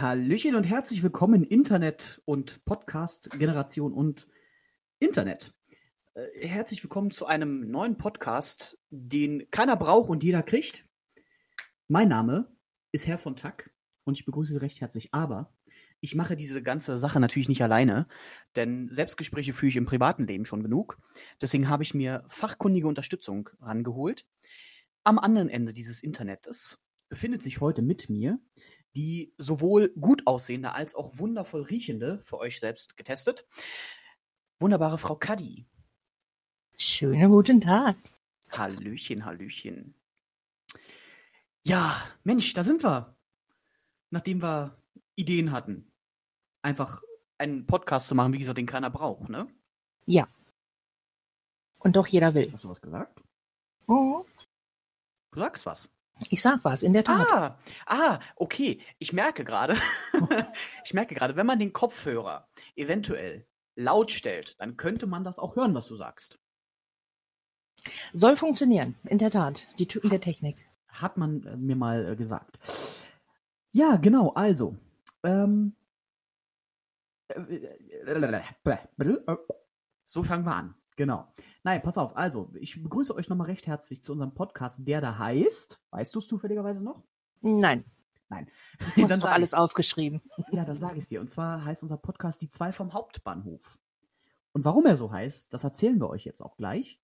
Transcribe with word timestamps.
Hallöchen 0.00 0.56
und 0.56 0.64
herzlich 0.64 1.04
willkommen 1.04 1.44
Internet 1.44 2.20
und 2.24 2.64
Podcast-Generation 2.64 3.92
und 3.92 4.26
Internet. 4.98 5.54
Äh, 6.14 6.48
herzlich 6.48 6.82
willkommen 6.82 7.12
zu 7.12 7.26
einem 7.26 7.70
neuen 7.70 7.96
Podcast, 7.96 8.76
den 8.90 9.48
keiner 9.52 9.76
braucht 9.76 10.10
und 10.10 10.24
jeder 10.24 10.42
kriegt. 10.42 10.84
Mein 11.86 12.08
Name 12.08 12.52
ist 12.90 13.06
Herr 13.06 13.18
von 13.18 13.36
Tack 13.36 13.70
und 14.02 14.18
ich 14.18 14.24
begrüße 14.24 14.54
Sie 14.54 14.60
recht 14.60 14.80
herzlich. 14.80 15.14
Aber 15.14 15.52
ich 16.00 16.16
mache 16.16 16.34
diese 16.34 16.60
ganze 16.60 16.98
Sache 16.98 17.20
natürlich 17.20 17.48
nicht 17.48 17.62
alleine, 17.62 18.08
denn 18.56 18.88
Selbstgespräche 18.90 19.52
führe 19.52 19.70
ich 19.70 19.76
im 19.76 19.86
privaten 19.86 20.26
Leben 20.26 20.44
schon 20.44 20.64
genug. 20.64 20.98
Deswegen 21.40 21.68
habe 21.68 21.84
ich 21.84 21.94
mir 21.94 22.24
fachkundige 22.30 22.88
Unterstützung 22.88 23.48
rangeholt. 23.60 24.26
Am 25.04 25.20
anderen 25.20 25.48
Ende 25.48 25.72
dieses 25.72 26.02
Internets 26.02 26.80
befindet 27.08 27.44
sich 27.44 27.60
heute 27.60 27.82
mit 27.82 28.10
mir 28.10 28.40
die 28.96 29.34
sowohl 29.38 29.90
gut 29.98 30.26
aussehende 30.26 30.72
als 30.72 30.94
auch 30.94 31.18
wundervoll 31.18 31.62
riechende, 31.62 32.20
für 32.24 32.38
euch 32.38 32.60
selbst 32.60 32.96
getestet, 32.96 33.46
wunderbare 34.60 34.98
Frau 34.98 35.16
Kadi. 35.16 35.66
Schönen 36.76 37.30
guten 37.30 37.60
Tag. 37.60 37.96
Hallöchen, 38.52 39.24
Hallöchen. 39.24 39.94
Ja, 41.62 42.02
Mensch, 42.24 42.52
da 42.52 42.62
sind 42.62 42.82
wir. 42.82 43.16
Nachdem 44.10 44.42
wir 44.42 44.76
Ideen 45.16 45.50
hatten, 45.50 45.90
einfach 46.62 47.02
einen 47.38 47.66
Podcast 47.66 48.08
zu 48.08 48.14
machen, 48.14 48.32
wie 48.32 48.38
gesagt, 48.38 48.58
den 48.58 48.66
keiner 48.66 48.90
braucht, 48.90 49.28
ne? 49.28 49.48
Ja. 50.06 50.28
Und 51.78 51.96
doch 51.96 52.06
jeder 52.06 52.34
will. 52.34 52.52
Hast 52.52 52.64
du 52.64 52.68
was 52.68 52.80
gesagt? 52.80 53.20
Oh. 53.86 54.24
Du 55.32 55.40
sagst 55.40 55.66
was. 55.66 55.93
Ich 56.30 56.42
sag 56.42 56.64
was, 56.64 56.82
in 56.82 56.92
der 56.92 57.04
Tat. 57.04 57.26
Ah, 57.28 57.58
ah, 57.86 58.20
okay. 58.36 58.80
Ich 58.98 59.12
merke 59.12 59.44
gerade, 59.44 59.76
ich 60.84 60.94
merke 60.94 61.14
gerade, 61.14 61.36
wenn 61.36 61.46
man 61.46 61.58
den 61.58 61.72
Kopfhörer 61.72 62.48
eventuell 62.76 63.46
laut 63.74 64.12
stellt, 64.12 64.58
dann 64.60 64.76
könnte 64.76 65.06
man 65.06 65.24
das 65.24 65.38
auch 65.38 65.56
hören, 65.56 65.74
was 65.74 65.88
du 65.88 65.96
sagst. 65.96 66.38
Soll 68.12 68.36
funktionieren, 68.36 68.94
in 69.04 69.18
der 69.18 69.30
Tat. 69.30 69.66
Die 69.78 69.88
Typen 69.88 70.10
der 70.10 70.20
Technik. 70.20 70.66
Hat 70.88 71.16
man 71.16 71.44
äh, 71.44 71.56
mir 71.56 71.76
mal 71.76 72.12
äh, 72.12 72.16
gesagt. 72.16 72.58
Ja, 73.72 73.96
genau, 73.96 74.32
also. 74.34 74.76
Ähm, 75.24 75.74
so 80.04 80.22
fangen 80.22 80.44
wir 80.44 80.54
an. 80.54 80.74
Genau. 80.96 81.26
Nein, 81.64 81.82
pass 81.82 81.98
auf. 81.98 82.16
Also, 82.16 82.52
ich 82.54 82.82
begrüße 82.82 83.14
euch 83.14 83.28
nochmal 83.28 83.48
recht 83.48 83.66
herzlich 83.66 84.04
zu 84.04 84.12
unserem 84.12 84.34
Podcast, 84.34 84.86
der 84.86 85.00
da 85.00 85.18
heißt. 85.18 85.80
Weißt 85.90 86.14
du 86.14 86.18
es 86.20 86.28
zufälligerweise 86.28 86.84
noch? 86.84 87.02
Nein. 87.40 87.84
Nein. 88.28 88.48
Ich 88.96 89.02
habe 89.02 89.18
doch 89.18 89.30
alles 89.30 89.54
aufgeschrieben. 89.54 90.22
Ja, 90.50 90.64
dann 90.64 90.78
sage 90.78 90.98
ich 90.98 91.04
es 91.04 91.08
dir. 91.08 91.20
Und 91.20 91.30
zwar 91.30 91.64
heißt 91.64 91.82
unser 91.82 91.96
Podcast 91.96 92.42
Die 92.42 92.48
zwei 92.48 92.72
vom 92.72 92.92
Hauptbahnhof. 92.92 93.78
Und 94.52 94.64
warum 94.64 94.86
er 94.86 94.96
so 94.96 95.10
heißt, 95.10 95.52
das 95.52 95.64
erzählen 95.64 96.00
wir 96.00 96.08
euch 96.08 96.24
jetzt 96.24 96.40
auch 96.40 96.56
gleich. 96.56 97.00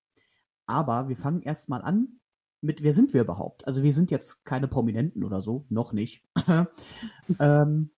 Aber 0.66 1.08
wir 1.08 1.16
fangen 1.16 1.42
erstmal 1.42 1.82
an 1.82 2.20
mit, 2.60 2.82
wer 2.82 2.92
sind 2.92 3.12
wir 3.12 3.22
überhaupt? 3.22 3.66
Also 3.66 3.82
wir 3.82 3.92
sind 3.92 4.10
jetzt 4.10 4.44
keine 4.44 4.68
Prominenten 4.68 5.24
oder 5.24 5.40
so, 5.40 5.66
noch 5.68 5.92
nicht. 5.92 6.22
ähm, 7.40 7.90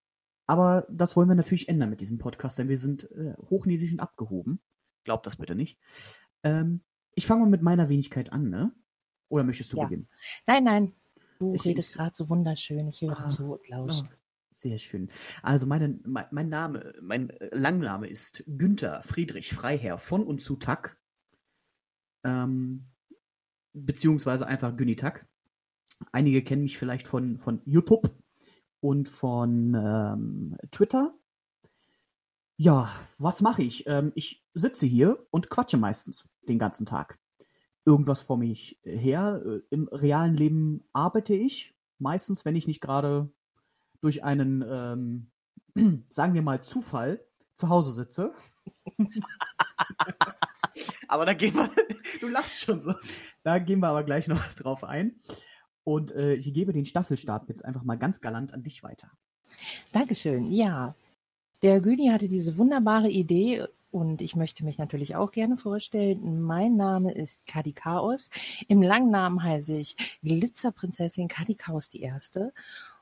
aber 0.46 0.86
das 0.90 1.16
wollen 1.16 1.28
wir 1.28 1.34
natürlich 1.34 1.68
ändern 1.68 1.90
mit 1.90 2.00
diesem 2.00 2.18
Podcast, 2.18 2.58
denn 2.58 2.68
wir 2.68 2.78
sind 2.78 3.10
äh, 3.12 3.34
hochnäsig 3.50 3.92
und 3.92 4.00
abgehoben. 4.00 4.60
Glaubt 5.04 5.26
das 5.26 5.36
bitte 5.36 5.54
nicht. 5.54 5.78
Ähm, 6.42 6.80
ich 7.14 7.26
fange 7.26 7.42
mal 7.42 7.50
mit 7.50 7.62
meiner 7.62 7.88
Wenigkeit 7.88 8.32
an, 8.32 8.48
ne? 8.50 8.72
Oder 9.28 9.44
möchtest 9.44 9.72
du 9.72 9.78
Ja. 9.78 9.84
beginnen? 9.84 10.08
Nein, 10.46 10.64
nein. 10.64 10.92
Du 11.38 11.54
Ich- 11.54 11.64
redest 11.64 11.92
gerade 11.94 12.12
so 12.14 12.28
wunderschön. 12.28 12.88
Ich 12.88 13.00
höre 13.00 13.18
Ah. 13.18 13.28
zu 13.28 13.54
und 13.54 13.68
lausche. 13.68 14.04
Oh, 14.04 14.08
sehr 14.52 14.78
schön. 14.78 15.10
Also 15.42 15.66
meine, 15.66 15.98
mein, 16.04 16.26
mein 16.30 16.48
Name, 16.48 16.94
mein 17.00 17.30
äh, 17.30 17.48
Langname 17.56 18.08
ist 18.08 18.44
Günther 18.46 19.02
Friedrich 19.02 19.52
Freiherr 19.54 19.98
von 19.98 20.24
und 20.24 20.40
zu 20.42 20.56
Tack. 20.56 20.98
Ähm, 22.24 22.86
beziehungsweise 23.72 24.46
einfach 24.46 24.76
Günni 24.76 24.96
Tack. 24.96 25.26
Einige 26.12 26.42
kennen 26.42 26.62
mich 26.62 26.78
vielleicht 26.78 27.06
von, 27.08 27.38
von 27.38 27.62
YouTube 27.64 28.14
und 28.80 29.08
von 29.08 29.74
ähm, 29.74 30.56
Twitter. 30.70 31.14
Ja, 32.56 32.90
was 33.18 33.40
mache 33.40 33.62
ich? 33.62 33.86
Ähm, 33.86 34.12
ich 34.14 34.44
sitze 34.54 34.86
hier 34.86 35.26
und 35.30 35.50
quatsche 35.50 35.76
meistens 35.76 36.36
den 36.48 36.58
ganzen 36.58 36.86
Tag. 36.86 37.18
Irgendwas 37.84 38.22
vor 38.22 38.36
mich 38.36 38.80
her. 38.84 39.42
Äh, 39.44 39.60
Im 39.70 39.88
realen 39.88 40.36
Leben 40.36 40.84
arbeite 40.92 41.34
ich. 41.34 41.74
Meistens, 41.98 42.44
wenn 42.44 42.56
ich 42.56 42.66
nicht 42.66 42.80
gerade 42.80 43.32
durch 44.00 44.22
einen, 44.22 44.64
ähm, 44.66 46.04
sagen 46.08 46.34
wir 46.34 46.42
mal, 46.42 46.62
Zufall 46.62 47.24
zu 47.54 47.68
Hause 47.68 47.92
sitze. 47.92 48.34
aber 51.08 51.26
da 51.26 51.34
gehen 51.34 51.54
wir, 51.54 51.70
du 52.20 52.28
lachst 52.28 52.60
schon 52.60 52.80
so. 52.80 52.94
Da 53.42 53.58
gehen 53.58 53.80
wir 53.80 53.88
aber 53.88 54.04
gleich 54.04 54.28
noch 54.28 54.42
drauf 54.54 54.84
ein. 54.84 55.20
Und 55.84 56.12
äh, 56.12 56.34
ich 56.34 56.52
gebe 56.52 56.72
den 56.72 56.86
Staffelstab 56.86 57.48
jetzt 57.48 57.64
einfach 57.64 57.82
mal 57.82 57.98
ganz 57.98 58.20
galant 58.20 58.52
an 58.52 58.62
dich 58.62 58.82
weiter. 58.82 59.10
Dankeschön. 59.92 60.46
Ja. 60.46 60.94
Der 61.62 61.80
Güni 61.80 62.08
hatte 62.08 62.26
diese 62.26 62.58
wunderbare 62.58 63.08
Idee 63.08 63.64
und 63.92 64.20
ich 64.20 64.34
möchte 64.34 64.64
mich 64.64 64.78
natürlich 64.78 65.14
auch 65.14 65.30
gerne 65.30 65.56
vorstellen. 65.56 66.42
Mein 66.42 66.76
Name 66.76 67.12
ist 67.12 67.46
Kadi 67.46 67.72
Chaos. 67.72 68.30
Im 68.66 68.82
Langnamen 68.82 69.42
heiße 69.42 69.76
ich 69.76 69.96
Glitzerprinzessin 70.22 71.28
Kadi 71.28 71.54
Chaos 71.54 71.88
die 71.88 72.00
Erste. 72.00 72.52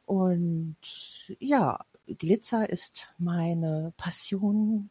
Und 0.04 0.76
ja, 1.38 1.78
Glitzer 2.06 2.68
ist 2.68 3.06
meine 3.16 3.94
Passion. 3.96 4.90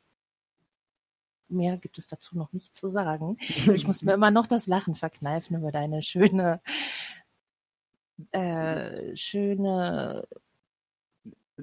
Mehr 1.47 1.77
gibt 1.77 1.99
es 1.99 2.07
dazu 2.07 2.37
noch 2.37 2.53
nicht 2.53 2.75
zu 2.75 2.89
sagen. 2.89 3.37
Ich 3.73 3.85
muss 3.85 4.01
mir 4.01 4.13
immer 4.13 4.31
noch 4.31 4.47
das 4.47 4.65
Lachen 4.65 4.95
verkneifen 4.95 5.57
über 5.57 5.71
deine 5.71 6.01
schöne, 6.01 6.61
äh, 8.31 9.15
schöne 9.15 10.27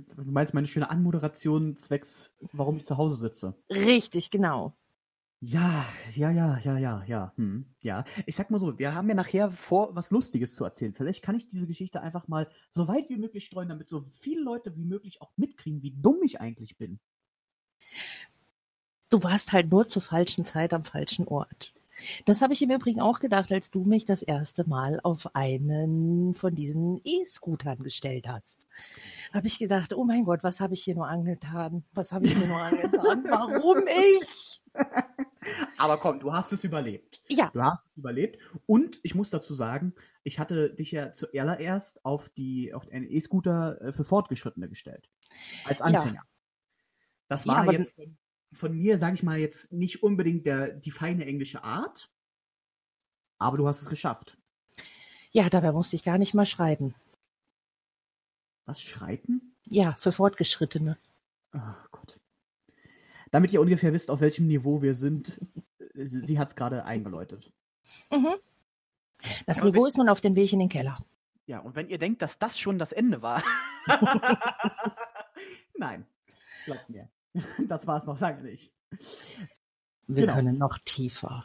Du 0.02 0.30
meinst 0.30 0.54
meine 0.54 0.66
schöne 0.66 0.90
Anmoderation 0.90 1.76
zwecks, 1.76 2.32
warum 2.52 2.76
ich 2.76 2.84
zu 2.84 2.96
Hause 2.96 3.16
sitze. 3.16 3.54
Richtig, 3.70 4.30
genau. 4.30 4.74
Ja, 5.40 5.84
ja, 6.14 6.30
ja, 6.30 6.58
ja, 6.58 6.78
ja, 6.78 7.04
ja. 7.04 7.32
Hm, 7.36 7.66
ja. 7.82 8.04
Ich 8.24 8.36
sag 8.36 8.50
mal 8.50 8.58
so, 8.58 8.78
wir 8.78 8.94
haben 8.94 9.08
ja 9.08 9.14
nachher 9.14 9.50
vor, 9.50 9.94
was 9.94 10.10
Lustiges 10.10 10.54
zu 10.54 10.64
erzählen. 10.64 10.94
Vielleicht 10.94 11.22
kann 11.22 11.34
ich 11.34 11.46
diese 11.46 11.66
Geschichte 11.66 12.00
einfach 12.00 12.26
mal 12.26 12.48
so 12.70 12.88
weit 12.88 13.08
wie 13.10 13.16
möglich 13.16 13.44
streuen, 13.44 13.68
damit 13.68 13.88
so 13.88 14.00
viele 14.00 14.42
Leute 14.42 14.74
wie 14.76 14.84
möglich 14.84 15.20
auch 15.20 15.32
mitkriegen, 15.36 15.82
wie 15.82 15.92
dumm 15.92 16.22
ich 16.22 16.40
eigentlich 16.40 16.78
bin. 16.78 17.00
Du 19.10 19.22
warst 19.22 19.52
halt 19.52 19.70
nur 19.70 19.88
zur 19.88 20.02
falschen 20.02 20.44
Zeit 20.44 20.72
am 20.72 20.84
falschen 20.84 21.28
Ort. 21.28 21.75
Das 22.24 22.42
habe 22.42 22.52
ich 22.52 22.62
im 22.62 22.70
Übrigen 22.70 23.00
auch 23.00 23.20
gedacht, 23.20 23.50
als 23.52 23.70
du 23.70 23.84
mich 23.84 24.04
das 24.04 24.22
erste 24.22 24.68
Mal 24.68 25.00
auf 25.02 25.34
einen 25.34 26.34
von 26.34 26.54
diesen 26.54 27.00
E-Scootern 27.04 27.82
gestellt 27.82 28.28
hast. 28.28 28.68
Habe 29.32 29.46
ich 29.46 29.58
gedacht, 29.58 29.94
oh 29.94 30.04
mein 30.04 30.24
Gott, 30.24 30.42
was 30.42 30.60
habe 30.60 30.74
ich 30.74 30.84
hier 30.84 30.94
nur 30.94 31.08
angetan? 31.08 31.84
Was 31.94 32.12
habe 32.12 32.26
ich 32.26 32.36
mir 32.36 32.46
nur 32.46 32.60
angetan? 32.60 33.24
Warum 33.28 33.86
ich? 33.86 34.62
Aber 35.78 35.98
komm, 35.98 36.20
du 36.20 36.32
hast 36.32 36.52
es 36.52 36.64
überlebt. 36.64 37.22
Ja, 37.28 37.50
Du 37.52 37.62
hast 37.62 37.86
es 37.86 37.96
überlebt. 37.96 38.38
Und 38.66 39.00
ich 39.02 39.14
muss 39.14 39.30
dazu 39.30 39.54
sagen, 39.54 39.94
ich 40.24 40.38
hatte 40.38 40.74
dich 40.74 40.90
ja 40.90 41.12
zuallererst 41.12 42.04
auf 42.04 42.28
die 42.30 42.74
auf 42.74 42.88
einen 42.90 43.08
E-Scooter 43.08 43.80
äh, 43.80 43.92
für 43.92 44.04
Fortgeschrittene 44.04 44.68
gestellt. 44.68 45.08
Als 45.64 45.80
Anfänger. 45.80 46.22
Das 47.28 47.44
Ja, 47.44 47.52
war 47.52 47.58
aber 47.62 47.72
jetzt 47.72 47.92
von, 48.52 48.72
mir, 48.76 48.98
sage 48.98 49.14
ich 49.14 49.22
mal, 49.22 49.38
jetzt 49.38 49.72
nicht 49.72 50.02
unbedingt 50.02 50.46
der, 50.46 50.70
die 50.70 50.90
feine 50.90 51.26
englische 51.26 51.62
Art. 51.64 52.10
Aber 53.38 53.56
du 53.56 53.66
hast 53.68 53.80
es 53.82 53.88
geschafft. 53.88 54.38
ja, 55.32 55.48
dabei 55.50 55.72
musste 55.72 55.96
ich 55.96 56.04
gar 56.04 56.18
nicht 56.18 56.34
mal 56.34 56.46
schreiben. 56.46 56.94
Was, 58.64 58.80
Schreiten? 58.82 59.54
Ja, 59.66 59.94
für 59.98 60.10
Fortgeschrittene. 60.12 60.96
Oh 61.52 61.60
Gott. 61.90 62.18
Damit 63.30 63.52
ihr 63.52 63.60
ungefähr 63.60 63.92
wisst, 63.92 64.10
auf 64.10 64.20
welchem 64.20 64.46
Niveau 64.46 64.82
wir 64.82 64.94
sind, 64.94 65.40
äh, 65.94 66.06
sie 66.06 66.38
hat 66.38 66.48
es 66.48 66.56
gerade 66.56 66.84
eingeläutet. 66.84 67.52
Mhm. 68.10 68.34
Das 69.46 69.58
Ja, 69.58 69.64
Niveau 69.64 69.82
wenn- 69.82 69.88
ist 69.88 69.98
nun 69.98 70.08
auf 70.08 70.20
dem 70.20 70.34
Weg 70.36 70.52
in 70.52 70.58
den 70.60 70.68
Keller. 70.68 70.96
Ja, 71.46 71.60
und 71.60 71.76
wenn 71.76 71.88
ihr 71.88 71.98
denkt, 71.98 72.22
dass 72.22 72.38
das 72.38 72.58
schon 72.58 72.78
das 72.78 72.92
Ende 72.92 73.22
war. 73.22 73.42
Nein, 75.76 76.06
glaubt 76.64 76.88
mir. 76.88 77.08
Das 77.68 77.86
war 77.86 78.00
es 78.00 78.06
noch 78.06 78.20
lange 78.20 78.42
nicht. 78.42 78.72
Wir 80.06 80.22
Genau. 80.22 80.34
können 80.34 80.58
noch 80.58 80.78
tiefer. 80.78 81.44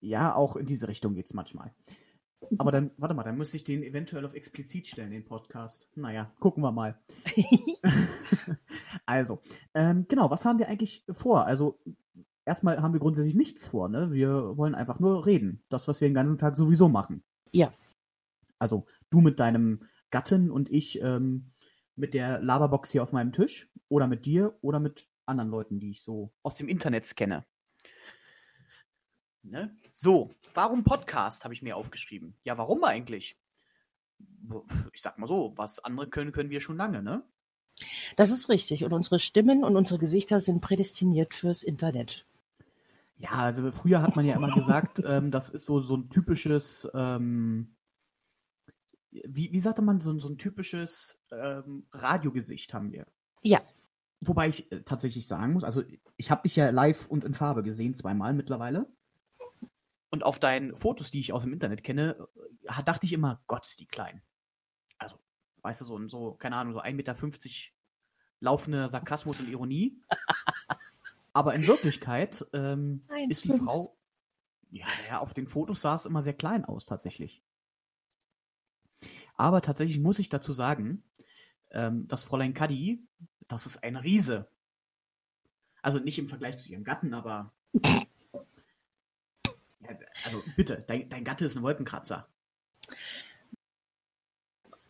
Ja, 0.00 0.34
auch 0.34 0.56
in 0.56 0.66
diese 0.66 0.88
Richtung 0.88 1.14
geht's 1.14 1.34
manchmal. 1.34 1.72
Aber 2.56 2.70
dann, 2.70 2.92
warte 2.96 3.14
mal, 3.14 3.24
dann 3.24 3.36
müsste 3.36 3.56
ich 3.56 3.64
den 3.64 3.82
eventuell 3.82 4.24
auf 4.24 4.34
explizit 4.34 4.86
stellen, 4.86 5.10
den 5.10 5.24
Podcast. 5.24 5.88
Naja, 5.96 6.32
gucken 6.38 6.62
wir 6.62 6.70
mal. 6.72 6.98
also, 9.06 9.40
ähm, 9.74 10.06
genau, 10.08 10.30
was 10.30 10.44
haben 10.44 10.58
wir 10.58 10.68
eigentlich 10.68 11.04
vor? 11.10 11.46
Also, 11.46 11.80
erstmal 12.44 12.80
haben 12.80 12.92
wir 12.92 13.00
grundsätzlich 13.00 13.34
nichts 13.34 13.66
vor, 13.66 13.88
ne? 13.88 14.12
Wir 14.12 14.56
wollen 14.56 14.74
einfach 14.76 15.00
nur 15.00 15.26
reden. 15.26 15.62
Das, 15.68 15.88
was 15.88 16.00
wir 16.00 16.08
den 16.08 16.14
ganzen 16.14 16.38
Tag 16.38 16.56
sowieso 16.56 16.88
machen. 16.88 17.22
Ja. 17.52 17.72
Also, 18.58 18.86
du 19.10 19.20
mit 19.20 19.40
deinem 19.40 19.80
Gatten 20.10 20.50
und 20.50 20.70
ich 20.70 21.00
ähm, 21.02 21.50
mit 21.96 22.14
der 22.14 22.40
Laberbox 22.40 22.92
hier 22.92 23.02
auf 23.02 23.12
meinem 23.12 23.32
Tisch. 23.32 23.67
Oder 23.88 24.06
mit 24.06 24.26
dir 24.26 24.56
oder 24.60 24.80
mit 24.80 25.08
anderen 25.26 25.50
Leuten, 25.50 25.80
die 25.80 25.90
ich 25.90 26.02
so 26.02 26.32
aus 26.42 26.56
dem 26.56 26.68
Internet 26.68 27.16
kenne. 27.16 27.44
Ne? 29.42 29.76
So, 29.92 30.34
warum 30.54 30.84
Podcast, 30.84 31.44
habe 31.44 31.54
ich 31.54 31.62
mir 31.62 31.76
aufgeschrieben. 31.76 32.36
Ja, 32.44 32.58
warum 32.58 32.84
eigentlich? 32.84 33.38
Ich 34.92 35.02
sag 35.02 35.18
mal 35.18 35.26
so, 35.26 35.52
was 35.56 35.78
andere 35.78 36.08
können, 36.08 36.32
können 36.32 36.50
wir 36.50 36.60
schon 36.60 36.76
lange, 36.76 37.02
ne? 37.02 37.22
Das 38.16 38.30
ist 38.30 38.48
richtig. 38.48 38.84
Und 38.84 38.92
unsere 38.92 39.18
Stimmen 39.18 39.64
und 39.64 39.76
unsere 39.76 39.98
Gesichter 39.98 40.40
sind 40.40 40.60
prädestiniert 40.60 41.34
fürs 41.34 41.62
Internet. 41.62 42.26
Ja, 43.16 43.30
also 43.30 43.70
früher 43.70 44.02
hat 44.02 44.16
man 44.16 44.24
ja 44.24 44.36
immer 44.36 44.52
gesagt, 44.54 45.00
ähm, 45.06 45.30
das 45.30 45.50
ist 45.50 45.66
so, 45.66 45.80
so 45.80 45.96
ein 45.96 46.10
typisches, 46.10 46.88
ähm, 46.94 47.76
wie, 49.10 49.52
wie 49.52 49.60
sagte 49.60 49.82
man, 49.82 50.00
so, 50.00 50.18
so 50.18 50.28
ein 50.28 50.38
typisches 50.38 51.18
ähm, 51.30 51.86
Radiogesicht 51.92 52.74
haben 52.74 52.92
wir. 52.92 53.06
Ja. 53.42 53.60
Wobei 54.20 54.48
ich 54.48 54.70
äh, 54.72 54.82
tatsächlich 54.82 55.28
sagen 55.28 55.52
muss, 55.52 55.64
also 55.64 55.82
ich 56.16 56.30
habe 56.30 56.42
dich 56.42 56.56
ja 56.56 56.70
live 56.70 57.06
und 57.06 57.24
in 57.24 57.34
Farbe 57.34 57.62
gesehen, 57.62 57.94
zweimal 57.94 58.34
mittlerweile. 58.34 58.90
Und 60.10 60.24
auf 60.24 60.38
deinen 60.38 60.76
Fotos, 60.76 61.10
die 61.10 61.20
ich 61.20 61.32
aus 61.32 61.42
dem 61.42 61.52
Internet 61.52 61.84
kenne, 61.84 62.28
äh, 62.64 62.82
dachte 62.84 63.06
ich 63.06 63.12
immer, 63.12 63.42
Gott, 63.46 63.66
ist 63.66 63.78
die 63.78 63.86
klein. 63.86 64.22
Also, 64.98 65.16
weißt 65.62 65.82
du, 65.82 65.84
so, 65.84 66.08
so 66.08 66.32
keine 66.34 66.56
Ahnung, 66.56 66.72
so 66.72 66.80
1,50 66.80 66.92
Meter 66.94 67.16
laufender 68.40 68.88
Sarkasmus 68.88 69.40
und 69.40 69.48
Ironie. 69.48 70.00
Aber 71.32 71.54
in 71.54 71.66
Wirklichkeit 71.66 72.44
ähm, 72.52 73.04
ist 73.28 73.44
die 73.44 73.52
1,50. 73.52 73.64
Frau, 73.64 73.96
ja, 74.70 74.86
ja, 75.08 75.18
auf 75.20 75.34
den 75.34 75.46
Fotos 75.46 75.82
sah 75.82 75.94
es 75.94 76.06
immer 76.06 76.22
sehr 76.22 76.34
klein 76.34 76.64
aus, 76.64 76.86
tatsächlich. 76.86 77.42
Aber 79.34 79.60
tatsächlich 79.60 80.00
muss 80.00 80.18
ich 80.18 80.28
dazu 80.28 80.52
sagen, 80.52 81.04
ähm, 81.70 82.08
das 82.08 82.24
Fräulein 82.24 82.54
Kadi, 82.54 83.06
das 83.48 83.66
ist 83.66 83.82
ein 83.82 83.96
Riese. 83.96 84.48
Also 85.82 85.98
nicht 85.98 86.18
im 86.18 86.28
Vergleich 86.28 86.58
zu 86.58 86.70
ihrem 86.70 86.84
Gatten, 86.84 87.14
aber. 87.14 87.52
Ja, 89.80 89.96
also 90.24 90.42
bitte, 90.54 90.84
dein, 90.86 91.08
dein 91.08 91.24
Gatte 91.24 91.46
ist 91.46 91.56
ein 91.56 91.62
Wolkenkratzer. 91.62 92.28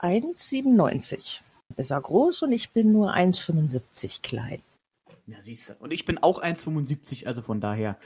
1,97 0.00 1.40
ist 1.76 1.90
er 1.92 2.00
groß 2.00 2.42
und 2.42 2.50
ich 2.50 2.70
bin 2.70 2.90
nur 2.90 3.14
1,75 3.14 4.22
klein. 4.22 4.60
Ja, 5.26 5.40
siehst 5.40 5.68
du. 5.68 5.74
Und 5.74 5.92
ich 5.92 6.04
bin 6.04 6.18
auch 6.18 6.42
1,75, 6.42 7.26
also 7.26 7.42
von 7.42 7.60
daher. 7.60 7.96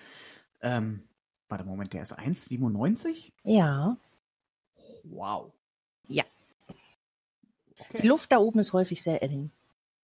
Ähm, 0.61 1.03
warte, 1.49 1.65
Moment, 1.65 1.95
der 1.95 2.03
ist 2.03 2.19
1,97? 2.19 3.31
Ja, 3.45 3.97
Wow. 5.05 5.53
Ja. 6.09 6.25
Okay. 7.79 8.03
die 8.03 8.09
Luft 8.09 8.31
da 8.31 8.39
oben 8.39 8.61
ist 8.61 8.73
häufig 8.73 9.03
sehr 9.03 9.23
eng 9.23 9.51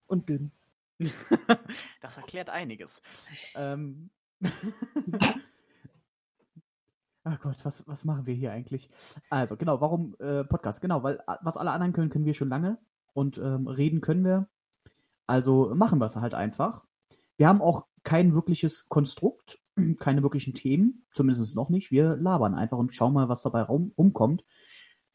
und 0.09 0.29
dünn. 0.29 0.51
das 2.01 2.17
erklärt 2.17 2.51
einiges. 2.51 3.03
Ähm. 3.55 4.11
Ach 7.25 7.39
Gott, 7.41 7.65
was, 7.65 7.87
was 7.87 8.05
machen 8.05 8.27
wir 8.27 8.35
hier 8.35 8.53
eigentlich? 8.53 8.89
Also, 9.29 9.57
genau, 9.57 9.81
warum 9.81 10.15
äh, 10.19 10.45
Podcast? 10.45 10.81
Genau, 10.81 11.03
weil 11.03 11.21
a- 11.27 11.39
was 11.43 11.57
alle 11.57 11.73
anderen 11.73 11.93
können, 11.93 12.11
können 12.11 12.25
wir 12.25 12.35
schon 12.35 12.49
lange. 12.49 12.79
Und 13.13 13.39
ähm, 13.39 13.67
reden 13.67 14.01
können 14.01 14.25
wir. 14.25 14.49
Also 15.27 15.75
machen 15.75 15.99
wir 15.99 16.07
es 16.07 16.17
halt 16.17 16.35
einfach. 16.35 16.85
Wir 17.37 17.49
haben 17.49 17.61
auch 17.61 17.87
kein 18.03 18.35
wirkliches 18.35 18.89
Konstrukt, 18.89 19.61
keine 19.99 20.23
wirklichen 20.23 20.55
Themen, 20.55 21.05
zumindest 21.13 21.55
noch 21.55 21.69
nicht. 21.69 21.91
Wir 21.91 22.17
labern 22.17 22.55
einfach 22.55 22.79
und 22.79 22.95
schauen 22.95 23.13
mal, 23.13 23.29
was 23.29 23.43
dabei 23.43 23.63
rum, 23.63 23.93
rumkommt. 23.99 24.45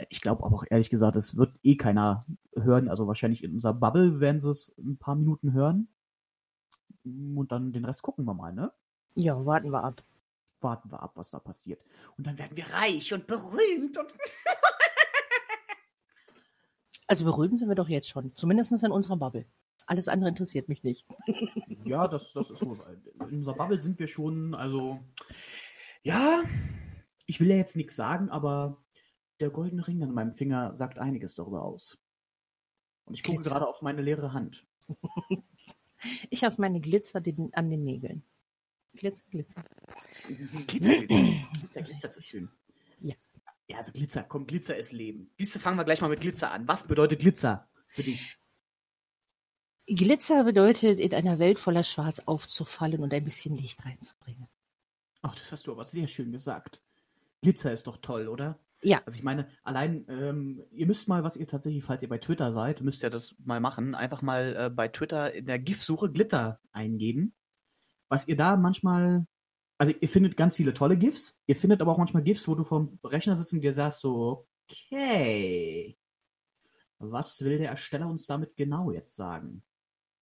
Ich 0.09 0.21
glaube 0.21 0.43
aber 0.43 0.55
auch 0.55 0.65
ehrlich 0.69 0.89
gesagt, 0.89 1.15
es 1.15 1.37
wird 1.37 1.53
eh 1.63 1.75
keiner 1.75 2.25
hören. 2.55 2.89
Also 2.89 3.07
wahrscheinlich 3.07 3.43
in 3.43 3.53
unserer 3.53 3.73
Bubble 3.73 4.19
werden 4.19 4.41
sie 4.41 4.49
es 4.49 4.75
ein 4.77 4.97
paar 4.97 5.15
Minuten 5.15 5.53
hören. 5.53 5.87
Und 7.03 7.51
dann 7.51 7.73
den 7.73 7.85
Rest 7.85 8.01
gucken 8.01 8.25
wir 8.25 8.33
mal, 8.33 8.53
ne? 8.53 8.71
Ja, 9.15 9.45
warten 9.45 9.71
wir 9.71 9.83
ab. 9.83 10.03
Warten 10.61 10.91
wir 10.91 11.01
ab, 11.01 11.11
was 11.15 11.31
da 11.31 11.39
passiert. 11.39 11.81
Und 12.17 12.25
dann 12.25 12.37
werden 12.37 12.55
wir 12.55 12.69
reich 12.69 13.13
und 13.13 13.27
berühmt 13.27 13.97
und. 13.97 14.13
Also 17.05 17.25
berühmt 17.25 17.59
sind 17.59 17.67
wir 17.67 17.75
doch 17.75 17.89
jetzt 17.89 18.09
schon. 18.09 18.33
Zumindest 18.33 18.71
in 18.71 18.91
unserer 18.91 19.17
Bubble. 19.17 19.45
Alles 19.85 20.07
andere 20.07 20.29
interessiert 20.29 20.69
mich 20.69 20.83
nicht. 20.83 21.05
Ja, 21.85 22.07
das, 22.07 22.31
das 22.31 22.49
ist 22.49 22.59
so. 22.59 22.77
In 23.29 23.39
unserer 23.39 23.55
Bubble 23.55 23.81
sind 23.81 23.99
wir 23.99 24.07
schon, 24.07 24.55
also. 24.55 25.01
Ja, 26.01 26.43
ich 27.25 27.41
will 27.41 27.49
ja 27.49 27.57
jetzt 27.57 27.75
nichts 27.75 27.97
sagen, 27.97 28.29
aber 28.29 28.82
der 29.43 29.51
goldene 29.51 29.85
Ring 29.85 30.01
an 30.01 30.13
meinem 30.13 30.33
Finger 30.33 30.75
sagt 30.77 30.99
einiges 30.99 31.35
darüber 31.35 31.63
aus. 31.63 31.99
Und 33.05 33.15
ich 33.15 33.23
gucke 33.23 33.37
Glitzer. 33.37 33.51
gerade 33.51 33.67
auf 33.67 33.81
meine 33.81 34.01
leere 34.01 34.33
Hand. 34.33 34.65
Ich 36.29 36.43
habe 36.43 36.55
meine 36.59 36.81
Glitzer 36.81 37.21
an 37.53 37.69
den 37.69 37.83
Nägeln. 37.83 38.23
Glitzer, 38.93 39.25
Glitzer. 39.29 39.63
Glitzer, 40.27 40.65
Glitzer, 40.67 41.07
Glitzer, 41.07 41.81
Glitzer 41.81 42.09
ist 42.09 42.15
so 42.15 42.21
schön. 42.21 42.49
Ja. 42.99 43.15
Ja, 43.67 43.77
also 43.77 43.93
Glitzer, 43.93 44.23
komm, 44.23 44.45
Glitzer 44.45 44.75
ist 44.75 44.91
Leben. 44.91 45.31
Siehst 45.37 45.55
du, 45.55 45.59
fangen 45.59 45.77
wir 45.77 45.85
gleich 45.85 46.01
mal 46.01 46.09
mit 46.09 46.19
Glitzer 46.19 46.51
an. 46.51 46.67
Was 46.67 46.85
bedeutet 46.85 47.19
Glitzer 47.19 47.69
für 47.87 48.03
dich? 48.03 48.37
Glitzer 49.87 50.43
bedeutet, 50.43 50.99
in 50.99 51.13
einer 51.13 51.39
Welt 51.39 51.59
voller 51.59 51.83
Schwarz 51.83 52.19
aufzufallen 52.19 53.01
und 53.01 53.13
ein 53.13 53.23
bisschen 53.23 53.55
Licht 53.55 53.85
reinzubringen. 53.85 54.49
Ach, 55.21 55.35
das 55.35 55.51
hast 55.51 55.67
du 55.67 55.71
aber 55.71 55.85
sehr 55.85 56.07
schön 56.07 56.31
gesagt. 56.31 56.81
Glitzer 57.41 57.71
ist 57.71 57.87
doch 57.87 57.97
toll, 57.97 58.27
oder? 58.27 58.59
Ja. 58.83 59.01
Also 59.05 59.17
ich 59.17 59.23
meine, 59.23 59.47
allein, 59.63 60.05
ähm, 60.09 60.63
ihr 60.71 60.85
müsst 60.85 61.07
mal, 61.07 61.23
was 61.23 61.37
ihr 61.37 61.47
tatsächlich, 61.47 61.83
falls 61.83 62.03
ihr 62.03 62.09
bei 62.09 62.17
Twitter 62.17 62.51
seid, 62.51 62.81
müsst 62.81 63.01
ihr 63.01 63.09
das 63.09 63.35
mal 63.43 63.59
machen, 63.59 63.95
einfach 63.95 64.21
mal 64.21 64.55
äh, 64.55 64.69
bei 64.69 64.89
Twitter 64.89 65.33
in 65.33 65.45
der 65.45 65.59
GIF-Suche 65.59 66.11
Glitter 66.11 66.59
eingeben. 66.71 67.33
Was 68.09 68.27
ihr 68.27 68.35
da 68.35 68.57
manchmal, 68.57 69.25
also 69.77 69.93
ihr 69.99 70.09
findet 70.09 70.37
ganz 70.37 70.57
viele 70.57 70.73
tolle 70.73 70.97
GIFs, 70.97 71.39
ihr 71.47 71.55
findet 71.55 71.81
aber 71.81 71.93
auch 71.93 71.97
manchmal 71.97 72.23
GIFs, 72.23 72.47
wo 72.47 72.55
du 72.55 72.63
vom 72.63 72.99
Rechner 73.03 73.35
sitzt 73.35 73.53
und 73.53 73.61
dir 73.61 73.73
sagst 73.73 74.01
so, 74.01 74.47
okay, 74.69 75.97
was 76.99 77.41
will 77.41 77.57
der 77.57 77.69
Ersteller 77.69 78.07
uns 78.07 78.27
damit 78.27 78.55
genau 78.55 78.91
jetzt 78.91 79.15
sagen? 79.15 79.63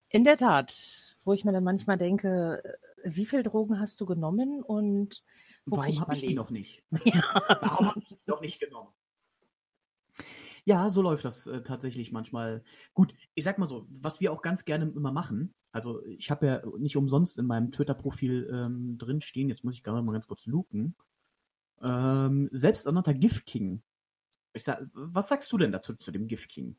In 0.10 0.24
der 0.24 0.38
Tat, 0.38 1.18
wo 1.24 1.34
ich 1.34 1.46
mir 1.46 1.52
dann 1.52 1.64
manchmal 1.64 1.98
denke, 1.98 2.62
äh, 2.64 2.74
wie 3.04 3.26
viel 3.26 3.44
Drogen 3.44 3.80
hast 3.80 4.00
du 4.02 4.06
genommen 4.06 4.62
und 4.62 5.24
Warum 5.66 6.02
habe 6.02 6.16
ich 6.16 6.22
die 6.22 6.34
noch 6.34 6.50
nicht? 6.50 6.84
Warum 6.92 7.90
habe 7.90 8.00
ich 8.00 8.08
die 8.08 8.18
noch 8.26 8.42
nicht 8.42 8.60
genommen? 8.60 8.90
Ja, 10.64 10.90
so 10.90 11.02
läuft 11.02 11.26
das 11.26 11.48
äh, 11.48 11.64
tatsächlich 11.64 12.12
manchmal. 12.12 12.64
Gut, 12.94 13.14
ich 13.34 13.44
sag 13.44 13.58
mal 13.58 13.68
so, 13.68 13.88
was 13.90 14.22
wir 14.22 14.32
auch 14.32 14.42
ganz 14.42 14.66
gerne 14.66 14.92
immer 14.96 15.12
machen, 15.12 15.54
also 15.72 16.06
ich 16.06 16.30
habe 16.30 16.46
ja 16.46 16.62
nicht 16.78 16.98
umsonst 16.98 17.40
in 17.40 17.46
meinem 17.46 17.72
Twitter-Profil 17.72 18.50
ähm, 18.52 18.98
drin 18.98 19.22
stehen, 19.22 19.50
jetzt 19.50 19.64
muss 19.64 19.76
ich 19.76 19.84
gerade 19.84 20.02
mal 20.02 20.12
ganz 20.12 20.28
kurz 20.28 20.46
luken, 20.46 20.96
ähm, 21.82 22.50
selbsternannter 22.52 23.14
Gift 23.14 23.46
King. 23.46 23.82
Ich 24.54 24.66
sag, 24.66 24.86
was 24.94 25.30
sagst 25.30 25.52
du 25.52 25.58
denn 25.58 25.72
dazu 25.72 25.96
zu 25.96 26.12
dem 26.12 26.28
Gift 26.28 26.50
King? 26.50 26.76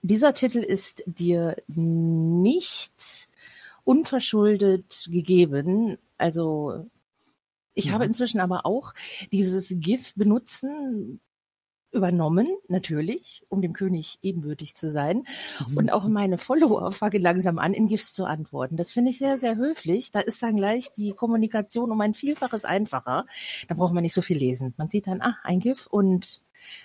Dieser 0.00 0.32
Titel 0.32 0.58
ist 0.58 1.02
dir 1.06 1.56
nicht 1.66 3.28
unverschuldet 3.84 5.08
gegeben. 5.10 5.98
Also 6.16 6.88
ich 7.74 7.86
Ja. 7.86 7.92
habe 7.92 8.04
inzwischen 8.04 8.40
aber 8.40 8.66
auch 8.66 8.92
dieses 9.32 9.72
GIF 9.78 10.14
benutzen 10.14 11.20
übernommen, 11.90 12.48
natürlich, 12.68 13.42
um 13.48 13.62
dem 13.62 13.72
König 13.72 14.18
ebenbürtig 14.22 14.74
zu 14.74 14.90
sein. 14.90 15.24
Und 15.74 15.90
auch 15.90 16.06
meine 16.06 16.36
Follower 16.36 16.92
fangen 16.92 17.22
langsam 17.22 17.58
an, 17.58 17.72
in 17.72 17.88
GIFs 17.88 18.12
zu 18.12 18.26
antworten. 18.26 18.76
Das 18.76 18.92
finde 18.92 19.10
ich 19.10 19.18
sehr, 19.18 19.38
sehr 19.38 19.56
höflich. 19.56 20.10
Da 20.10 20.20
ist 20.20 20.42
dann 20.42 20.56
gleich 20.56 20.92
die 20.92 21.12
Kommunikation 21.12 21.90
um 21.90 22.00
ein 22.00 22.14
Vielfaches 22.14 22.64
einfacher. 22.66 23.24
Da 23.68 23.74
braucht 23.74 23.94
man 23.94 24.02
nicht 24.02 24.12
so 24.12 24.20
viel 24.22 24.36
lesen. 24.36 24.74
Man 24.76 24.88
sieht 24.90 25.06
dann, 25.06 25.22
ah, 25.22 25.38
ein 25.44 25.60
GIF 25.60 25.86
und 25.86 26.42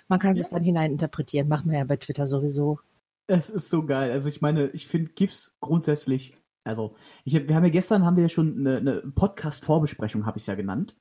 man 0.07 0.19
kann 0.19 0.37
es 0.37 0.49
dann 0.49 0.63
hineininterpretieren. 0.63 1.49
Macht 1.49 1.65
man 1.65 1.75
ja 1.75 1.83
bei 1.83 1.97
Twitter 1.97 2.25
sowieso. 2.27 2.79
Es 3.27 3.49
ist 3.49 3.69
so 3.69 3.85
geil. 3.85 4.11
Also 4.11 4.29
ich 4.29 4.41
meine, 4.41 4.67
ich 4.69 4.87
finde 4.87 5.11
GIFs 5.13 5.53
grundsätzlich 5.59 6.37
Also, 6.63 6.95
ich, 7.25 7.33
wir 7.33 7.55
haben 7.55 7.63
ja 7.63 7.69
gestern 7.69 8.05
haben 8.05 8.15
wir 8.15 8.23
ja 8.23 8.29
schon 8.29 8.59
eine, 8.59 8.77
eine 8.77 9.01
Podcast-Vorbesprechung, 9.01 10.25
habe 10.25 10.37
ich 10.37 10.43
es 10.43 10.47
ja 10.47 10.55
genannt. 10.55 10.95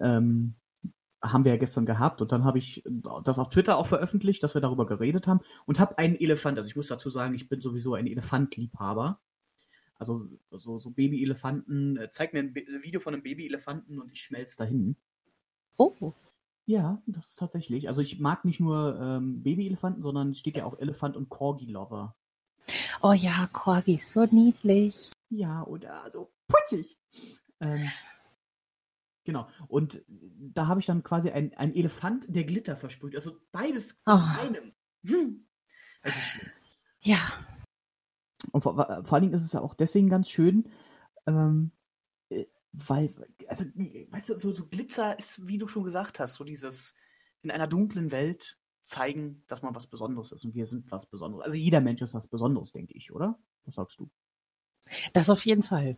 Ähm, 0.00 0.54
haben 1.22 1.44
wir 1.44 1.52
ja 1.52 1.58
gestern 1.58 1.86
gehabt 1.86 2.20
und 2.20 2.32
dann 2.32 2.44
habe 2.44 2.58
ich 2.58 2.82
das 3.22 3.38
auf 3.38 3.50
Twitter 3.50 3.76
auch 3.76 3.86
veröffentlicht, 3.86 4.42
dass 4.42 4.54
wir 4.54 4.60
darüber 4.60 4.86
geredet 4.86 5.28
haben 5.28 5.40
und 5.66 5.78
habe 5.78 5.96
einen 5.98 6.16
Elefant, 6.16 6.58
also 6.58 6.68
ich 6.68 6.74
muss 6.74 6.88
dazu 6.88 7.10
sagen, 7.10 7.34
ich 7.34 7.48
bin 7.48 7.60
sowieso 7.60 7.94
ein 7.94 8.08
Elefantliebhaber. 8.08 9.20
Also 9.98 10.26
so, 10.50 10.80
so 10.80 10.90
Babyelefanten, 10.90 11.96
äh, 11.96 12.10
zeig 12.10 12.32
mir 12.32 12.40
ein 12.40 12.54
Video 12.54 12.98
von 12.98 13.14
einem 13.14 13.22
Babyelefanten 13.22 14.00
und 14.00 14.10
ich 14.10 14.20
schmelze 14.20 14.58
dahin. 14.58 14.96
Oh. 15.76 16.12
Ja, 16.66 17.00
das 17.06 17.28
ist 17.28 17.38
tatsächlich. 17.38 17.86
Also 17.86 18.02
ich 18.02 18.18
mag 18.18 18.44
nicht 18.44 18.58
nur 18.58 18.98
ähm, 19.00 19.44
Babyelefanten, 19.44 20.02
sondern 20.02 20.34
steht 20.34 20.56
ja 20.56 20.64
auch 20.64 20.78
Elefant 20.78 21.16
und 21.16 21.28
Corgi-Lover. 21.28 22.16
Oh 23.02 23.12
ja, 23.12 23.48
Corgi, 23.52 23.98
so 23.98 24.24
niedlich. 24.26 25.12
Ja, 25.30 25.64
oder 25.64 26.10
so 26.12 26.30
putzig. 26.48 26.98
Ähm, 27.60 27.90
genau. 29.24 29.48
Und 29.68 30.02
da 30.08 30.66
habe 30.66 30.80
ich 30.80 30.86
dann 30.86 31.02
quasi 31.02 31.30
ein, 31.30 31.54
ein 31.54 31.74
Elefant, 31.74 32.26
der 32.28 32.44
Glitter 32.44 32.76
versprüht. 32.76 33.14
Also 33.16 33.38
beides 33.52 33.98
Oh. 34.06 34.12
in 34.12 34.18
einem. 34.18 34.72
Hm. 35.04 35.46
Das 36.02 36.14
ist 36.16 36.22
schön. 36.22 36.50
Ja, 37.00 37.18
Und 38.52 38.60
vor, 38.60 38.74
vor 38.76 39.12
allen 39.12 39.22
Dingen 39.22 39.34
ist 39.34 39.44
es 39.44 39.52
ja 39.52 39.60
auch 39.60 39.74
deswegen 39.74 40.08
ganz 40.08 40.28
schön, 40.28 40.70
ähm, 41.26 41.72
äh, 42.28 42.46
weil, 42.72 43.12
also, 43.48 43.64
weißt 43.64 44.28
du, 44.30 44.38
so, 44.38 44.54
so 44.54 44.66
Glitzer 44.68 45.18
ist, 45.18 45.46
wie 45.46 45.58
du 45.58 45.66
schon 45.68 45.84
gesagt 45.84 46.20
hast, 46.20 46.34
so 46.34 46.44
dieses 46.44 46.94
in 47.42 47.50
einer 47.50 47.66
dunklen 47.66 48.10
Welt 48.12 48.56
zeigen, 48.84 49.42
dass 49.46 49.62
man 49.62 49.74
was 49.74 49.86
Besonderes 49.86 50.32
ist 50.32 50.44
und 50.44 50.54
wir 50.54 50.66
sind 50.66 50.90
was 50.90 51.06
Besonderes. 51.06 51.44
Also 51.44 51.56
jeder 51.56 51.80
Mensch 51.80 52.02
ist 52.02 52.14
was 52.14 52.26
Besonderes, 52.26 52.72
denke 52.72 52.94
ich, 52.94 53.12
oder? 53.12 53.38
Was 53.64 53.76
sagst 53.76 53.98
du? 53.98 54.10
das 55.12 55.30
auf 55.30 55.46
jeden 55.46 55.62
Fall. 55.62 55.96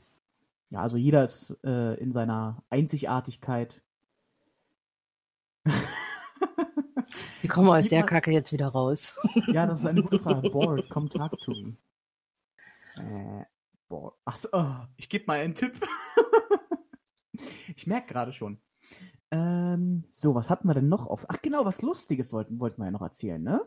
Ja, 0.71 0.83
also 0.83 0.97
jeder 0.97 1.25
ist 1.25 1.57
äh, 1.65 1.95
in 1.95 2.13
seiner 2.13 2.63
Einzigartigkeit. 2.71 3.83
Wie 7.43 7.49
kommen 7.49 7.67
wir 7.67 7.77
aus 7.77 7.89
der 7.89 8.03
Kacke 8.03 8.31
jetzt 8.31 8.53
wieder 8.53 8.69
raus? 8.69 9.19
ja, 9.49 9.67
das 9.67 9.81
ist 9.81 9.87
eine 9.87 10.03
gute 10.03 10.19
Frage. 10.19 10.51
Bored, 10.53 10.89
come 10.91 11.09
talk 11.09 11.39
to 11.41 11.53
me. 11.53 11.77
Äh, 12.97 13.45
bored. 13.89 14.15
Achso, 14.25 14.49
oh, 14.53 14.87
ich 14.97 15.09
gebe 15.09 15.25
mal 15.27 15.41
einen 15.41 15.55
Tipp. 15.55 15.75
ich 17.77 17.87
merke 17.87 18.13
gerade 18.13 18.33
schon. 18.33 18.59
Ähm, 19.35 20.05
so, 20.07 20.37
was 20.37 20.49
hatten 20.49 20.69
wir 20.69 20.75
denn 20.75 20.89
noch 20.89 21.09
auf? 21.09 21.27
Ach 21.29 21.43
genau, 21.43 21.65
was 21.65 21.83
Lustiges 21.83 22.29
sollten, 22.29 22.61
wollten 22.61 22.81
wir 22.81 22.85
ja 22.85 22.93
noch 22.93 23.03
erzählen, 23.03 23.43
ne? 23.43 23.63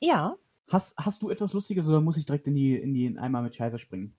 Ja. 0.00 0.36
Hast, 0.68 0.96
hast 0.96 1.22
du 1.22 1.28
etwas 1.28 1.52
Lustiges 1.52 1.86
oder 1.88 2.00
muss 2.00 2.16
ich 2.16 2.24
direkt 2.24 2.46
in 2.46 2.54
die, 2.54 2.74
in 2.74 2.94
die 2.94 3.18
Eimer 3.18 3.42
mit 3.42 3.54
Scheiße 3.54 3.78
springen? 3.78 4.16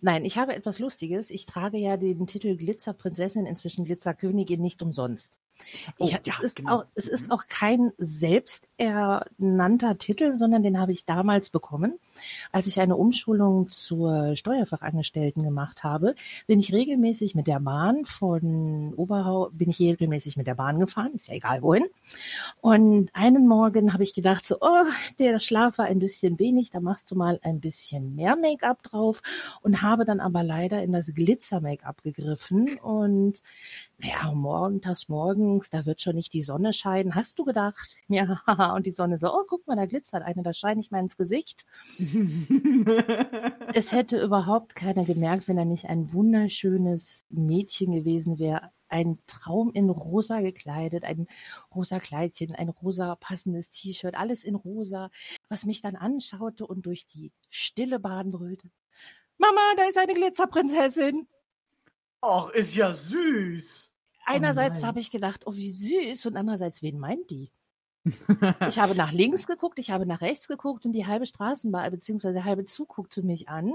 Nein, 0.00 0.24
ich 0.24 0.38
habe 0.38 0.56
etwas 0.56 0.80
Lustiges. 0.80 1.30
Ich 1.30 1.46
trage 1.46 1.78
ja 1.78 1.96
den 1.96 2.26
Titel 2.26 2.56
Glitzerprinzessin, 2.56 3.46
inzwischen 3.46 3.84
Glitzerkönigin, 3.84 4.60
nicht 4.60 4.82
umsonst. 4.82 5.38
Ich, 5.98 6.14
Oh, 6.14 6.18
es, 6.24 6.26
ja, 6.26 6.34
ist 6.44 6.56
genau. 6.56 6.80
auch, 6.80 6.84
es 6.94 7.08
ist 7.08 7.26
Mhm. 7.26 7.32
auch 7.32 7.46
kein 7.48 7.92
selbsternannter 7.98 9.98
Titel, 9.98 10.36
sondern 10.36 10.62
den 10.62 10.78
habe 10.78 10.92
ich 10.92 11.04
damals 11.04 11.50
bekommen. 11.50 11.94
Als 12.52 12.66
ich 12.66 12.80
eine 12.80 12.96
Umschulung 12.96 13.68
zur 13.70 14.36
Steuerfachangestellten 14.36 15.42
gemacht 15.42 15.84
habe, 15.84 16.14
bin 16.46 16.58
ich 16.60 16.72
regelmäßig 16.72 17.34
mit 17.34 17.46
der 17.46 17.60
Bahn 17.60 18.04
von 18.04 18.92
Oberhau, 18.94 19.50
bin 19.52 19.70
ich 19.70 19.80
regelmäßig 19.80 20.36
mit 20.36 20.46
der 20.46 20.54
Bahn 20.54 20.78
gefahren, 20.80 21.12
ist 21.14 21.28
ja 21.28 21.34
egal 21.34 21.62
wohin. 21.62 21.86
Und 22.60 23.10
einen 23.14 23.46
Morgen 23.46 23.92
habe 23.92 24.04
ich 24.04 24.14
gedacht 24.14 24.44
so, 24.44 24.56
oh, 24.60 24.84
der 25.18 25.40
Schlaf 25.40 25.78
war 25.78 25.86
ein 25.86 25.98
bisschen 25.98 26.38
wenig, 26.38 26.70
da 26.70 26.80
machst 26.80 27.10
du 27.10 27.16
mal 27.16 27.38
ein 27.42 27.60
bisschen 27.60 28.14
mehr 28.14 28.36
Make-up 28.36 28.82
drauf 28.82 29.22
und 29.62 29.82
habe 29.82 30.04
dann 30.04 30.20
aber 30.20 30.42
leider 30.42 30.82
in 30.82 30.92
das 30.92 31.14
Glitzer-Make-up 31.14 32.02
gegriffen 32.02 32.78
und 32.78 33.42
ja, 34.02 34.32
montags 34.32 35.08
morgens, 35.50 35.70
da 35.70 35.84
wird 35.84 36.00
schon 36.00 36.14
nicht 36.14 36.32
die 36.32 36.42
Sonne 36.42 36.72
scheinen. 36.72 37.14
Hast 37.14 37.38
du 37.38 37.44
gedacht? 37.44 37.96
Ja, 38.08 38.40
und 38.74 38.86
die 38.86 38.92
Sonne 38.92 39.18
so, 39.18 39.32
oh, 39.32 39.44
guck 39.46 39.66
mal, 39.66 39.76
da 39.76 39.86
glitzert 39.86 40.22
eine, 40.22 40.42
da 40.42 40.52
scheine 40.52 40.80
ich 40.80 40.90
mal 40.90 41.00
ins 41.00 41.16
Gesicht. 41.16 41.64
Es 43.72 43.92
hätte 43.92 44.20
überhaupt 44.20 44.74
keiner 44.74 45.04
gemerkt, 45.04 45.46
wenn 45.46 45.56
er 45.56 45.64
nicht 45.64 45.86
ein 45.86 46.12
wunderschönes 46.12 47.24
Mädchen 47.28 47.92
gewesen 47.92 48.38
wäre. 48.40 48.70
Ein 48.88 49.20
Traum 49.28 49.70
in 49.72 49.90
rosa 49.90 50.40
gekleidet, 50.40 51.04
ein 51.04 51.28
rosa 51.72 52.00
Kleidchen, 52.00 52.54
ein 52.54 52.68
rosa 52.68 53.14
passendes 53.14 53.70
T-Shirt, 53.70 54.16
alles 54.16 54.42
in 54.42 54.56
rosa, 54.56 55.10
was 55.48 55.64
mich 55.64 55.80
dann 55.80 55.94
anschaute 55.94 56.66
und 56.66 56.84
durch 56.86 57.06
die 57.06 57.32
stille 57.48 58.00
Bahn 58.00 58.32
brüllte. 58.32 58.68
Mama, 59.38 59.60
da 59.76 59.84
ist 59.84 59.98
eine 59.98 60.14
Glitzerprinzessin. 60.14 61.28
Och, 62.22 62.50
ist 62.50 62.74
ja 62.74 62.92
süß. 62.92 63.89
Einerseits 64.34 64.80
nein. 64.80 64.86
habe 64.88 65.00
ich 65.00 65.10
gedacht, 65.10 65.46
oh 65.46 65.54
wie 65.54 65.70
süß, 65.70 66.26
und 66.26 66.36
andererseits, 66.36 66.82
wen 66.82 66.98
meint 66.98 67.30
die? 67.30 67.50
Ich 68.68 68.78
habe 68.78 68.94
nach 68.94 69.12
links 69.12 69.46
geguckt, 69.46 69.78
ich 69.78 69.90
habe 69.90 70.06
nach 70.06 70.20
rechts 70.20 70.48
geguckt 70.48 70.86
und 70.86 70.92
die 70.92 71.06
halbe 71.06 71.26
Straßenbahn 71.26 71.90
bzw. 71.90 72.32
der 72.32 72.44
halbe 72.44 72.64
Zug 72.64 72.88
guckte 72.88 73.22
mich 73.22 73.48
an. 73.48 73.72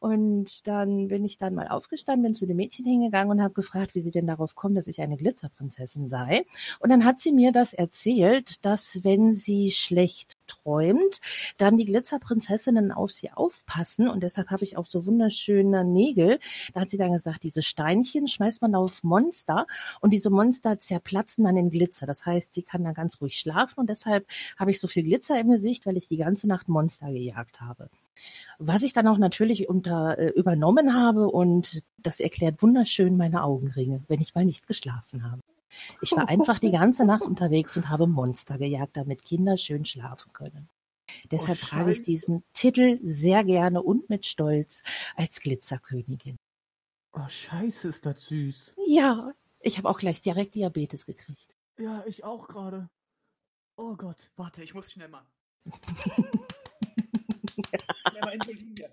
Und 0.00 0.66
dann 0.66 1.08
bin 1.08 1.24
ich 1.26 1.36
dann 1.36 1.54
mal 1.54 1.68
aufgestanden, 1.68 2.22
bin 2.22 2.34
zu 2.34 2.46
dem 2.46 2.56
Mädchen 2.56 2.86
hingegangen 2.86 3.30
und 3.30 3.42
habe 3.42 3.52
gefragt, 3.52 3.94
wie 3.94 4.00
sie 4.00 4.10
denn 4.10 4.26
darauf 4.26 4.54
kommt, 4.54 4.78
dass 4.78 4.86
ich 4.86 5.02
eine 5.02 5.18
Glitzerprinzessin 5.18 6.08
sei. 6.08 6.46
Und 6.78 6.88
dann 6.88 7.04
hat 7.04 7.18
sie 7.18 7.32
mir 7.32 7.52
das 7.52 7.74
erzählt, 7.74 8.64
dass 8.64 9.04
wenn 9.04 9.34
sie 9.34 9.70
schlecht 9.70 10.38
träumt, 10.46 11.20
dann 11.58 11.76
die 11.76 11.84
Glitzerprinzessinnen 11.84 12.92
auf 12.92 13.12
sie 13.12 13.30
aufpassen. 13.30 14.08
Und 14.08 14.22
deshalb 14.22 14.48
habe 14.48 14.64
ich 14.64 14.78
auch 14.78 14.86
so 14.86 15.04
wunderschöne 15.04 15.84
Nägel. 15.84 16.38
Da 16.72 16.80
hat 16.80 16.90
sie 16.90 16.98
dann 16.98 17.12
gesagt, 17.12 17.42
diese 17.42 17.62
Steinchen 17.62 18.26
schmeißt 18.26 18.62
man 18.62 18.74
auf 18.74 19.04
Monster 19.04 19.66
und 20.00 20.12
diese 20.12 20.30
Monster 20.30 20.78
zerplatzen 20.78 21.44
dann 21.44 21.58
in 21.58 21.68
Glitzer. 21.68 22.06
Das 22.06 22.24
heißt, 22.24 22.54
sie 22.54 22.62
kann 22.62 22.84
dann 22.84 22.94
ganz 22.94 23.20
ruhig 23.20 23.38
schlafen 23.38 23.80
und 23.80 23.90
deshalb 23.90 24.26
habe 24.58 24.70
ich 24.70 24.80
so 24.80 24.88
viel 24.88 25.02
Glitzer 25.02 25.38
im 25.38 25.50
Gesicht, 25.50 25.84
weil 25.84 25.98
ich 25.98 26.08
die 26.08 26.16
ganze 26.16 26.48
Nacht 26.48 26.68
Monster 26.68 27.12
gejagt 27.12 27.60
habe. 27.60 27.90
Was 28.58 28.82
ich 28.82 28.92
dann 28.92 29.08
auch 29.08 29.18
natürlich 29.18 29.68
unter, 29.68 30.18
äh, 30.18 30.28
übernommen 30.28 30.94
habe 30.94 31.28
und 31.28 31.82
das 31.98 32.20
erklärt 32.20 32.62
wunderschön 32.62 33.16
meine 33.16 33.42
Augenringe, 33.42 34.02
wenn 34.08 34.20
ich 34.20 34.34
mal 34.34 34.44
nicht 34.44 34.66
geschlafen 34.66 35.30
habe. 35.30 35.40
Ich 36.00 36.12
war 36.12 36.28
einfach 36.28 36.58
die 36.58 36.72
ganze 36.72 37.04
Nacht 37.04 37.22
unterwegs 37.22 37.76
und 37.76 37.88
habe 37.88 38.06
Monster 38.06 38.58
gejagt, 38.58 38.96
damit 38.96 39.24
Kinder 39.24 39.56
schön 39.56 39.84
schlafen 39.84 40.32
können. 40.32 40.68
Deshalb 41.30 41.58
Oh, 41.62 41.66
trage 41.66 41.92
ich 41.92 42.02
diesen 42.02 42.44
Titel 42.52 42.98
sehr 43.02 43.44
gerne 43.44 43.82
und 43.82 44.08
mit 44.10 44.26
Stolz 44.26 44.82
als 45.16 45.40
Glitzerkönigin. 45.40 46.36
Oh, 47.12 47.28
scheiße, 47.28 47.88
ist 47.88 48.06
das 48.06 48.26
süß. 48.26 48.74
Ja, 48.86 49.32
ich 49.60 49.78
habe 49.78 49.88
auch 49.88 49.98
gleich 49.98 50.20
direkt 50.20 50.54
Diabetes 50.54 51.06
gekriegt. 51.06 51.54
Ja, 51.78 52.04
ich 52.06 52.24
auch 52.24 52.46
gerade. 52.46 52.88
Oh 53.76 53.96
Gott. 53.96 54.30
Warte, 54.36 54.62
ich 54.62 54.74
muss 54.74 54.92
schnell 54.92 55.08
mal. 55.08 55.26
schnell 58.10 58.22
mal 58.22 58.34
intervenieren. 58.34 58.90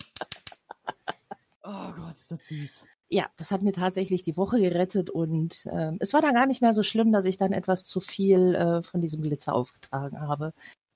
Oh 1.64 1.92
Gott, 1.92 2.16
ist 2.16 2.32
das 2.32 2.46
süß. 2.46 2.86
Ja, 3.10 3.28
das 3.38 3.52
hat 3.52 3.62
mir 3.62 3.72
tatsächlich 3.72 4.24
die 4.24 4.36
Woche 4.36 4.60
gerettet 4.60 5.10
und 5.10 5.66
ähm, 5.72 5.98
es 6.00 6.14
war 6.14 6.22
dann 6.22 6.34
gar 6.34 6.46
nicht 6.46 6.62
mehr 6.62 6.74
so 6.74 6.84
schlimm, 6.84 7.12
dass 7.14 7.26
ich 7.26 7.38
dann 7.38 7.54
etwas 7.54 7.86
zu 7.86 8.02
viel 8.02 8.56
äh, 8.56 8.82
von 8.82 9.02
diesem 9.02 9.22
Glitzer 9.22 9.54
aufgetragen 9.54 10.20
habe, 10.20 10.54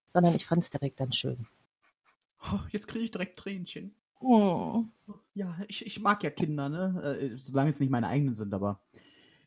sondern 0.09 0.35
ich 0.35 0.45
fand 0.45 0.63
es 0.63 0.69
direkt 0.69 0.99
dann 0.99 1.13
schön. 1.13 1.47
Oh, 2.41 2.59
jetzt 2.71 2.87
kriege 2.87 3.05
ich 3.05 3.11
direkt 3.11 3.39
Tränchen. 3.39 3.95
Oh. 4.19 4.83
Ja, 5.33 5.57
ich, 5.67 5.85
ich 5.85 5.99
mag 6.01 6.23
ja 6.23 6.29
Kinder, 6.29 6.69
ne? 6.69 7.17
Äh, 7.19 7.37
solange 7.37 7.69
es 7.69 7.79
nicht 7.79 7.89
meine 7.89 8.07
eigenen 8.07 8.33
sind, 8.33 8.53
aber 8.53 8.81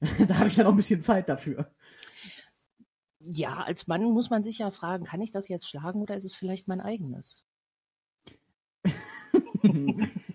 da 0.28 0.38
habe 0.38 0.49
ich 0.49 0.57
ja 0.57 0.64
noch 0.64 0.73
ein 0.73 0.76
bisschen 0.76 1.02
Zeit 1.02 1.28
dafür. 1.28 1.71
Ja, 3.21 3.62
als 3.62 3.87
Mann 3.87 4.04
muss 4.04 4.31
man 4.31 4.43
sich 4.43 4.59
ja 4.59 4.71
fragen, 4.71 5.04
kann 5.04 5.21
ich 5.21 5.31
das 5.31 5.49
jetzt 5.49 5.69
schlagen 5.69 6.02
oder 6.02 6.16
ist 6.16 6.25
es 6.25 6.35
vielleicht 6.35 6.69
mein 6.69 6.81
eigenes? 6.81 7.43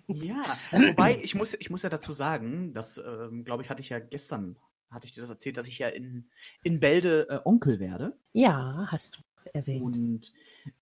Ja, 0.07 0.57
wobei 0.71 1.19
ich 1.21 1.35
muss, 1.35 1.53
ich 1.53 1.69
muss 1.69 1.81
ja 1.81 1.89
dazu 1.89 2.13
sagen, 2.13 2.73
das 2.73 2.97
ähm, 2.97 3.43
glaube 3.43 3.63
ich, 3.63 3.69
hatte 3.69 3.81
ich 3.81 3.89
ja 3.89 3.99
gestern, 3.99 4.57
hatte 4.89 5.07
ich 5.07 5.13
dir 5.13 5.21
das 5.21 5.29
erzählt, 5.29 5.57
dass 5.57 5.67
ich 5.67 5.79
ja 5.79 5.87
in, 5.87 6.29
in 6.63 6.79
Bälde 6.79 7.27
äh, 7.29 7.39
Onkel 7.45 7.79
werde. 7.79 8.17
Ja, 8.33 8.87
hast 8.87 9.17
du 9.17 9.21
erwähnt. 9.53 9.81
Und 9.83 10.33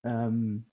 ähm, 0.04 0.66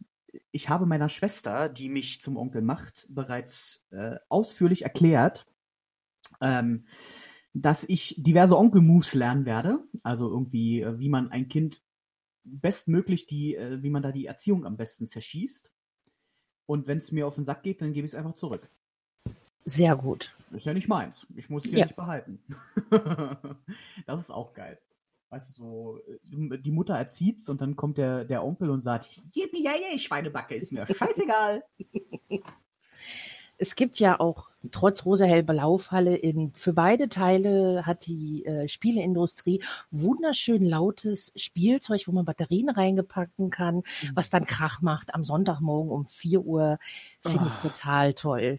ich 0.51 0.69
habe 0.69 0.87
meiner 0.87 1.09
Schwester, 1.09 1.69
die 1.69 1.89
mich 1.89 2.21
zum 2.21 2.37
Onkel 2.37 2.63
macht, 2.63 3.07
bereits 3.09 3.85
äh, 3.91 4.17
ausführlich 4.29 4.83
erklärt, 4.83 5.47
ähm, 6.41 6.87
dass 7.53 7.85
ich 7.85 8.17
diverse 8.19 8.59
Onkel-Moves 8.59 9.15
lernen 9.15 9.47
werde. 9.47 9.79
Also 10.03 10.29
irgendwie, 10.29 10.83
äh, 10.83 10.99
wie 10.99 11.09
man 11.09 11.31
ein 11.31 11.49
Kind 11.49 11.83
bestmöglich 12.45 13.27
die, 13.27 13.55
äh, 13.55 13.83
wie 13.83 13.91
man 13.91 14.03
da 14.03 14.13
die 14.13 14.27
Erziehung 14.27 14.67
am 14.67 14.77
besten 14.77 15.07
zerschießt. 15.07 15.73
Und 16.67 16.87
wenn 16.87 16.99
es 16.99 17.13
mir 17.13 17.27
auf 17.27 17.35
den 17.35 17.45
Sack 17.45 17.63
geht, 17.63 17.81
dann 17.81 17.93
gebe 17.93 18.07
ich 18.07 18.13
es 18.13 18.19
einfach 18.19 18.35
zurück. 18.35 18.69
Sehr 19.65 19.97
gut. 19.97 20.35
Ist 20.53 20.67
ja 20.67 20.75
nicht 20.75 20.89
meins. 20.89 21.27
Ich 21.37 21.49
muss 21.49 21.65
es 21.65 21.73
ja, 21.73 21.79
Ja. 21.79 21.85
nicht 21.87 21.97
behalten. 21.97 22.39
das 24.07 24.21
ist 24.21 24.31
auch 24.31 24.53
geil. 24.55 24.79
Weißt 25.31 25.59
du, 25.59 25.63
so, 25.63 25.99
äh, 26.07 26.59
die 26.59 26.71
Mutter 26.71 26.95
erzieht's 26.97 27.49
und 27.49 27.61
dann 27.61 27.75
kommt 27.75 27.99
der, 27.99 28.25
der 28.25 28.45
Onkel 28.45 28.71
und 28.71 28.81
sagt, 28.81 29.23
Yippie, 29.35 29.65
ja, 29.65 29.73
ja, 29.73 29.99
Schweinebacke, 29.99 30.55
ist 30.55 30.71
mir 30.71 30.87
scheißegal. 30.95 31.65
Es 33.59 33.75
gibt 33.75 33.99
ja 33.99 34.19
auch 34.19 34.51
trotz 34.71 35.05
rosa-hell-blau-Falle 35.05 36.17
in 36.17 36.53
für 36.55 36.73
beide 36.73 37.09
Teile 37.09 37.85
hat 37.87 38.07
die 38.07 38.45
äh, 38.47 38.69
Spieleindustrie 38.69 39.63
wunderschön 39.91 40.63
lautes 40.63 41.33
Spielzeug, 41.37 42.03
wo 42.07 42.13
man 42.13 42.25
Batterien 42.25 42.71
reingepacken 42.71 43.51
kann, 43.51 43.77
mhm. 43.77 43.83
was 44.15 44.31
dann 44.31 44.47
Krach 44.47 44.83
macht 44.83 45.15
am 45.15 45.25
Sonntagmorgen 45.25 45.91
um 45.91 46.07
4 46.07 46.41
Uhr. 46.41 46.79
Finde 47.21 47.47
ich 47.49 47.65
oh. 47.65 47.69
total 47.69 48.15
toll. 48.15 48.59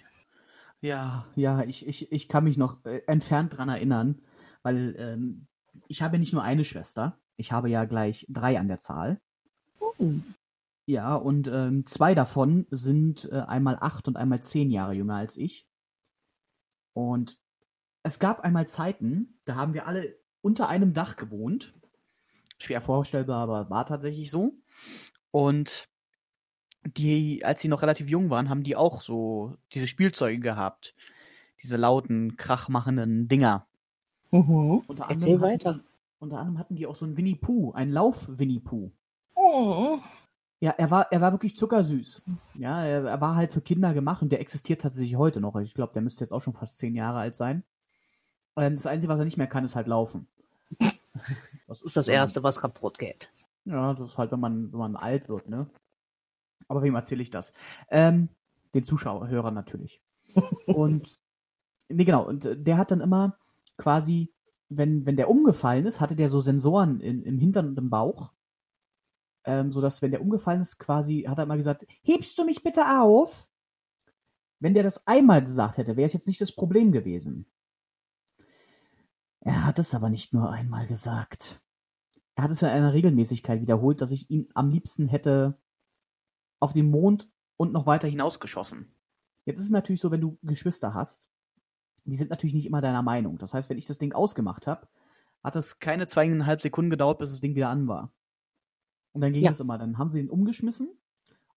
Ja, 0.81 1.25
ja, 1.35 1.63
ich, 1.63 1.87
ich, 1.87 2.11
ich 2.11 2.27
kann 2.27 2.43
mich 2.43 2.57
noch 2.57 2.85
äh, 2.85 3.01
entfernt 3.07 3.57
dran 3.57 3.69
erinnern, 3.69 4.19
weil 4.61 4.95
ähm, 4.99 5.47
ich 5.87 6.01
habe 6.01 6.19
nicht 6.19 6.33
nur 6.33 6.43
eine 6.43 6.65
Schwester, 6.65 7.17
ich 7.37 7.51
habe 7.51 7.69
ja 7.69 7.85
gleich 7.85 8.25
drei 8.29 8.59
an 8.59 8.67
der 8.67 8.79
Zahl. 8.79 9.19
Oh. 9.79 9.93
Ja, 10.85 11.15
und 11.15 11.47
ähm, 11.47 11.85
zwei 11.85 12.13
davon 12.13 12.67
sind 12.69 13.27
äh, 13.31 13.39
einmal 13.39 13.77
acht 13.79 14.07
und 14.07 14.17
einmal 14.17 14.41
zehn 14.41 14.69
Jahre 14.69 14.93
jünger 14.93 15.15
als 15.15 15.35
ich. 15.35 15.67
Und 16.93 17.39
es 18.03 18.19
gab 18.19 18.41
einmal 18.41 18.67
Zeiten, 18.67 19.39
da 19.45 19.55
haben 19.55 19.73
wir 19.73 19.87
alle 19.87 20.15
unter 20.41 20.69
einem 20.69 20.93
Dach 20.93 21.15
gewohnt. 21.15 21.73
Schwer 22.59 22.81
vorstellbar, 22.81 23.41
aber 23.41 23.69
war 23.69 23.85
tatsächlich 23.87 24.29
so. 24.29 24.53
Und 25.31 25.89
die, 26.85 27.43
als 27.43 27.61
sie 27.61 27.67
noch 27.67 27.81
relativ 27.81 28.07
jung 28.09 28.29
waren, 28.29 28.49
haben 28.49 28.63
die 28.63 28.75
auch 28.75 29.01
so 29.01 29.57
diese 29.73 29.87
Spielzeuge 29.87 30.39
gehabt. 30.39 30.95
Diese 31.63 31.77
lauten, 31.77 32.37
krachmachenden 32.37 33.27
Dinger. 33.27 33.65
Mhm. 34.29 34.83
Erzähl 35.09 35.41
weiter. 35.41 35.73
Die, 35.73 35.81
unter 36.19 36.37
anderem 36.37 36.59
hatten 36.59 36.75
die 36.75 36.85
auch 36.85 36.95
so 36.95 37.05
einen 37.05 37.17
Winnie 37.17 37.35
Pooh, 37.35 37.71
einen 37.71 37.91
Lauf-Winnie 37.91 38.59
Pooh. 38.59 38.91
Oh. 39.33 39.99
Ja, 40.65 40.71
er 40.71 40.89
war, 40.89 41.11
er 41.11 41.21
war 41.21 41.31
wirklich 41.31 41.55
zuckersüß. 41.55 42.23
Ja, 42.55 42.83
er, 42.83 43.03
er, 43.05 43.21
war 43.21 43.35
halt 43.35 43.53
für 43.53 43.61
Kinder 43.61 43.93
gemacht 43.93 44.23
und 44.23 44.31
der 44.31 44.39
existiert 44.39 44.81
tatsächlich 44.81 45.15
heute 45.15 45.39
noch. 45.39 45.55
Ich 45.57 45.75
glaube, 45.75 45.93
der 45.93 46.01
müsste 46.01 46.23
jetzt 46.23 46.31
auch 46.31 46.41
schon 46.41 46.53
fast 46.53 46.79
zehn 46.79 46.95
Jahre 46.95 47.19
alt 47.19 47.35
sein. 47.35 47.63
Und 48.55 48.73
das 48.73 48.87
Einzige, 48.87 49.13
was 49.13 49.19
er 49.19 49.25
nicht 49.25 49.37
mehr 49.37 49.45
kann, 49.45 49.63
ist 49.63 49.75
halt 49.75 49.85
laufen. 49.85 50.27
Das 51.67 51.81
ist 51.81 51.95
das 51.95 52.07
Erste, 52.07 52.43
was 52.43 52.59
kaputt 52.59 52.97
geht. 52.97 53.31
Ja, 53.63 53.93
das 53.93 54.11
ist 54.11 54.17
halt, 54.17 54.31
wenn 54.31 54.39
man, 54.39 54.71
wenn 54.71 54.79
man 54.79 54.95
alt 54.95 55.29
wird, 55.29 55.49
ne? 55.49 55.67
Aber 56.67 56.83
wem 56.83 56.93
erzähle 56.93 57.21
ich 57.21 57.29
das? 57.29 57.53
Ähm, 57.89 58.29
den 58.73 58.83
Zuschauerhörern 58.83 59.53
natürlich. 59.53 60.01
und, 60.67 61.19
nee, 61.89 62.03
genau, 62.03 62.23
und 62.27 62.45
äh, 62.45 62.57
der 62.57 62.77
hat 62.77 62.91
dann 62.91 63.01
immer 63.01 63.37
quasi, 63.77 64.33
wenn, 64.69 65.05
wenn 65.05 65.15
der 65.15 65.29
umgefallen 65.29 65.85
ist, 65.85 66.01
hatte 66.01 66.15
der 66.15 66.29
so 66.29 66.41
Sensoren 66.41 67.01
in, 67.01 67.23
im 67.23 67.39
Hintern 67.39 67.69
und 67.69 67.77
im 67.77 67.89
Bauch 67.89 68.31
ähm, 69.45 69.71
sodass, 69.71 70.01
wenn 70.01 70.11
der 70.11 70.21
umgefallen 70.21 70.61
ist, 70.61 70.77
quasi, 70.77 71.23
hat 71.27 71.37
er 71.37 71.43
immer 71.43 71.57
gesagt, 71.57 71.85
hebst 72.03 72.37
du 72.37 72.45
mich 72.45 72.63
bitte 72.63 73.01
auf? 73.01 73.47
Wenn 74.59 74.73
der 74.73 74.83
das 74.83 75.05
einmal 75.05 75.43
gesagt 75.43 75.77
hätte, 75.77 75.97
wäre 75.97 76.05
es 76.05 76.13
jetzt 76.13 76.27
nicht 76.27 76.41
das 76.41 76.53
Problem 76.53 76.91
gewesen. 76.91 77.45
Er 79.41 79.65
hat 79.65 79.77
es 79.77 79.93
aber 79.93 80.09
nicht 80.09 80.33
nur 80.33 80.49
einmal 80.49 80.87
gesagt. 80.87 81.61
Er 82.35 82.43
hat 82.43 82.51
es 82.51 82.61
in 82.61 82.69
einer 82.69 82.93
Regelmäßigkeit 82.93 83.61
wiederholt, 83.61 84.01
dass 84.01 84.11
ich 84.11 84.29
ihn 84.29 84.49
am 84.55 84.69
liebsten 84.69 85.07
hätte 85.07 85.57
auf 86.59 86.73
den 86.73 86.89
Mond 86.89 87.29
und 87.57 87.71
noch 87.71 87.85
weiter 87.85 88.07
hinausgeschossen. 88.07 88.91
Jetzt 89.45 89.59
ist 89.59 89.65
es 89.65 89.71
natürlich 89.71 90.01
so, 90.01 90.11
wenn 90.11 90.21
du 90.21 90.37
Geschwister 90.41 90.93
hast, 90.93 91.29
die 92.03 92.15
sind 92.15 92.29
natürlich 92.29 92.53
nicht 92.53 92.65
immer 92.65 92.81
deiner 92.81 93.03
Meinung. 93.03 93.37
Das 93.37 93.53
heißt, 93.53 93.69
wenn 93.69 93.77
ich 93.77 93.87
das 93.87 93.97
Ding 93.97 94.13
ausgemacht 94.13 94.67
habe, 94.67 94.87
hat 95.43 95.55
es 95.55 95.79
keine 95.79 96.07
zweieinhalb 96.07 96.61
Sekunden 96.61 96.89
gedauert, 96.89 97.19
bis 97.19 97.29
das 97.29 97.39
Ding 97.39 97.55
wieder 97.55 97.69
an 97.69 97.87
war. 97.87 98.11
Und 99.15 99.21
dann 99.21 99.31
ging 99.31 99.43
ja. 99.43 99.51
das 99.51 99.61
immer. 99.61 99.77
Dann 99.77 99.97
haben 99.97 100.09
sie 100.09 100.19
ihn 100.19 100.29
umgeschmissen 100.29 100.89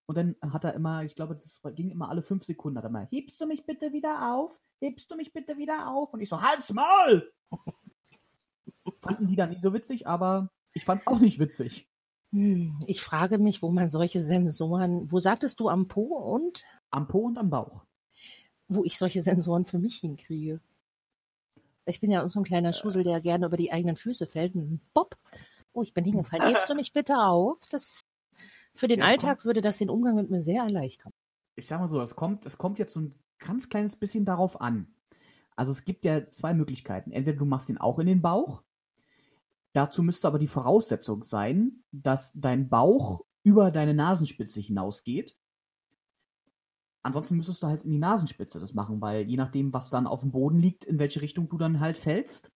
und 0.06 0.16
dann 0.16 0.36
hat 0.40 0.64
er 0.64 0.74
immer, 0.74 1.02
ich 1.02 1.16
glaube, 1.16 1.34
das 1.34 1.60
ging 1.74 1.90
immer 1.90 2.08
alle 2.08 2.22
fünf 2.22 2.44
Sekunden, 2.44 2.78
hat 2.78 2.84
er 2.84 2.90
mal, 2.90 3.08
hebst 3.10 3.40
du 3.40 3.46
mich 3.46 3.66
bitte 3.66 3.92
wieder 3.92 4.32
auf? 4.32 4.58
Hebst 4.80 5.10
du 5.10 5.16
mich 5.16 5.32
bitte 5.32 5.58
wieder 5.58 5.92
auf? 5.92 6.14
Und 6.14 6.20
ich 6.20 6.28
so, 6.28 6.40
halt's 6.40 6.72
Maul! 6.72 7.30
Fanden 9.02 9.26
die 9.26 9.34
dann 9.34 9.50
nicht 9.50 9.60
so 9.60 9.74
witzig, 9.74 10.06
aber 10.06 10.50
ich 10.72 10.84
fand's 10.84 11.06
auch 11.08 11.18
nicht 11.18 11.40
witzig. 11.40 11.88
Hm, 12.32 12.78
ich 12.86 13.00
frage 13.00 13.38
mich, 13.38 13.60
wo 13.60 13.70
man 13.70 13.90
solche 13.90 14.22
Sensoren, 14.22 15.10
wo 15.10 15.18
sagtest 15.18 15.58
du 15.58 15.68
am 15.68 15.88
Po 15.88 16.16
und? 16.16 16.64
Am 16.90 17.08
Po 17.08 17.26
und 17.26 17.36
am 17.36 17.50
Bauch. 17.50 17.86
Wo 18.68 18.84
ich 18.84 18.98
solche 18.98 19.22
Sensoren 19.22 19.64
für 19.64 19.80
mich 19.80 19.96
hinkriege. 19.96 20.60
Ich 21.86 22.00
bin 22.00 22.12
ja 22.12 22.26
so 22.28 22.38
ein 22.38 22.44
kleiner 22.44 22.72
Schussel, 22.72 23.02
der 23.02 23.20
gerne 23.20 23.46
über 23.46 23.56
die 23.56 23.72
eigenen 23.72 23.96
Füße 23.96 24.26
fällt. 24.26 24.54
Und 24.54 24.80
Bob, 24.94 25.16
Oh, 25.72 25.82
ich 25.82 25.94
bin 25.94 26.04
hingefallen. 26.04 26.46
Hebst 26.54 26.68
du 26.68 26.74
mich 26.74 26.92
bitte 26.92 27.18
auf? 27.18 27.58
Das, 27.70 28.00
für 28.74 28.88
den 28.88 29.00
das 29.00 29.08
Alltag 29.08 29.38
kommt, 29.38 29.44
würde 29.46 29.60
das 29.60 29.78
den 29.78 29.90
Umgang 29.90 30.16
mit 30.16 30.30
mir 30.30 30.42
sehr 30.42 30.62
erleichtern. 30.62 31.12
Ich 31.56 31.66
sag 31.66 31.80
mal 31.80 31.88
so, 31.88 32.00
es 32.00 32.16
kommt, 32.16 32.46
es 32.46 32.58
kommt 32.58 32.78
jetzt 32.78 32.94
so 32.94 33.00
ein 33.00 33.14
ganz 33.38 33.68
kleines 33.68 33.96
bisschen 33.96 34.24
darauf 34.24 34.60
an. 34.60 34.94
Also 35.56 35.72
es 35.72 35.84
gibt 35.84 36.04
ja 36.04 36.30
zwei 36.30 36.54
Möglichkeiten. 36.54 37.10
Entweder 37.10 37.38
du 37.38 37.44
machst 37.44 37.68
ihn 37.68 37.78
auch 37.78 37.98
in 37.98 38.06
den 38.06 38.22
Bauch. 38.22 38.62
Dazu 39.72 40.02
müsste 40.02 40.28
aber 40.28 40.38
die 40.38 40.46
Voraussetzung 40.46 41.24
sein, 41.24 41.82
dass 41.90 42.32
dein 42.34 42.68
Bauch 42.68 43.24
über 43.42 43.70
deine 43.70 43.94
Nasenspitze 43.94 44.60
hinausgeht. 44.60 45.36
Ansonsten 47.02 47.36
müsstest 47.36 47.62
du 47.62 47.68
halt 47.68 47.84
in 47.84 47.90
die 47.90 47.98
Nasenspitze 47.98 48.60
das 48.60 48.74
machen, 48.74 49.00
weil 49.00 49.28
je 49.28 49.36
nachdem, 49.36 49.72
was 49.72 49.90
dann 49.90 50.06
auf 50.06 50.20
dem 50.20 50.30
Boden 50.30 50.58
liegt, 50.58 50.84
in 50.84 50.98
welche 50.98 51.22
Richtung 51.22 51.48
du 51.48 51.56
dann 51.56 51.80
halt 51.80 51.96
fällst, 51.96 52.52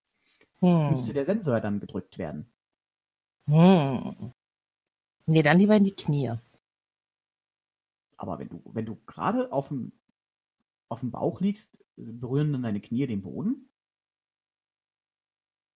hm. 0.61 0.91
müsste 0.91 1.13
der 1.13 1.25
Sensor 1.25 1.61
dann 1.61 1.81
gedrückt 1.81 2.19
werden. 2.19 2.53
Hm. 3.47 4.33
Nee, 5.27 5.43
dann 5.43 5.59
lieber 5.59 5.77
in 5.77 5.85
die 5.85 5.95
Knie. 5.95 6.33
Aber 8.17 8.39
wenn 8.39 8.49
du, 8.49 8.63
wenn 8.67 8.87
du 8.87 8.97
gerade 9.07 9.53
auf 9.53 9.69
dem, 9.69 9.93
auf 10.89 11.01
dem 11.01 11.11
Bauch 11.11 11.41
liegst, 11.41 11.77
berühren 11.97 12.53
dann 12.53 12.63
deine 12.63 12.81
Knie 12.81 13.07
den 13.07 13.23
Boden? 13.23 13.69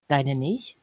Deine 0.09 0.35
nicht? 0.37 0.79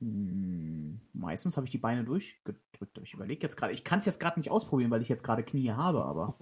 Hm, 0.00 1.00
meistens 1.12 1.56
habe 1.56 1.66
ich 1.66 1.70
die 1.70 1.78
Beine 1.78 2.02
durchgedrückt. 2.02 2.98
Ich 3.02 3.14
überlege 3.14 3.42
jetzt 3.42 3.56
gerade, 3.56 3.72
ich 3.72 3.84
kann 3.84 4.00
es 4.00 4.06
jetzt 4.06 4.18
gerade 4.18 4.40
nicht 4.40 4.50
ausprobieren, 4.50 4.90
weil 4.90 5.02
ich 5.02 5.08
jetzt 5.08 5.22
gerade 5.22 5.44
Knie 5.44 5.70
habe, 5.70 6.04
aber 6.04 6.36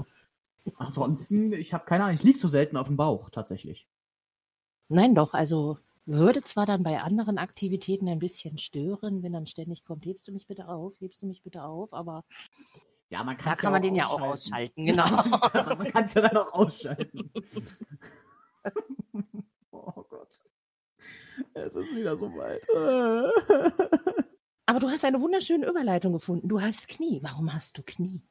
ansonsten, 0.77 1.53
ich 1.53 1.75
habe 1.75 1.85
keine 1.85 2.05
Ahnung, 2.05 2.14
ich 2.14 2.25
liege 2.25 2.38
so 2.38 2.49
selten 2.49 2.79
auf 2.79 2.87
dem 2.87 2.97
Bauch 2.97 3.29
tatsächlich. 3.29 3.87
Nein, 4.88 5.14
doch, 5.14 5.35
also 5.35 5.79
würde 6.11 6.42
zwar 6.42 6.66
dann 6.66 6.83
bei 6.83 7.01
anderen 7.01 7.38
Aktivitäten 7.38 8.09
ein 8.09 8.18
bisschen 8.18 8.59
stören, 8.59 9.23
wenn 9.23 9.33
dann 9.33 9.46
ständig 9.46 9.85
kommt, 9.85 10.05
hebst 10.05 10.27
du 10.29 10.33
mich 10.33 10.46
bitte 10.46 10.68
auf, 10.68 11.01
hebst 11.01 11.23
du 11.23 11.27
mich 11.27 11.42
bitte 11.42 11.62
auf, 11.64 11.94
aber 11.94 12.25
ja, 13.09 13.23
man 13.25 13.37
da 13.37 13.55
kann 13.55 13.59
ja 13.62 13.70
man 13.70 13.83
den 13.83 13.94
ja 13.94 14.07
auch 14.07 14.20
ausschalten, 14.20 14.87
genau. 14.87 15.05
also 15.53 15.77
man 15.77 15.87
kann 15.88 16.05
es 16.05 16.14
ja 16.14 16.23
dann 16.23 16.37
auch 16.37 16.53
ausschalten. 16.53 17.31
oh 19.70 20.05
Gott. 20.09 20.40
Es 21.55 21.75
ist 21.75 21.96
wieder 21.96 22.16
so 22.18 22.35
weit. 22.37 22.66
aber 24.66 24.81
du 24.81 24.88
hast 24.88 25.05
eine 25.05 25.20
wunderschöne 25.20 25.66
Überleitung 25.66 26.12
gefunden. 26.12 26.49
Du 26.49 26.61
hast 26.61 26.88
Knie. 26.88 27.20
Warum 27.23 27.53
hast 27.53 27.79
du 27.79 27.83
Knie? 27.83 28.23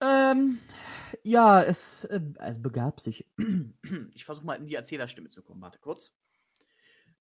Ähm, 0.00 0.58
ja, 1.22 1.62
es, 1.62 2.04
äh, 2.04 2.20
es 2.38 2.60
begab 2.60 3.00
sich. 3.00 3.26
Ich 4.14 4.24
versuche 4.24 4.46
mal 4.46 4.54
in 4.54 4.66
die 4.66 4.74
Erzählerstimme 4.74 5.30
zu 5.30 5.42
kommen. 5.42 5.60
Warte 5.60 5.78
kurz. 5.78 6.14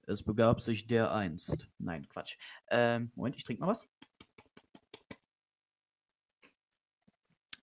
Es 0.08 0.24
begab 0.24 0.62
sich 0.62 0.88
der 0.88 1.14
einst. 1.14 1.68
Nein, 1.78 2.08
Quatsch. 2.10 2.38
Ähm, 2.70 3.12
Moment, 3.16 3.36
ich 3.36 3.44
trinke 3.44 3.62
mal 3.62 3.70
was. 3.70 3.88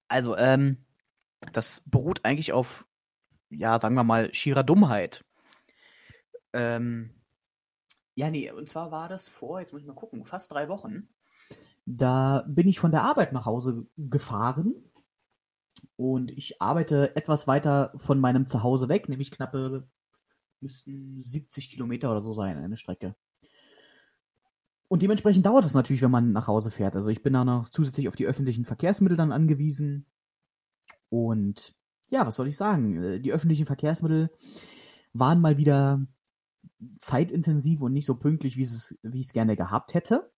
Also, 0.08 0.36
ähm, 0.36 0.84
das 1.52 1.82
beruht 1.86 2.24
eigentlich 2.24 2.52
auf, 2.52 2.86
ja, 3.50 3.80
sagen 3.80 3.94
wir 3.96 4.04
mal, 4.04 4.32
schierer 4.32 4.62
Dummheit. 4.62 5.24
Ähm, 6.52 7.10
ja, 8.14 8.30
nee, 8.30 8.50
und 8.50 8.68
zwar 8.68 8.90
war 8.90 9.08
das 9.08 9.28
vor, 9.28 9.60
jetzt 9.60 9.72
muss 9.72 9.82
ich 9.82 9.88
mal 9.88 9.94
gucken, 9.94 10.24
fast 10.24 10.52
drei 10.52 10.68
Wochen. 10.68 11.08
Da 11.84 12.44
bin 12.48 12.68
ich 12.68 12.78
von 12.78 12.92
der 12.92 13.02
Arbeit 13.02 13.32
nach 13.32 13.46
Hause 13.46 13.86
gefahren 13.96 14.85
und 15.96 16.30
ich 16.30 16.60
arbeite 16.60 17.16
etwas 17.16 17.46
weiter 17.46 17.92
von 17.96 18.20
meinem 18.20 18.46
Zuhause 18.46 18.88
weg, 18.88 19.08
nämlich 19.08 19.30
knappe, 19.30 19.88
müssten 20.60 21.22
70 21.22 21.70
Kilometer 21.70 22.10
oder 22.10 22.22
so 22.22 22.32
sein, 22.32 22.58
eine 22.58 22.76
Strecke. 22.76 23.14
Und 24.88 25.02
dementsprechend 25.02 25.44
dauert 25.46 25.64
es 25.64 25.74
natürlich, 25.74 26.02
wenn 26.02 26.10
man 26.10 26.32
nach 26.32 26.46
Hause 26.46 26.70
fährt. 26.70 26.94
Also 26.94 27.10
ich 27.10 27.22
bin 27.22 27.32
da 27.32 27.44
noch 27.44 27.68
zusätzlich 27.68 28.08
auf 28.08 28.16
die 28.16 28.26
öffentlichen 28.26 28.64
Verkehrsmittel 28.64 29.16
dann 29.16 29.32
angewiesen. 29.32 30.06
Und 31.08 31.74
ja, 32.08 32.24
was 32.26 32.36
soll 32.36 32.46
ich 32.46 32.56
sagen? 32.56 33.02
Äh, 33.02 33.20
die 33.20 33.32
öffentlichen 33.32 33.66
Verkehrsmittel 33.66 34.30
waren 35.12 35.40
mal 35.40 35.56
wieder 35.56 36.06
zeitintensiv 36.98 37.80
und 37.80 37.92
nicht 37.92 38.06
so 38.06 38.14
pünktlich, 38.16 38.56
wie 38.56 38.62
es, 38.62 38.96
wie 39.02 39.20
ich 39.20 39.26
es 39.26 39.32
gerne 39.32 39.56
gehabt 39.56 39.94
hätte. 39.94 40.30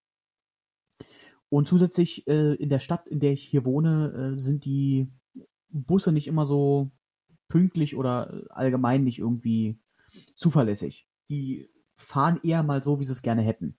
Und 1.51 1.67
zusätzlich 1.67 2.27
äh, 2.27 2.55
in 2.55 2.69
der 2.69 2.79
Stadt, 2.79 3.09
in 3.09 3.21
der 3.21 3.33
ich 3.33 3.43
hier 3.43 3.65
wohne, 3.65 4.35
äh, 4.37 4.39
sind 4.39 4.65
die 4.65 5.11
Busse 5.71 6.13
nicht 6.13 6.27
immer 6.27 6.47
so 6.47 6.91
pünktlich 7.49 7.97
oder 7.97 8.33
äh, 8.33 8.47
allgemein 8.51 9.05
nicht 9.05 9.19
irgendwie 9.19 9.79
zuverlässig. 10.35 11.07
Die 11.29 11.71
fahren 11.95 12.41
eher 12.43 12.63
mal 12.63 12.83
so, 12.83 13.01
wie 13.01 13.05
sie 13.05 13.13
es 13.13 13.23
gerne 13.23 13.43
hätten. 13.43 13.77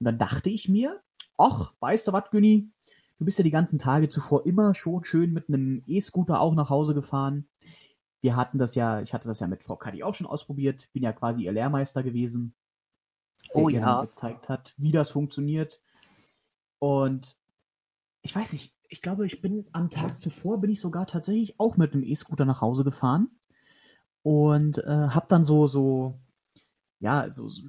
Und 0.00 0.04
dann 0.04 0.18
dachte 0.18 0.50
ich 0.50 0.68
mir, 0.68 1.00
ach, 1.38 1.74
weißt 1.80 2.08
du 2.08 2.12
was, 2.12 2.30
Günni, 2.30 2.70
du 3.18 3.24
bist 3.24 3.38
ja 3.38 3.44
die 3.44 3.50
ganzen 3.50 3.78
Tage 3.78 4.08
zuvor 4.08 4.46
immer 4.46 4.74
schon 4.74 5.04
schön 5.04 5.32
mit 5.32 5.48
einem 5.48 5.82
E-Scooter 5.86 6.40
auch 6.40 6.54
nach 6.54 6.70
Hause 6.70 6.94
gefahren. 6.94 7.48
Wir 8.20 8.36
hatten 8.36 8.58
das 8.58 8.74
ja, 8.74 9.00
ich 9.02 9.12
hatte 9.12 9.28
das 9.28 9.40
ja 9.40 9.46
mit 9.46 9.62
Frau 9.62 9.76
Kadi 9.76 10.02
auch 10.02 10.14
schon 10.14 10.26
ausprobiert, 10.26 10.88
bin 10.92 11.02
ja 11.02 11.12
quasi 11.12 11.44
ihr 11.44 11.52
Lehrmeister 11.52 12.02
gewesen, 12.02 12.54
der 13.54 13.62
Oh 13.62 13.68
ihr 13.68 13.80
ja. 13.80 13.96
dann 13.96 14.06
gezeigt 14.06 14.48
hat, 14.48 14.74
wie 14.76 14.92
das 14.92 15.10
funktioniert. 15.10 15.82
Und 16.78 17.36
ich 18.22 18.34
weiß 18.34 18.52
nicht, 18.52 18.74
ich 18.94 19.02
glaube, 19.02 19.26
ich 19.26 19.42
bin 19.42 19.66
am 19.72 19.90
Tag 19.90 20.20
zuvor 20.20 20.60
bin 20.60 20.70
ich 20.70 20.78
sogar 20.78 21.08
tatsächlich 21.08 21.58
auch 21.58 21.76
mit 21.76 21.94
einem 21.94 22.04
E-Scooter 22.04 22.44
nach 22.44 22.60
Hause 22.60 22.84
gefahren 22.84 23.28
und 24.22 24.78
äh, 24.78 25.08
habe 25.08 25.26
dann 25.28 25.44
so 25.44 25.66
so 25.66 26.20
ja 27.00 27.28
so 27.28 27.48
so, 27.48 27.64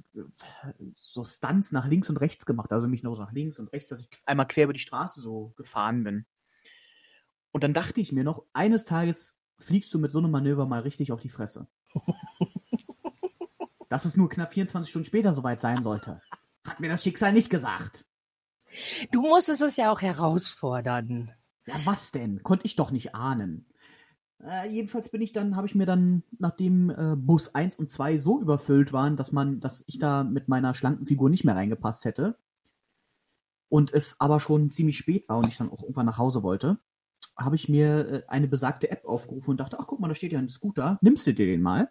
so 0.92 1.24
Stunts 1.24 1.72
nach 1.72 1.88
links 1.88 2.08
und 2.10 2.18
rechts 2.18 2.46
gemacht, 2.46 2.72
also 2.72 2.86
mich 2.86 3.02
nur 3.02 3.18
nach 3.18 3.32
links 3.32 3.58
und 3.58 3.72
rechts, 3.72 3.88
dass 3.88 4.02
ich 4.02 4.08
einmal 4.24 4.46
quer 4.46 4.64
über 4.64 4.72
die 4.72 4.78
Straße 4.78 5.20
so 5.20 5.52
gefahren 5.56 6.04
bin. 6.04 6.26
Und 7.50 7.64
dann 7.64 7.74
dachte 7.74 8.00
ich 8.00 8.12
mir 8.12 8.22
noch, 8.22 8.44
eines 8.52 8.84
Tages 8.84 9.36
fliegst 9.58 9.92
du 9.92 9.98
mit 9.98 10.12
so 10.12 10.20
einem 10.20 10.30
Manöver 10.30 10.64
mal 10.66 10.82
richtig 10.82 11.10
auf 11.10 11.18
die 11.18 11.28
Fresse. 11.28 11.66
Dass 13.88 14.04
es 14.04 14.16
nur 14.16 14.28
knapp 14.28 14.52
24 14.52 14.88
Stunden 14.88 15.06
später 15.06 15.34
soweit 15.34 15.60
sein 15.60 15.82
sollte, 15.82 16.20
hat 16.64 16.78
mir 16.78 16.88
das 16.88 17.02
Schicksal 17.02 17.32
nicht 17.32 17.50
gesagt. 17.50 18.04
Du 19.10 19.22
musstest 19.22 19.62
es 19.62 19.76
ja 19.76 19.90
auch 19.90 20.02
herausfordern. 20.02 21.32
Ja, 21.66 21.74
was 21.84 22.12
denn? 22.12 22.42
Konnte 22.42 22.66
ich 22.66 22.76
doch 22.76 22.90
nicht 22.90 23.14
ahnen. 23.14 23.66
Äh, 24.42 24.68
jedenfalls 24.70 25.08
bin 25.08 25.22
ich 25.22 25.32
dann, 25.32 25.56
habe 25.56 25.66
ich 25.66 25.74
mir 25.74 25.86
dann, 25.86 26.22
nachdem 26.38 26.90
äh, 26.90 27.16
Bus 27.16 27.54
1 27.54 27.76
und 27.76 27.88
2 27.88 28.18
so 28.18 28.40
überfüllt 28.40 28.92
waren, 28.92 29.16
dass 29.16 29.32
man, 29.32 29.60
dass 29.60 29.84
ich 29.86 29.98
da 29.98 30.24
mit 30.24 30.48
meiner 30.48 30.74
schlanken 30.74 31.06
Figur 31.06 31.30
nicht 31.30 31.44
mehr 31.44 31.56
reingepasst 31.56 32.04
hätte. 32.04 32.38
Und 33.68 33.92
es 33.92 34.20
aber 34.20 34.38
schon 34.38 34.70
ziemlich 34.70 34.96
spät 34.98 35.28
war 35.28 35.38
und 35.38 35.48
ich 35.48 35.56
dann 35.56 35.70
auch 35.70 35.82
irgendwann 35.82 36.06
nach 36.06 36.18
Hause 36.18 36.42
wollte, 36.42 36.78
habe 37.36 37.56
ich 37.56 37.68
mir 37.68 38.08
äh, 38.08 38.22
eine 38.28 38.48
besagte 38.48 38.90
App 38.90 39.04
aufgerufen 39.04 39.50
und 39.50 39.60
dachte, 39.60 39.80
ach 39.80 39.86
guck 39.86 40.00
mal, 40.00 40.08
da 40.08 40.14
steht 40.14 40.32
ja 40.32 40.38
ein 40.38 40.48
Scooter, 40.48 40.98
nimmst 41.00 41.26
du 41.26 41.34
dir 41.34 41.46
den 41.46 41.62
mal? 41.62 41.90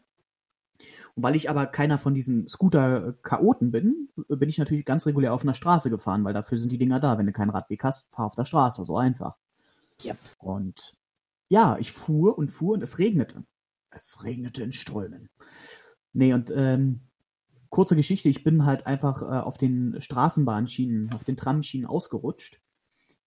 Und 1.15 1.23
weil 1.23 1.35
ich 1.35 1.49
aber 1.49 1.65
keiner 1.67 1.97
von 1.97 2.13
diesen 2.13 2.47
Scooter-Chaoten 2.47 3.71
bin, 3.71 4.09
bin 4.27 4.49
ich 4.49 4.57
natürlich 4.57 4.85
ganz 4.85 5.05
regulär 5.05 5.33
auf 5.33 5.43
einer 5.43 5.53
Straße 5.53 5.89
gefahren, 5.89 6.23
weil 6.23 6.33
dafür 6.33 6.57
sind 6.57 6.71
die 6.71 6.77
Dinger 6.77 6.99
da. 6.99 7.17
Wenn 7.17 7.25
du 7.25 7.31
keinen 7.31 7.51
Radweg 7.51 7.83
hast, 7.83 8.07
fahr 8.13 8.25
auf 8.25 8.35
der 8.35 8.45
Straße, 8.45 8.83
so 8.85 8.97
einfach. 8.97 9.37
Yep. 10.03 10.17
Und 10.39 10.93
ja, 11.47 11.77
ich 11.79 11.91
fuhr 11.91 12.37
und 12.37 12.49
fuhr 12.49 12.73
und 12.73 12.81
es 12.81 12.99
regnete. 12.99 13.43
Es 13.91 14.23
regnete 14.23 14.63
in 14.63 14.71
Strömen. 14.71 15.29
Nee, 16.11 16.33
und 16.33 16.51
ähm, 16.55 17.01
kurze 17.69 17.95
Geschichte, 17.95 18.29
ich 18.29 18.43
bin 18.43 18.65
halt 18.65 18.87
einfach 18.87 19.21
äh, 19.21 19.25
auf 19.25 19.57
den 19.57 19.99
Straßenbahnschienen, 19.99 21.13
auf 21.13 21.23
den 21.23 21.37
Tramschienen 21.37 21.87
ausgerutscht. 21.87 22.61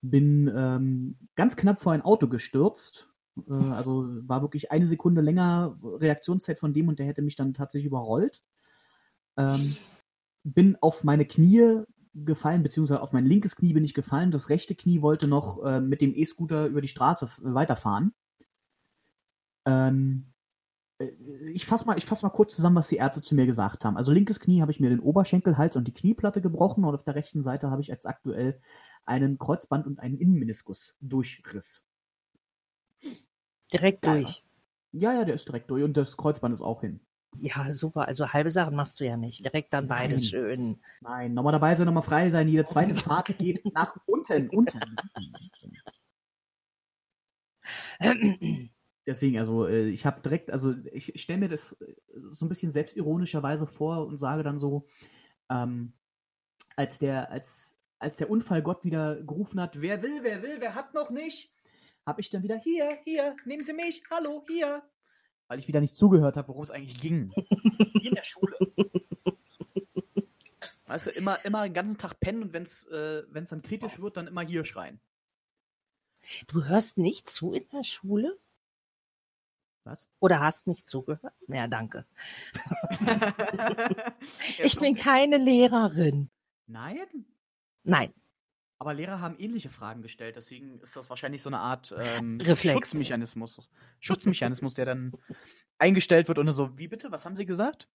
Bin 0.01 0.51
ähm, 0.55 1.19
ganz 1.35 1.57
knapp 1.57 1.81
vor 1.81 1.93
ein 1.93 2.03
Auto 2.03 2.29
gestürzt. 2.29 3.08
Äh, 3.49 3.73
also 3.73 4.07
war 4.27 4.43
wirklich 4.43 4.71
eine 4.71 4.87
Sekunde 4.87 5.21
länger 5.21 5.79
Reaktionszeit 5.83 6.59
von 6.59 6.73
dem 6.73 6.89
und 6.89 6.99
der 6.99 7.07
hätte 7.07 7.23
mich 7.23 7.37
dann 7.37 7.55
tatsächlich 7.55 7.87
überrollt. 7.87 8.43
Ähm, 9.37 9.77
bin 10.45 10.77
auf 10.81 11.05
meine 11.05 11.27
Knie 11.27 11.83
gefallen, 12.15 12.63
beziehungsweise 12.63 13.03
auf 13.03 13.13
mein 13.13 13.27
linkes 13.27 13.57
Knie 13.57 13.73
bin 13.73 13.85
ich 13.85 13.95
gefallen. 13.95 14.31
Das 14.31 14.49
rechte 14.49 14.75
Knie 14.75 15.03
wollte 15.03 15.29
noch 15.29 15.63
äh, 15.65 15.81
mit 15.81 16.01
dem 16.01 16.15
E-Scooter 16.15 16.67
über 16.67 16.81
die 16.81 16.89
Straße 16.89 17.29
weiterfahren. 17.43 18.13
Ähm, 19.67 20.33
äh, 20.99 21.11
ich 21.53 21.67
fasse 21.67 21.87
mal, 21.87 22.01
fass 22.01 22.23
mal 22.23 22.31
kurz 22.31 22.57
zusammen, 22.57 22.77
was 22.77 22.89
die 22.89 22.97
Ärzte 22.97 23.23
zu 23.23 23.35
mir 23.35 23.47
gesagt 23.47 23.85
haben. 23.85 23.97
Also 23.97 24.13
linkes 24.13 24.41
Knie 24.41 24.61
habe 24.61 24.73
ich 24.73 24.81
mir 24.81 24.91
den 24.91 25.01
Oberschenkel, 25.01 25.59
Hals 25.59 25.77
und 25.77 25.87
die 25.87 25.95
Knieplatte 25.95 26.41
gebrochen 26.41 26.85
und 26.85 26.95
auf 26.95 27.05
der 27.05 27.15
rechten 27.15 27.43
Seite 27.43 27.71
habe 27.71 27.83
ich 27.83 27.89
jetzt 27.89 28.07
aktuell 28.07 28.61
einen 29.05 29.39
Kreuzband 29.39 29.87
und 29.87 30.01
einen 30.01 30.19
Innenmeniskus 30.19 30.97
Durchriss. 31.01 31.83
Direkt 33.73 34.05
durch. 34.05 34.45
Ja, 34.93 35.13
ja, 35.13 35.25
der 35.25 35.35
ist 35.35 35.47
direkt 35.47 35.71
durch 35.71 35.85
und 35.85 35.97
das 35.97 36.17
Kreuzband 36.17 36.55
ist 36.55 36.63
auch 36.63 36.81
hin. 36.81 37.01
Ja, 37.37 37.71
super. 37.73 38.09
Also 38.09 38.33
halbe 38.33 38.51
Sachen 38.51 38.75
machst 38.75 38.99
du 39.01 39.05
ja 39.05 39.17
nicht. 39.17 39.45
Direkt 39.45 39.73
dann 39.73 39.87
Nein. 39.87 40.11
beides 40.11 40.31
schön. 40.31 40.81
Nein, 41.01 41.35
nochmal 41.35 41.53
dabei 41.53 41.77
sein, 41.77 41.87
nochmal 41.87 42.03
frei 42.03 42.31
sein. 42.31 42.49
Jede 42.49 42.65
zweite 42.65 42.95
Fahrt 42.95 43.37
geht 43.39 43.65
nach 43.75 43.97
unten, 44.07 44.49
unten. 44.49 44.81
Deswegen, 49.07 49.39
also 49.39 49.67
äh, 49.67 49.89
ich 49.89 50.05
habe 50.05 50.21
direkt, 50.21 50.51
also 50.51 50.75
ich, 50.93 51.15
ich 51.15 51.23
stelle 51.23 51.39
mir 51.39 51.49
das 51.49 51.73
äh, 51.81 51.95
so 52.31 52.45
ein 52.45 52.49
bisschen 52.49 52.71
selbstironischerweise 52.71 53.67
vor 53.67 54.07
und 54.07 54.19
sage 54.19 54.43
dann 54.43 54.59
so, 54.59 54.87
ähm, 55.51 55.93
als 56.77 56.99
der, 56.99 57.31
als, 57.31 57.75
als 57.99 58.19
der 58.19 58.31
Unfallgott 58.31 58.85
wieder 58.85 59.17
gerufen 59.23 59.61
hat, 59.61 59.81
wer 59.81 60.03
will, 60.03 60.23
wer 60.23 60.43
will, 60.43 60.61
wer 60.61 60.75
hat 60.75 60.93
noch 60.95 61.11
nicht, 61.11 61.51
habe 62.09 62.21
ich 62.23 62.31
dann 62.31 62.43
wieder, 62.43 62.57
hier, 62.57 62.99
hier, 63.05 63.37
nehmen 63.45 63.63
Sie 63.63 63.75
mich, 63.75 64.03
hallo, 64.11 64.45
hier. 64.49 64.83
Weil 65.47 65.59
ich 65.59 65.69
wieder 65.69 65.81
nicht 65.81 65.95
zugehört 65.95 66.37
habe, 66.37 66.49
worum 66.49 66.63
es 66.63 66.71
eigentlich 66.71 67.01
ging. 67.01 67.33
In 68.03 68.15
der 68.15 68.25
Schule. 68.25 68.57
Weißt 70.87 71.07
du, 71.07 71.11
immer, 71.11 71.45
immer 71.45 71.65
den 71.65 71.75
ganzen 71.75 71.99
Tag 71.99 72.19
pennen 72.19 72.43
und 72.43 72.53
wenn 72.55 72.63
es 72.63 72.87
äh, 72.87 73.23
wenn's 73.29 73.51
dann 73.51 73.61
kritisch 73.61 74.01
wird, 74.01 74.17
dann 74.17 74.27
immer 74.27 74.41
hier 74.41 74.65
schreien. 74.65 75.01
Du 76.47 76.65
hörst 76.65 76.97
nicht 76.97 77.29
zu 77.29 77.53
in 77.53 77.69
der 77.69 77.85
Schule? 77.85 78.39
Was? 79.85 80.09
Oder 80.19 80.41
hast 80.41 80.67
nicht 80.67 80.89
zugehört? 80.89 81.35
Ja, 81.47 81.69
danke. 81.69 82.07
Ich 84.59 84.79
bin 84.79 84.95
keine 84.95 85.37
Lehrerin. 85.37 86.31
Nein, 86.67 87.27
Nein, 87.85 88.13
aber 88.79 88.95
Lehrer 88.95 89.21
haben 89.21 89.39
ähnliche 89.39 89.71
Fragen 89.71 90.03
gestellt, 90.03 90.37
deswegen 90.37 90.81
ist 90.81 90.97
das 90.97 91.11
wahrscheinlich 91.11 91.43
so 91.43 91.51
eine 91.51 91.59
Art 91.59 91.95
ähm, 91.99 92.41
Reflex. 92.41 92.75
Schutzmechanismus. 92.75 93.71
Schutzmechanismus, 94.01 94.75
der 94.75 94.87
dann 94.87 95.13
eingestellt 95.79 96.29
wird 96.29 96.39
und 96.39 96.53
so, 96.53 96.77
wie 96.79 96.89
bitte, 96.89 97.11
was 97.11 97.25
haben 97.25 97.37
Sie 97.37 97.47
gesagt? 97.47 97.89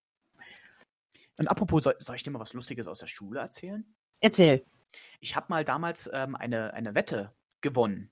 Und 1.40 1.48
apropos, 1.48 1.84
soll, 1.84 1.96
soll 2.00 2.16
ich 2.16 2.24
dir 2.24 2.32
mal 2.32 2.40
was 2.40 2.54
Lustiges 2.54 2.88
aus 2.88 3.00
der 3.00 3.08
Schule 3.08 3.40
erzählen? 3.40 3.86
erzähl. 4.24 4.66
Ich 5.20 5.36
habe 5.36 5.48
mal 5.50 5.64
damals 5.64 6.10
ähm, 6.12 6.36
eine, 6.36 6.74
eine 6.74 6.96
Wette 6.96 7.34
gewonnen 7.62 8.10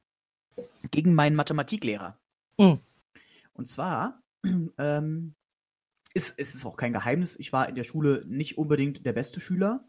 gegen 0.92 1.14
meinen 1.14 1.36
Mathematiklehrer. 1.36 2.18
Hm. 2.60 2.80
Und 3.54 3.66
zwar 3.68 4.22
ähm, 4.78 5.36
ist, 6.14 6.38
ist 6.38 6.56
es 6.56 6.66
auch 6.66 6.76
kein 6.76 6.94
Geheimnis, 6.94 7.40
ich 7.40 7.54
war 7.54 7.70
in 7.70 7.76
der 7.76 7.84
Schule 7.84 8.24
nicht 8.28 8.58
unbedingt 8.58 9.06
der 9.06 9.14
beste 9.14 9.40
Schüler, 9.40 9.88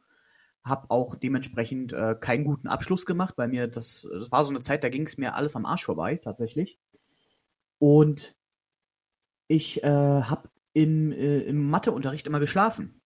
habe 0.65 0.91
auch 0.91 1.17
dementsprechend 1.17 1.93
äh, 1.93 2.15
keinen 2.15 2.45
guten 2.45 2.69
Abschluss 2.69 3.05
gemacht, 3.05 3.35
weil 3.37 3.49
mir 3.49 3.67
das, 3.67 4.07
das 4.11 4.31
war 4.31 4.45
so 4.45 4.51
eine 4.51 4.61
Zeit, 4.61 4.85
da 4.85 4.89
ging 4.89 5.03
es 5.03 5.19
mir 5.19 5.35
alles 5.35 5.57
am 5.57 5.67
Arsch 5.67 5.85
vorbei, 5.85 6.17
tatsächlich. 6.17 6.79
Und 7.79 8.37
ich 9.49 9.83
äh, 9.83 9.89
habe 9.89 10.49
im, 10.73 11.11
äh, 11.13 11.41
im 11.41 11.69
Matheunterricht 11.69 12.27
immer 12.27 12.39
geschlafen, 12.39 13.03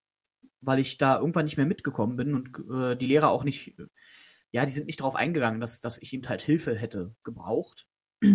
weil 0.61 0.81
ich 0.81 0.99
da 0.99 1.19
irgendwann 1.19 1.47
nicht 1.47 1.57
mehr 1.57 1.67
mitgekommen 1.67 2.17
bin 2.17 2.35
und 2.35 2.71
äh, 2.71 2.97
die 2.97 3.07
Lehrer 3.07 3.31
auch 3.31 3.43
nicht, 3.43 3.75
ja, 4.53 4.67
die 4.67 4.73
sind 4.73 4.87
nicht 4.87 5.01
darauf 5.01 5.17
eingegangen, 5.17 5.61
dass, 5.61 5.81
dass 5.81 5.97
ich 5.99 6.13
ihm 6.13 6.29
halt 6.29 6.43
Hilfe 6.43 6.77
hätte 6.77 7.15
gebraucht. 7.25 7.87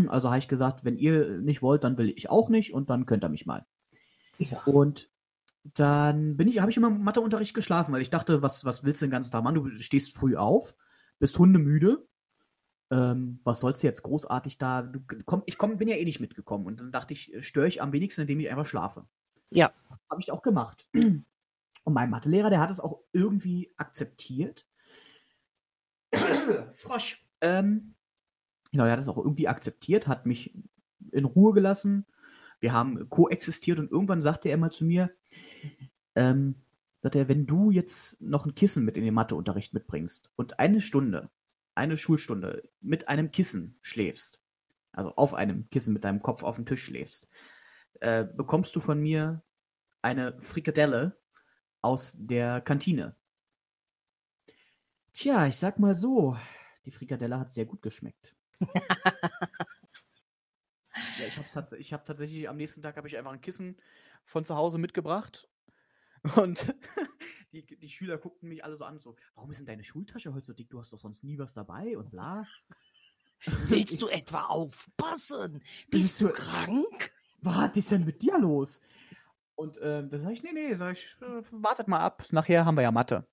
Also 0.08 0.30
habe 0.30 0.40
ich 0.40 0.48
gesagt, 0.48 0.84
wenn 0.84 0.98
ihr 0.98 1.40
nicht 1.40 1.62
wollt, 1.62 1.84
dann 1.84 1.98
will 1.98 2.14
ich 2.16 2.30
auch 2.30 2.50
nicht 2.50 2.74
und 2.74 2.90
dann 2.90 3.06
könnt 3.06 3.24
ihr 3.24 3.30
mich 3.30 3.46
mal. 3.46 3.66
Ja. 4.38 4.62
Und 4.66 5.11
dann 5.64 6.38
bin 6.38 6.48
ich, 6.48 6.60
habe 6.60 6.72
ich 6.72 6.78
immer 6.78 6.88
im 6.88 7.04
Matheunterricht 7.04 7.54
geschlafen, 7.54 7.94
weil 7.94 8.02
ich 8.02 8.10
dachte, 8.10 8.42
was, 8.42 8.66
was 8.66 8.84
willst 8.84 9.02
du 9.02 9.06
den 9.06 9.12
ganzen 9.12 9.32
Tag 9.32 9.44
machen? 9.44 9.56
Du 9.56 9.70
stehst 9.82 10.16
früh 10.16 10.36
auf, 10.36 10.76
bist 11.20 11.38
hundemüde. 11.38 12.08
Ähm, 12.90 13.40
was 13.44 13.62
sollst 13.62 13.84
du 13.84 13.88
jetzt 13.88 14.02
großartig 14.02 14.58
da? 14.58 14.82
Du, 14.82 15.02
komm, 15.26 15.44
ich 15.46 15.58
komm, 15.58 15.78
bin 15.78 15.88
ja 15.88 15.96
eh 15.96 16.06
nicht 16.06 16.20
mitgekommen. 16.20 16.66
Und 16.66 16.80
dann 16.80 16.92
dachte 16.92 17.14
ich, 17.14 17.34
störe 17.40 17.68
ich 17.68 17.82
am 17.82 17.94
wenigsten, 17.94 18.22
indem 18.22 18.40
ich 18.40 18.50
einfach 18.50 18.66
schlafe. 18.66 19.06
Ja. 19.50 19.72
Habe 20.10 20.22
ich 20.22 20.32
auch 20.32 20.42
gemacht. 20.42 20.88
Und 20.94 21.94
mein 21.94 22.10
Mathelehrer, 22.10 22.50
der 22.50 22.60
hat 22.60 22.70
es 22.70 22.80
auch 22.80 23.00
irgendwie 23.12 23.72
akzeptiert. 23.78 24.68
Frosch. 26.74 27.26
Ähm, 27.40 27.96
genau, 28.72 28.86
er 28.86 28.92
hat 28.94 29.00
es 29.00 29.08
auch 29.08 29.18
irgendwie 29.18 29.48
akzeptiert, 29.48 30.08
hat 30.08 30.26
mich 30.26 30.54
in 31.12 31.26
Ruhe 31.26 31.54
gelassen. 31.54 32.06
Wir 32.62 32.74
haben 32.74 33.10
koexistiert 33.10 33.80
und 33.80 33.92
irgendwann 33.92 34.22
sagte 34.22 34.50
er 34.50 34.58
mal 34.58 34.72
zu 34.72 34.86
mir, 34.86 35.12
ähm, 36.16 36.56
sagt 36.98 37.16
er, 37.16 37.28
wenn 37.28 37.48
du 37.48 37.72
jetzt 37.72 38.22
noch 38.22 38.46
ein 38.46 38.56
Kissen 38.56 38.86
mit 38.86 38.96
in 38.96 39.04
den 39.04 39.16
Matheunterricht 39.16 39.74
mitbringst 39.74 40.30
und 40.36 40.60
eine 40.60 40.80
Stunde, 40.80 41.30
eine 41.74 41.98
Schulstunde 41.98 42.70
mit 42.80 43.10
einem 43.10 43.32
Kissen 43.32 43.80
schläfst, 43.82 44.40
also 44.92 45.16
auf 45.16 45.34
einem 45.34 45.70
Kissen 45.72 45.94
mit 45.94 46.04
deinem 46.04 46.22
Kopf 46.22 46.44
auf 46.44 46.58
dem 46.58 46.68
Tisch 46.68 46.84
schläfst, 46.86 47.28
äh, 48.00 48.26
bekommst 48.26 48.76
du 48.76 48.80
von 48.80 49.02
mir 49.02 49.42
eine 50.04 50.40
Frikadelle 50.40 51.18
aus 51.82 52.16
der 52.18 52.62
Kantine. 52.62 53.16
Tja, 55.14 55.48
ich 55.48 55.56
sag 55.58 55.80
mal 55.80 55.96
so, 55.96 56.38
die 56.86 56.92
Frikadelle 56.92 57.40
hat 57.40 57.50
sehr 57.50 57.66
gut 57.66 57.82
geschmeckt. 57.82 58.36
ja, 61.20 61.26
ich 61.28 61.38
habe 61.38 61.78
ich 61.78 61.94
hab 61.94 62.06
tatsächlich 62.06 62.50
am 62.50 62.58
nächsten 62.58 62.82
Tag 62.82 62.98
habe 62.98 63.08
ich 63.08 63.18
einfach 63.18 63.32
ein 63.32 63.42
Kissen 63.42 63.78
von 64.26 64.46
zu 64.46 64.56
Hause 64.56 64.78
mitgebracht 64.78 65.50
und 66.36 66.74
die, 67.52 67.66
die 67.66 67.90
Schüler 67.90 68.18
guckten 68.18 68.50
mich 68.50 68.64
alle 68.64 68.78
so 68.78 68.86
an, 68.86 69.00
so, 69.00 69.16
warum 69.36 69.52
ist 69.52 69.58
denn 69.58 69.66
deine 69.66 69.84
Schultasche 69.84 70.34
heute 70.34 70.46
so 70.48 70.54
dick? 70.54 70.70
Du 70.70 70.80
hast 70.80 70.94
doch 70.94 71.00
sonst 71.00 71.24
nie 71.24 71.38
was 71.38 71.54
dabei 71.54 71.98
und 71.98 72.12
bla. 72.12 72.46
Willst 73.68 74.02
du 74.02 74.08
etwa 74.08 74.46
aufpassen? 74.46 75.64
Bist 75.90 76.22
du 76.22 76.30
krank? 76.30 77.12
Was 77.42 77.76
ist 77.76 77.92
denn 77.92 78.06
mit 78.06 78.22
dir 78.22 78.38
los? 78.38 78.82
Und 79.56 79.78
äh, 79.78 80.08
dann 80.08 80.22
sage 80.22 80.34
ich, 80.34 80.44
nee, 80.44 80.54
nee, 80.54 80.76
sag 80.76 80.94
ich, 80.94 81.18
äh, 81.22 81.44
wartet 81.52 81.88
mal 81.88 82.00
ab, 82.00 82.26
nachher 82.32 82.66
haben 82.66 82.76
wir 82.76 82.84
ja 82.84 82.92
Mathe. 82.92 83.28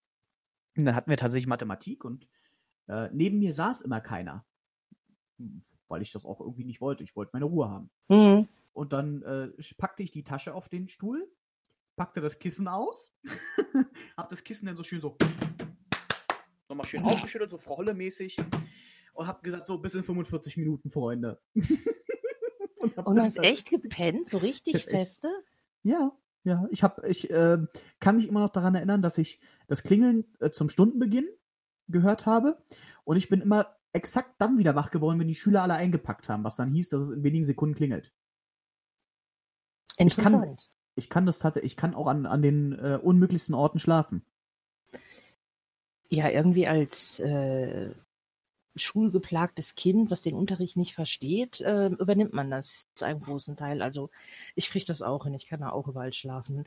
Und 0.76 0.86
dann 0.86 0.94
hatten 0.94 1.10
wir 1.10 1.16
tatsächlich 1.16 1.46
Mathematik 1.46 2.04
und 2.04 2.26
äh, 2.86 3.08
neben 3.12 3.38
mir 3.38 3.52
saß 3.52 3.82
immer 3.82 4.00
keiner. 4.00 4.46
Weil 5.88 6.02
ich 6.02 6.12
das 6.12 6.24
auch 6.24 6.40
irgendwie 6.40 6.64
nicht 6.64 6.80
wollte. 6.80 7.02
Ich 7.02 7.16
wollte 7.16 7.30
meine 7.32 7.46
Ruhe 7.46 7.68
haben. 7.70 7.90
Mhm. 8.08 8.48
Und 8.72 8.92
dann 8.92 9.22
äh, 9.22 9.48
packte 9.78 10.02
ich 10.02 10.10
die 10.10 10.22
Tasche 10.24 10.54
auf 10.54 10.68
den 10.68 10.88
Stuhl, 10.88 11.28
packte 11.96 12.20
das 12.20 12.38
Kissen 12.38 12.68
aus, 12.68 13.12
hab 14.16 14.28
das 14.28 14.44
Kissen 14.44 14.66
dann 14.66 14.76
so 14.76 14.82
schön 14.84 15.00
so 15.00 15.16
nochmal 16.68 16.86
schön 16.86 17.02
aufgeschüttelt, 17.02 17.50
so 17.50 17.58
Frau 17.58 17.78
Holle-mäßig 17.78 18.36
und 19.14 19.26
hab 19.26 19.42
gesagt, 19.42 19.66
so 19.66 19.78
bis 19.78 19.94
in 19.94 20.04
45 20.04 20.56
Minuten, 20.58 20.90
Freunde. 20.90 21.40
und 22.76 22.96
hab 22.96 23.06
Und 23.06 23.18
hast 23.20 23.38
das- 23.38 23.44
echt 23.44 23.70
gepennt, 23.70 24.28
so 24.28 24.38
richtig 24.38 24.74
Ich 24.74 24.82
hab 24.86 24.88
echt- 24.92 24.98
feste? 25.00 25.28
Ja, 25.82 26.12
ja. 26.44 26.66
Ich 26.70 26.82
hab, 26.82 27.04
ich 27.04 27.30
äh, 27.30 27.58
kann 28.00 28.16
mich 28.16 28.28
immer 28.28 28.40
noch 28.40 28.50
daran 28.50 28.74
erinnern, 28.74 29.02
dass 29.02 29.18
ich 29.18 29.40
das 29.66 29.82
Klingeln 29.82 30.24
äh, 30.40 30.50
zum 30.50 30.68
Stundenbeginn 30.70 31.28
gehört 31.88 32.26
habe 32.26 32.62
und 33.04 33.16
ich 33.16 33.28
bin 33.28 33.40
immer 33.40 33.74
exakt 33.92 34.34
dann 34.38 34.58
wieder 34.58 34.74
wach 34.74 34.90
geworden, 34.90 35.18
wenn 35.18 35.28
die 35.28 35.34
Schüler 35.34 35.62
alle 35.62 35.74
eingepackt 35.74 36.28
haben, 36.28 36.44
was 36.44 36.56
dann 36.56 36.70
hieß, 36.70 36.90
dass 36.90 37.02
es 37.02 37.10
in 37.10 37.22
wenigen 37.22 37.44
Sekunden 37.44 37.74
klingelt. 37.74 38.12
Ich 39.96 40.16
kann- 40.16 40.34
Interessant. 40.34 40.70
Ich 40.94 41.08
kann 41.08 41.26
das 41.26 41.38
tatsächlich, 41.38 41.72
ich 41.72 41.76
kann 41.76 41.94
auch 41.94 42.08
an, 42.08 42.26
an 42.26 42.42
den 42.42 42.72
äh, 42.72 42.98
unmöglichsten 43.00 43.54
Orten 43.54 43.78
schlafen. 43.78 44.24
Ja, 46.10 46.28
irgendwie 46.28 46.66
als 46.66 47.20
äh, 47.20 47.94
schulgeplagtes 48.76 49.74
Kind, 49.74 50.10
was 50.10 50.22
den 50.22 50.34
Unterricht 50.34 50.76
nicht 50.76 50.94
versteht, 50.94 51.60
äh, 51.60 51.86
übernimmt 51.88 52.32
man 52.32 52.50
das 52.50 52.86
zu 52.94 53.04
einem 53.04 53.20
großen 53.20 53.56
Teil. 53.56 53.82
Also 53.82 54.10
ich 54.54 54.70
kriege 54.70 54.84
das 54.86 55.02
auch 55.02 55.24
hin, 55.24 55.34
ich 55.34 55.46
kann 55.46 55.60
da 55.60 55.70
auch 55.70 55.88
überall 55.88 56.12
schlafen. 56.12 56.64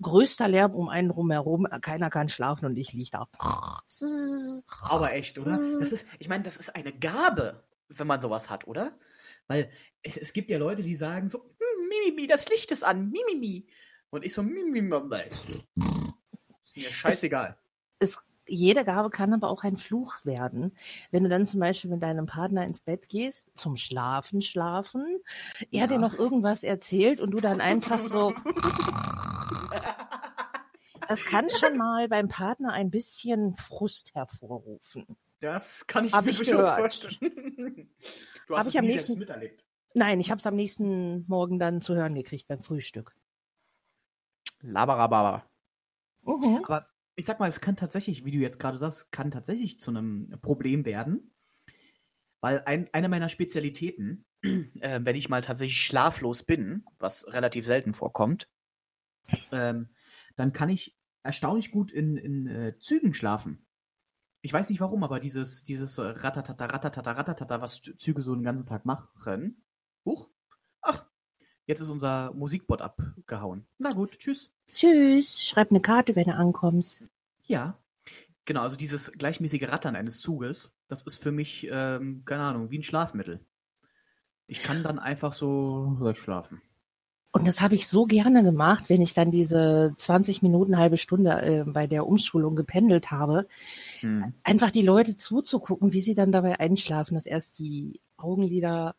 Größter 0.00 0.48
Lärm 0.48 0.74
um 0.74 0.88
einen 0.88 1.10
rumherum, 1.10 1.66
keiner 1.82 2.10
kann 2.10 2.28
schlafen 2.28 2.66
und 2.66 2.76
ich 2.76 2.92
liege 2.92 3.10
da. 3.12 3.28
Aber 4.82 5.12
echt, 5.12 5.38
oder? 5.38 5.58
Das 5.78 5.92
ist, 5.92 6.06
ich 6.18 6.28
meine, 6.28 6.44
das 6.44 6.56
ist 6.56 6.74
eine 6.74 6.92
Gabe, 6.92 7.64
wenn 7.88 8.06
man 8.06 8.20
sowas 8.20 8.48
hat, 8.48 8.66
oder? 8.66 8.98
Weil 9.46 9.70
es, 10.02 10.16
es 10.16 10.32
gibt 10.32 10.50
ja 10.50 10.58
Leute, 10.58 10.82
die 10.82 10.94
sagen 10.94 11.28
so, 11.28 11.38
"Hm, 11.40 11.88
Mimimi, 11.88 12.26
das 12.26 12.48
Licht 12.48 12.70
ist 12.70 12.84
an, 12.84 13.10
Mimimi. 13.10 13.66
Und 14.10 14.24
ich 14.24 14.32
so, 14.32 14.42
Mimimi, 14.42 14.80
ist 15.26 15.46
mir 16.76 16.90
scheißegal. 16.90 17.58
Jede 18.52 18.84
Gabe 18.84 19.10
kann 19.10 19.32
aber 19.32 19.48
auch 19.48 19.62
ein 19.62 19.76
Fluch 19.76 20.14
werden. 20.24 20.72
Wenn 21.12 21.22
du 21.22 21.28
dann 21.28 21.46
zum 21.46 21.60
Beispiel 21.60 21.88
mit 21.90 22.02
deinem 22.02 22.26
Partner 22.26 22.64
ins 22.64 22.80
Bett 22.80 23.08
gehst, 23.08 23.48
zum 23.54 23.76
Schlafen 23.76 24.42
schlafen, 24.42 25.04
er 25.70 25.82
Ja. 25.82 25.86
dir 25.86 25.98
noch 25.98 26.14
irgendwas 26.14 26.64
erzählt 26.64 27.20
und 27.20 27.30
du 27.30 27.38
dann 27.38 27.60
einfach 27.60 28.00
so, 28.00 28.34
das 31.08 31.24
kann 31.24 31.48
schon 31.48 31.76
mal 31.76 32.08
beim 32.08 32.28
Partner 32.28 32.72
ein 32.72 32.90
bisschen 32.90 33.52
Frust 33.54 34.14
hervorrufen. 34.14 35.06
Das 35.40 35.86
kann 35.86 36.04
ich 36.04 36.12
Hab 36.12 36.24
mir 36.24 36.30
ich 36.32 36.36
durchaus 36.38 36.56
gehört. 36.56 36.78
vorstellen. 36.78 37.90
Du 38.46 38.56
Hab 38.56 38.62
hast 38.62 38.68
ich 38.70 38.74
es 38.74 38.78
am 38.80 38.84
nie 38.84 38.90
nächsten- 38.92 39.12
selbst 39.12 39.20
miterlebt. 39.20 39.64
Nein, 39.94 40.18
ich 40.18 40.32
habe 40.32 40.40
es 40.40 40.46
am 40.46 40.56
nächsten 40.56 41.24
Morgen 41.28 41.60
dann 41.60 41.80
zu 41.80 41.94
hören 41.94 42.16
gekriegt 42.16 42.48
beim 42.48 42.60
Frühstück. 42.60 43.14
Labarababa. 44.60 45.44
Mhm. 46.22 46.64
Aber 46.64 46.88
ich 47.20 47.26
sag 47.26 47.38
mal, 47.38 47.50
es 47.50 47.60
kann 47.60 47.76
tatsächlich, 47.76 48.24
wie 48.24 48.30
du 48.30 48.38
jetzt 48.38 48.58
gerade 48.58 48.78
sagst, 48.78 49.12
kann 49.12 49.30
tatsächlich 49.30 49.78
zu 49.78 49.90
einem 49.90 50.38
Problem 50.40 50.86
werden. 50.86 51.34
Weil 52.40 52.62
ein, 52.64 52.88
eine 52.94 53.10
meiner 53.10 53.28
Spezialitäten, 53.28 54.24
äh, 54.42 55.00
wenn 55.02 55.16
ich 55.16 55.28
mal 55.28 55.42
tatsächlich 55.42 55.84
schlaflos 55.84 56.42
bin, 56.44 56.86
was 56.98 57.26
relativ 57.26 57.66
selten 57.66 57.92
vorkommt, 57.92 58.48
ähm, 59.52 59.90
dann 60.36 60.54
kann 60.54 60.70
ich 60.70 60.96
erstaunlich 61.22 61.72
gut 61.72 61.92
in, 61.92 62.16
in 62.16 62.46
äh, 62.46 62.78
Zügen 62.78 63.12
schlafen. 63.12 63.66
Ich 64.40 64.54
weiß 64.54 64.70
nicht 64.70 64.80
warum, 64.80 65.04
aber 65.04 65.20
dieses, 65.20 65.64
dieses 65.64 65.98
äh, 65.98 66.02
Ratatata, 66.02 66.64
Ratatata, 66.64 67.12
Ratatata, 67.12 67.60
was 67.60 67.82
Zü- 67.82 67.98
Züge 67.98 68.22
so 68.22 68.34
den 68.34 68.44
ganzen 68.44 68.66
Tag 68.66 68.86
machen. 68.86 69.62
Huch. 70.06 70.30
Jetzt 71.70 71.82
ist 71.82 71.88
unser 71.88 72.32
Musikbot 72.34 72.82
abgehauen. 72.82 73.64
Na 73.78 73.92
gut, 73.92 74.18
tschüss. 74.18 74.50
Tschüss, 74.74 75.40
schreib 75.40 75.70
eine 75.70 75.80
Karte, 75.80 76.16
wenn 76.16 76.24
du 76.24 76.34
ankommst. 76.34 77.04
Ja, 77.46 77.78
genau, 78.44 78.62
also 78.62 78.74
dieses 78.74 79.12
gleichmäßige 79.12 79.68
Rattern 79.68 79.94
eines 79.94 80.18
Zuges, 80.18 80.74
das 80.88 81.02
ist 81.02 81.22
für 81.22 81.30
mich, 81.30 81.68
ähm, 81.70 82.24
keine 82.24 82.42
Ahnung, 82.42 82.72
wie 82.72 82.78
ein 82.78 82.82
Schlafmittel. 82.82 83.38
Ich 84.48 84.64
kann 84.64 84.82
dann 84.82 84.98
einfach 84.98 85.32
so 85.32 85.96
so 86.00 86.12
schlafen. 86.14 86.60
Und 87.30 87.46
das 87.46 87.60
habe 87.60 87.76
ich 87.76 87.86
so 87.86 88.04
gerne 88.04 88.42
gemacht, 88.42 88.86
wenn 88.88 89.00
ich 89.00 89.14
dann 89.14 89.30
diese 89.30 89.94
20 89.96 90.42
Minuten, 90.42 90.76
halbe 90.76 90.96
Stunde 90.96 91.40
äh, 91.40 91.64
bei 91.64 91.86
der 91.86 92.04
Umschulung 92.04 92.56
gependelt 92.56 93.12
habe. 93.12 93.46
Hm. 94.00 94.34
Einfach 94.42 94.72
die 94.72 94.82
Leute 94.82 95.16
zuzugucken, 95.16 95.92
wie 95.92 96.00
sie 96.00 96.14
dann 96.14 96.32
dabei 96.32 96.58
einschlafen, 96.58 97.14
dass 97.14 97.26
erst 97.26 97.60
die 97.60 98.00
Augenlider 98.16 98.96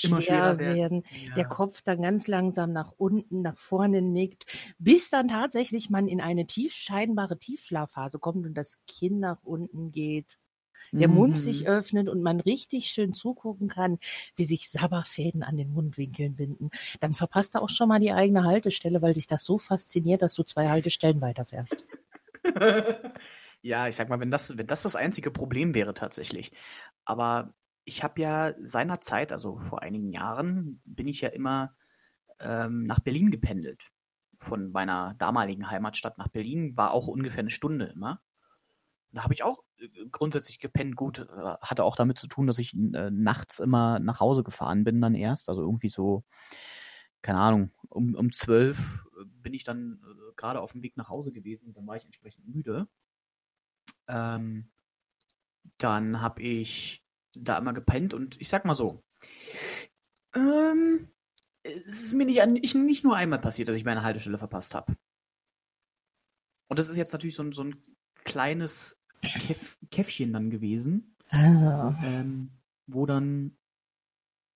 Immer 0.00 0.22
schwerer 0.22 0.22
schwer 0.22 0.58
werden. 0.58 0.80
werden, 0.80 1.04
der 1.36 1.44
Kopf 1.46 1.82
dann 1.82 2.02
ganz 2.02 2.26
langsam 2.28 2.72
nach 2.72 2.92
unten, 2.96 3.42
nach 3.42 3.56
vorne 3.58 4.02
nickt, 4.02 4.44
bis 4.78 5.10
dann 5.10 5.28
tatsächlich 5.28 5.90
man 5.90 6.08
in 6.08 6.20
eine 6.20 6.46
tief, 6.46 6.74
scheinbare 6.74 7.38
Tiefschlafphase 7.38 8.18
kommt 8.18 8.46
und 8.46 8.54
das 8.54 8.78
Kinn 8.86 9.20
nach 9.20 9.42
unten 9.42 9.92
geht, 9.92 10.38
der 11.00 11.08
Mund 11.08 11.38
Mhm. 11.38 11.38
sich 11.38 11.68
öffnet 11.68 12.08
und 12.08 12.22
man 12.22 12.40
richtig 12.40 12.88
schön 12.88 13.12
zugucken 13.14 13.68
kann, 13.68 13.98
wie 14.34 14.44
sich 14.46 14.70
Sabberfäden 14.70 15.42
an 15.42 15.56
den 15.56 15.72
Mundwinkeln 15.72 16.36
binden. 16.36 16.70
Dann 17.00 17.14
verpasst 17.14 17.54
du 17.54 17.60
auch 17.62 17.70
schon 17.70 17.88
mal 17.88 18.00
die 18.00 18.12
eigene 18.12 18.44
Haltestelle, 18.44 19.02
weil 19.02 19.14
dich 19.14 19.26
das 19.26 19.44
so 19.44 19.58
fasziniert, 19.58 20.22
dass 20.22 20.34
du 20.34 20.42
zwei 20.44 20.68
Haltestellen 20.68 21.20
weiterfährst. 21.20 21.86
ja, 23.62 23.88
ich 23.88 23.96
sag 23.96 24.08
mal, 24.08 24.20
wenn 24.20 24.30
das, 24.30 24.56
wenn 24.56 24.66
das 24.66 24.82
das 24.82 24.96
einzige 24.96 25.30
Problem 25.30 25.74
wäre 25.74 25.94
tatsächlich. 25.94 26.52
Aber 27.04 27.54
ich 27.86 28.02
habe 28.02 28.20
ja 28.20 28.52
seinerzeit, 28.60 29.32
also 29.32 29.58
vor 29.60 29.80
einigen 29.80 30.10
Jahren, 30.10 30.82
bin 30.84 31.06
ich 31.06 31.20
ja 31.20 31.28
immer 31.28 31.74
ähm, 32.40 32.84
nach 32.84 32.98
Berlin 32.98 33.30
gependelt. 33.30 33.90
Von 34.40 34.72
meiner 34.72 35.14
damaligen 35.14 35.70
Heimatstadt 35.70 36.18
nach 36.18 36.28
Berlin 36.28 36.76
war 36.76 36.90
auch 36.90 37.06
ungefähr 37.06 37.40
eine 37.40 37.50
Stunde 37.50 37.86
immer. 37.86 38.20
Da 39.12 39.22
habe 39.22 39.34
ich 39.34 39.44
auch 39.44 39.62
äh, 39.78 39.88
grundsätzlich 40.10 40.58
gepennt. 40.58 40.96
Gut, 40.96 41.20
äh, 41.20 41.54
hatte 41.62 41.84
auch 41.84 41.94
damit 41.94 42.18
zu 42.18 42.26
tun, 42.26 42.48
dass 42.48 42.58
ich 42.58 42.74
äh, 42.74 43.10
nachts 43.10 43.60
immer 43.60 44.00
nach 44.00 44.18
Hause 44.18 44.42
gefahren 44.42 44.82
bin 44.82 45.00
dann 45.00 45.14
erst. 45.14 45.48
Also 45.48 45.62
irgendwie 45.62 45.88
so, 45.88 46.24
keine 47.22 47.38
Ahnung, 47.38 47.70
um, 47.88 48.16
um 48.16 48.32
zwölf 48.32 49.06
äh, 49.16 49.24
bin 49.24 49.54
ich 49.54 49.62
dann 49.62 50.02
äh, 50.02 50.34
gerade 50.34 50.60
auf 50.60 50.72
dem 50.72 50.82
Weg 50.82 50.96
nach 50.96 51.08
Hause 51.08 51.30
gewesen. 51.30 51.72
Dann 51.72 51.86
war 51.86 51.96
ich 51.96 52.04
entsprechend 52.04 52.48
müde. 52.48 52.88
Ähm, 54.08 54.72
dann 55.78 56.20
habe 56.20 56.42
ich 56.42 57.05
da 57.44 57.58
immer 57.58 57.72
gepennt 57.72 58.14
und 58.14 58.40
ich 58.40 58.48
sag 58.48 58.64
mal 58.64 58.74
so, 58.74 59.02
ähm, 60.34 61.08
es 61.62 62.00
ist 62.02 62.14
mir 62.14 62.26
nicht, 62.26 62.42
an- 62.42 62.56
ich, 62.56 62.74
nicht 62.74 63.04
nur 63.04 63.16
einmal 63.16 63.40
passiert, 63.40 63.68
dass 63.68 63.76
ich 63.76 63.84
meine 63.84 64.02
Haltestelle 64.02 64.38
verpasst 64.38 64.74
habe. 64.74 64.96
Und 66.68 66.78
das 66.78 66.88
ist 66.88 66.96
jetzt 66.96 67.12
natürlich 67.12 67.36
so 67.36 67.42
ein, 67.42 67.52
so 67.52 67.64
ein 67.64 67.82
kleines 68.24 69.00
Käff, 69.22 69.78
Käffchen 69.90 70.32
dann 70.32 70.50
gewesen, 70.50 71.16
Ah. 71.30 71.94
ähm, 72.04 72.50
wo 72.86 73.06
dann, 73.06 73.56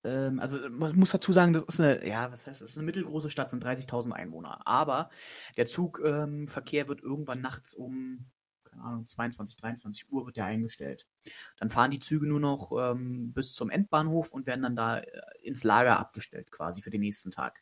ähm, 0.05 0.39
also 0.39 0.57
man 0.69 0.97
muss 0.97 1.11
dazu 1.11 1.33
sagen, 1.33 1.51
das 1.53 1.63
ist 1.63 1.79
eine, 1.81 2.07
ja, 2.07 2.31
was 2.31 2.45
heißt 2.47 2.61
das, 2.61 2.71
ist 2.71 2.77
eine 2.77 2.85
mittelgroße 2.85 3.29
Stadt, 3.29 3.49
sind 3.49 3.63
30.000 3.63 4.13
Einwohner. 4.13 4.65
Aber 4.65 5.09
der 5.57 5.65
Zugverkehr 5.65 6.83
ähm, 6.83 6.87
wird 6.87 7.01
irgendwann 7.01 7.41
nachts 7.41 7.73
um, 7.73 8.25
keine 8.71 8.83
Ahnung, 8.83 9.05
22, 9.05 9.57
23 9.57 10.11
Uhr 10.11 10.25
wird 10.25 10.37
der 10.37 10.45
eingestellt. 10.45 11.05
Dann 11.57 11.69
fahren 11.69 11.91
die 11.91 11.99
Züge 11.99 12.25
nur 12.25 12.39
noch 12.39 12.71
ähm, 12.77 13.33
bis 13.33 13.53
zum 13.53 13.69
Endbahnhof 13.69 14.31
und 14.31 14.47
werden 14.47 14.63
dann 14.63 14.75
da 14.75 14.99
äh, 14.99 15.21
ins 15.43 15.63
Lager 15.63 15.99
abgestellt, 15.99 16.51
quasi 16.51 16.81
für 16.81 16.89
den 16.89 17.01
nächsten 17.01 17.31
Tag. 17.31 17.61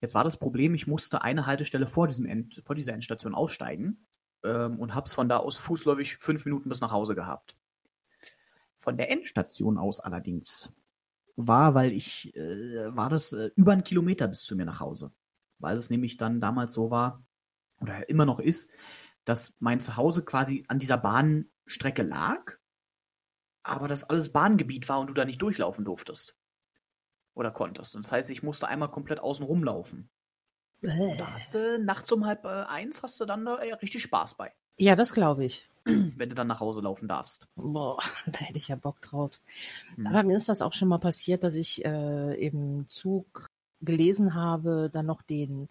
Jetzt 0.00 0.14
war 0.14 0.24
das 0.24 0.38
Problem, 0.38 0.74
ich 0.74 0.86
musste 0.86 1.22
eine 1.22 1.46
Haltestelle 1.46 1.86
vor, 1.86 2.08
diesem 2.08 2.24
End, 2.24 2.62
vor 2.64 2.74
dieser 2.74 2.94
Endstation 2.94 3.34
aussteigen 3.34 4.06
ähm, 4.42 4.78
und 4.78 4.94
habe 4.94 5.06
es 5.06 5.14
von 5.14 5.28
da 5.28 5.36
aus 5.36 5.56
fußläufig 5.56 6.16
fünf 6.16 6.44
Minuten 6.46 6.68
bis 6.70 6.80
nach 6.80 6.92
Hause 6.92 7.14
gehabt. 7.14 7.56
Von 8.78 8.96
der 8.96 9.10
Endstation 9.10 9.76
aus 9.76 10.00
allerdings 10.00 10.72
war, 11.36 11.74
weil 11.74 11.92
ich, 11.92 12.34
äh, 12.34 12.96
war 12.96 13.10
das 13.10 13.34
äh, 13.34 13.50
über 13.56 13.72
einen 13.72 13.84
Kilometer 13.84 14.26
bis 14.26 14.42
zu 14.42 14.56
mir 14.56 14.64
nach 14.64 14.80
Hause. 14.80 15.12
Weil 15.58 15.76
es 15.76 15.90
nämlich 15.90 16.16
dann 16.16 16.40
damals 16.40 16.72
so 16.72 16.90
war, 16.90 17.22
oder 17.80 18.08
immer 18.08 18.24
noch 18.24 18.38
ist, 18.38 18.70
dass 19.30 19.54
mein 19.60 19.80
Zuhause 19.80 20.24
quasi 20.24 20.64
an 20.68 20.80
dieser 20.80 20.98
Bahnstrecke 20.98 22.02
lag, 22.02 22.56
aber 23.62 23.86
das 23.86 24.04
alles 24.04 24.32
Bahngebiet 24.32 24.88
war 24.88 24.98
und 24.98 25.06
du 25.06 25.14
da 25.14 25.24
nicht 25.24 25.40
durchlaufen 25.40 25.84
durftest. 25.84 26.36
Oder 27.34 27.52
konntest. 27.52 27.94
Und 27.94 28.04
das 28.04 28.12
heißt, 28.12 28.30
ich 28.30 28.42
musste 28.42 28.66
einmal 28.66 28.90
komplett 28.90 29.20
außen 29.20 29.44
rumlaufen. 29.44 30.10
Bäh. 30.80 31.16
Da 31.16 31.34
hast 31.34 31.54
du 31.54 31.78
nachts 31.78 32.10
um 32.10 32.26
halb 32.26 32.44
äh, 32.44 32.64
eins 32.64 33.02
hast 33.02 33.20
du 33.20 33.24
dann 33.24 33.44
da 33.44 33.56
äh, 33.58 33.72
richtig 33.74 34.02
Spaß 34.02 34.34
bei, 34.34 34.52
Ja, 34.76 34.96
das 34.96 35.12
glaube 35.12 35.44
ich. 35.44 35.68
wenn 35.84 36.28
du 36.28 36.34
dann 36.34 36.48
nach 36.48 36.60
Hause 36.60 36.80
laufen 36.80 37.08
darfst. 37.08 37.48
Boah, 37.54 37.98
da 38.26 38.40
hätte 38.40 38.58
ich 38.58 38.68
ja 38.68 38.76
Bock 38.76 39.00
drauf. 39.00 39.40
Hm. 39.94 40.06
Aber 40.08 40.24
mir 40.24 40.36
ist 40.36 40.48
das 40.48 40.60
auch 40.60 40.72
schon 40.72 40.88
mal 40.88 40.98
passiert, 40.98 41.44
dass 41.44 41.54
ich 41.54 41.84
äh, 41.84 42.34
im 42.34 42.88
Zug 42.88 43.48
gelesen 43.80 44.34
habe, 44.34 44.90
dann 44.92 45.06
noch 45.06 45.22
den 45.22 45.68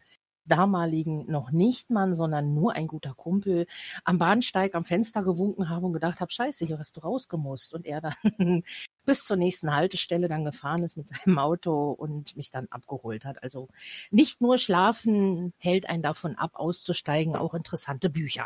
damaligen, 0.49 1.25
noch 1.31 1.51
nicht 1.51 1.89
Mann, 1.89 2.15
sondern 2.15 2.53
nur 2.53 2.73
ein 2.73 2.87
guter 2.87 3.13
Kumpel 3.13 3.67
am 4.03 4.17
Bahnsteig 4.17 4.75
am 4.75 4.83
Fenster 4.83 5.23
gewunken 5.23 5.69
habe 5.69 5.85
und 5.85 5.93
gedacht 5.93 6.19
habe, 6.19 6.31
scheiße, 6.31 6.65
hier 6.65 6.79
hast 6.79 6.97
du 6.97 7.01
rausgemusst. 7.01 7.73
Und 7.73 7.85
er 7.85 8.01
dann 8.01 8.13
bis 9.05 9.25
zur 9.25 9.37
nächsten 9.37 9.73
Haltestelle 9.73 10.27
dann 10.27 10.45
gefahren 10.45 10.83
ist 10.83 10.97
mit 10.97 11.07
seinem 11.07 11.39
Auto 11.39 11.91
und 11.91 12.35
mich 12.35 12.51
dann 12.51 12.67
abgeholt 12.69 13.25
hat. 13.25 13.41
Also 13.43 13.69
nicht 14.11 14.41
nur 14.41 14.57
Schlafen 14.57 15.53
hält 15.57 15.89
einen 15.89 16.03
davon 16.03 16.35
ab, 16.35 16.51
auszusteigen, 16.55 17.35
auch 17.35 17.53
interessante 17.53 18.09
Bücher. 18.09 18.45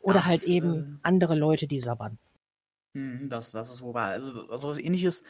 Oder 0.00 0.20
Das, 0.20 0.26
halt 0.26 0.42
eben 0.44 0.74
äh, 0.74 0.98
andere 1.02 1.34
Leute, 1.34 1.66
die 1.66 1.80
sabbern. 1.80 2.18
Mhm, 2.94 3.28
Das, 3.28 3.50
das 3.50 3.72
ist 3.72 3.82
wahr. 3.82 4.10
Also, 4.10 4.48
also 4.48 4.68
was 4.68 4.78
ähnliches 4.78 5.24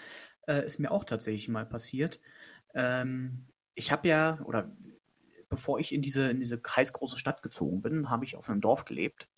äh, 0.47 0.67
ist 0.67 0.79
mir 0.79 0.91
auch 0.91 1.05
tatsächlich 1.05 1.49
mal 1.49 1.67
passiert. 1.67 2.21
Ähm, 2.75 3.47
ich 3.75 3.91
habe 3.91 4.09
ja, 4.09 4.41
oder 4.45 4.71
bevor 5.55 5.79
ich 5.79 5.93
in 5.93 6.03
diese, 6.03 6.29
in 6.31 6.41
diese 6.41 6.61
kreisgroße 6.61 7.17
Stadt 7.17 7.41
gezogen 7.41 7.81
bin, 7.81 8.11
habe 8.11 8.25
ich 8.25 8.35
auf 8.35 8.51
einem 8.51 8.61
Dorf 8.61 8.85
gelebt 8.85 9.29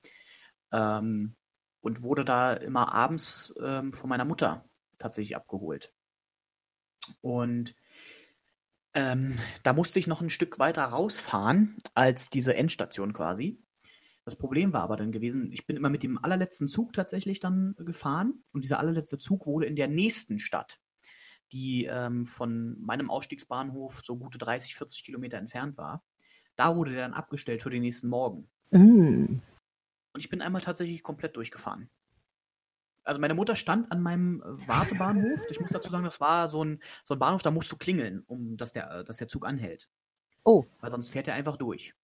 ähm, 0.73 1.37
und 1.83 2.03
wurde 2.03 2.25
da 2.25 2.55
immer 2.55 2.95
abends 2.95 3.55
ähm, 3.63 3.93
von 3.93 4.09
meiner 4.09 4.25
Mutter 4.25 4.65
tatsächlich 4.97 5.37
abgeholt. 5.37 5.93
Und 7.21 7.77
ähm, 8.95 9.39
da 9.63 9.75
musste 9.75 9.99
ich 9.99 10.07
noch 10.07 10.23
ein 10.23 10.31
Stück 10.31 10.59
weiter 10.59 10.85
rausfahren 10.85 11.77
als 11.93 12.31
diese 12.31 12.57
Endstation 12.57 13.13
quasi. 13.13 13.63
Das 14.25 14.37
Problem 14.37 14.73
war 14.73 14.85
aber 14.85 14.97
dann 14.97 15.13
gewesen, 15.13 15.53
ich 15.53 15.67
bin 15.67 15.77
immer 15.77 15.91
mit 15.91 16.03
dem 16.03 16.17
allerletzten 16.17 16.67
Zug 16.67 16.95
tatsächlich 16.95 17.41
dann 17.41 17.77
gefahren 17.79 18.43
und 18.53 18.65
dieser 18.65 18.79
allerletzte 18.79 19.19
Zug 19.19 19.45
wurde 19.45 19.67
in 19.67 19.77
der 19.77 19.89
nächsten 19.89 20.39
Stadt, 20.39 20.81
die 21.53 21.85
ähm, 21.87 22.27
von 22.27 22.81
meinem 22.81 23.11
Ausstiegsbahnhof 23.11 24.03
so 24.05 24.17
gute 24.17 24.39
30, 24.39 24.75
40 24.75 25.05
Kilometer 25.05 25.39
entfernt 25.39 25.77
war. 25.77 26.03
Da 26.57 26.77
wurde 26.77 26.93
der 26.93 27.03
dann 27.03 27.15
abgestellt 27.15 27.63
für 27.63 27.71
den 27.71 27.83
nächsten 27.83 28.09
Morgen. 28.09 28.49
Mm. 28.71 29.41
Und 30.13 30.21
ich 30.21 30.29
bin 30.29 30.41
einmal 30.41 30.63
tatsächlich 30.63 31.03
komplett 31.03 31.37
durchgefahren. 31.37 31.91
Also 33.05 33.21
meine 33.21 33.35
Mutter 33.35 33.55
stand 33.55 33.93
an 33.93 34.03
meinem 34.03 34.43
äh, 34.43 34.69
Wartebahnhof. 34.69 35.41
Ich 35.51 35.61
muss 35.61 35.71
dazu 35.71 35.91
sagen, 35.91 36.05
das 36.05 36.21
war 36.21 36.49
so 36.49 36.65
ein, 36.65 36.83
so 37.05 37.15
ein 37.15 37.21
Bahnhof, 37.21 37.43
da 37.43 37.51
musst 37.51 37.71
du 37.71 37.77
klingeln, 37.77 38.25
um 38.27 38.57
dass 38.57 38.73
der, 38.73 38.91
äh, 38.91 39.05
dass 39.05 39.19
der 39.19 39.29
Zug 39.29 39.47
anhält. 39.47 39.89
Oh. 40.45 40.65
Weil 40.81 40.91
sonst 40.91 41.11
fährt 41.11 41.29
er 41.29 41.35
einfach 41.35 41.57
durch. 41.57 41.95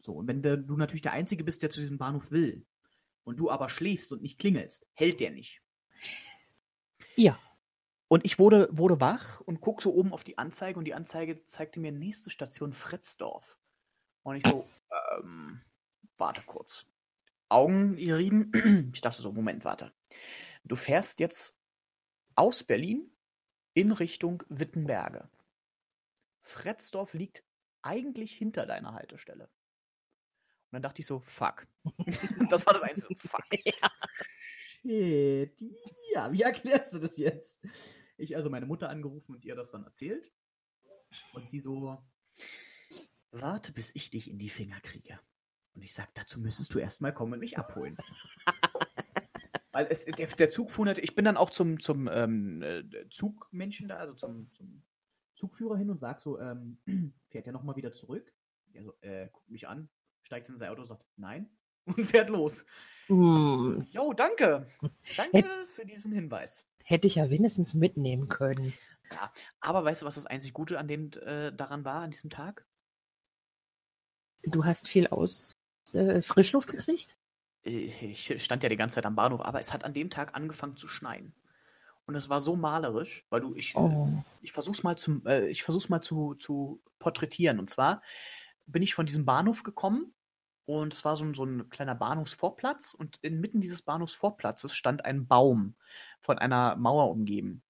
So, 0.00 0.12
und 0.12 0.28
wenn 0.28 0.42
der, 0.42 0.56
du 0.56 0.76
natürlich 0.76 1.02
der 1.02 1.12
Einzige 1.12 1.44
bist, 1.44 1.62
der 1.62 1.70
zu 1.70 1.80
diesem 1.80 1.98
Bahnhof 1.98 2.30
will, 2.30 2.64
und 3.28 3.36
du 3.36 3.50
aber 3.50 3.68
schläfst 3.68 4.10
und 4.10 4.22
nicht 4.22 4.38
klingelst, 4.38 4.86
hält 4.94 5.20
der 5.20 5.30
nicht. 5.30 5.60
Ja. 7.14 7.38
Und 8.08 8.24
ich 8.24 8.38
wurde, 8.38 8.68
wurde 8.72 9.00
wach 9.00 9.40
und 9.42 9.60
guck 9.60 9.82
so 9.82 9.92
oben 9.92 10.12
auf 10.12 10.24
die 10.24 10.38
Anzeige 10.38 10.78
und 10.78 10.86
die 10.86 10.94
Anzeige 10.94 11.44
zeigte 11.44 11.78
mir 11.78 11.92
nächste 11.92 12.30
Station 12.30 12.72
Fretzdorf. 12.72 13.58
Und 14.22 14.36
ich 14.36 14.46
so, 14.46 14.66
ähm, 15.18 15.60
warte 16.16 16.42
kurz. 16.42 16.86
Augen 17.48 17.96
gerieben. 17.96 18.52
Ich 18.94 19.00
dachte 19.02 19.20
so, 19.20 19.32
Moment, 19.32 19.64
warte. 19.64 19.92
Du 20.64 20.74
fährst 20.76 21.20
jetzt 21.20 21.58
aus 22.34 22.64
Berlin 22.64 23.10
in 23.74 23.92
Richtung 23.92 24.42
Wittenberge. 24.48 25.28
Fretzdorf 26.40 27.14
liegt 27.14 27.44
eigentlich 27.82 28.32
hinter 28.32 28.66
deiner 28.66 28.94
Haltestelle. 28.94 29.44
Und 29.44 30.72
dann 30.72 30.82
dachte 30.82 31.00
ich 31.00 31.06
so, 31.06 31.20
fuck. 31.20 31.66
das 32.50 32.66
war 32.66 32.74
das 32.74 32.82
Einzige. 32.82 33.14
Fuck. 33.16 33.44
Shit. 34.82 35.60
Ja, 36.12 36.32
wie 36.32 36.42
erklärst 36.42 36.92
du 36.94 36.98
das 36.98 37.18
jetzt? 37.18 37.60
Ich 38.18 38.36
also 38.36 38.50
meine 38.50 38.66
Mutter 38.66 38.88
angerufen 38.88 39.34
und 39.34 39.44
ihr 39.44 39.54
das 39.54 39.70
dann 39.70 39.84
erzählt. 39.84 40.30
Und 41.32 41.48
sie 41.48 41.60
so, 41.60 42.02
warte, 43.30 43.72
bis 43.72 43.94
ich 43.94 44.10
dich 44.10 44.30
in 44.30 44.38
die 44.38 44.48
Finger 44.48 44.80
kriege. 44.80 45.18
Und 45.74 45.82
ich 45.82 45.94
sag, 45.94 46.12
dazu 46.14 46.40
müsstest 46.40 46.74
du 46.74 46.78
erstmal 46.78 47.14
kommen 47.14 47.34
und 47.34 47.40
mich 47.40 47.56
abholen. 47.56 47.96
Weil 49.72 49.86
es, 49.90 50.04
der, 50.04 50.26
der 50.26 50.48
Zug 50.48 50.70
fuhr 50.70 50.86
natürlich, 50.86 51.10
ich 51.10 51.16
bin 51.16 51.24
dann 51.24 51.36
auch 51.36 51.50
zum, 51.50 51.78
zum 51.78 52.08
ähm, 52.08 52.62
äh, 52.62 52.84
Zugmenschen 53.10 53.86
da, 53.86 53.96
also 53.96 54.14
zum, 54.14 54.50
zum 54.54 54.82
Zugführer 55.34 55.76
hin 55.76 55.90
und 55.90 56.00
sag 56.00 56.20
so, 56.20 56.40
ähm, 56.40 56.78
fährt 57.28 57.46
der 57.46 57.52
nochmal 57.52 57.76
wieder 57.76 57.92
zurück? 57.92 58.32
Der 58.74 58.82
so, 58.82 58.94
äh, 59.02 59.28
guckt 59.30 59.48
mich 59.48 59.68
an, 59.68 59.88
steigt 60.22 60.48
in 60.48 60.56
sein 60.56 60.70
Auto 60.70 60.80
und 60.80 60.88
sagt, 60.88 61.06
nein, 61.16 61.48
und 61.84 62.06
fährt 62.06 62.28
los. 62.28 62.66
Mm. 63.08 63.82
Jo, 63.90 64.12
danke. 64.12 64.68
Danke 65.16 65.44
für 65.68 65.86
diesen 65.86 66.12
Hinweis. 66.12 66.66
Hätte 66.88 67.06
ich 67.06 67.16
ja 67.16 67.28
wenigstens 67.28 67.74
mitnehmen 67.74 68.28
können. 68.28 68.72
Ja, 69.12 69.30
aber 69.60 69.84
weißt 69.84 70.00
du, 70.00 70.06
was 70.06 70.14
das 70.14 70.24
einzig 70.24 70.54
Gute 70.54 70.78
an 70.78 70.88
dem 70.88 71.10
äh, 71.20 71.52
daran 71.52 71.84
war, 71.84 72.00
an 72.00 72.12
diesem 72.12 72.30
Tag? 72.30 72.64
Du 74.42 74.64
hast 74.64 74.88
viel 74.88 75.06
aus 75.08 75.52
äh, 75.92 76.22
Frischluft 76.22 76.66
gekriegt? 76.70 77.18
Ich 77.62 78.42
stand 78.42 78.62
ja 78.62 78.70
die 78.70 78.78
ganze 78.78 78.94
Zeit 78.94 79.04
am 79.04 79.16
Bahnhof, 79.16 79.42
aber 79.42 79.60
es 79.60 79.70
hat 79.70 79.84
an 79.84 79.92
dem 79.92 80.08
Tag 80.08 80.34
angefangen 80.34 80.78
zu 80.78 80.88
schneien. 80.88 81.34
Und 82.06 82.14
es 82.14 82.30
war 82.30 82.40
so 82.40 82.56
malerisch, 82.56 83.26
weil 83.28 83.42
du, 83.42 83.54
ich, 83.54 83.76
Oh. 83.76 84.08
ich 84.40 84.52
versuch's 84.52 84.82
mal, 84.82 84.96
zum, 84.96 85.26
äh, 85.26 85.46
ich 85.48 85.64
versuch's 85.64 85.90
mal 85.90 86.00
zu, 86.00 86.36
zu 86.36 86.80
porträtieren. 87.00 87.58
Und 87.58 87.68
zwar 87.68 88.00
bin 88.64 88.82
ich 88.82 88.94
von 88.94 89.04
diesem 89.04 89.26
Bahnhof 89.26 89.62
gekommen 89.62 90.14
und 90.68 90.92
es 90.92 91.02
war 91.02 91.16
so 91.16 91.24
ein, 91.24 91.32
so 91.32 91.44
ein 91.46 91.70
kleiner 91.70 91.94
Bahnhofsvorplatz 91.94 92.92
und 92.92 93.16
inmitten 93.22 93.62
dieses 93.62 93.80
Bahnhofsvorplatzes 93.80 94.74
stand 94.74 95.02
ein 95.02 95.26
Baum 95.26 95.76
von 96.20 96.38
einer 96.38 96.76
Mauer 96.76 97.10
umgeben. 97.10 97.62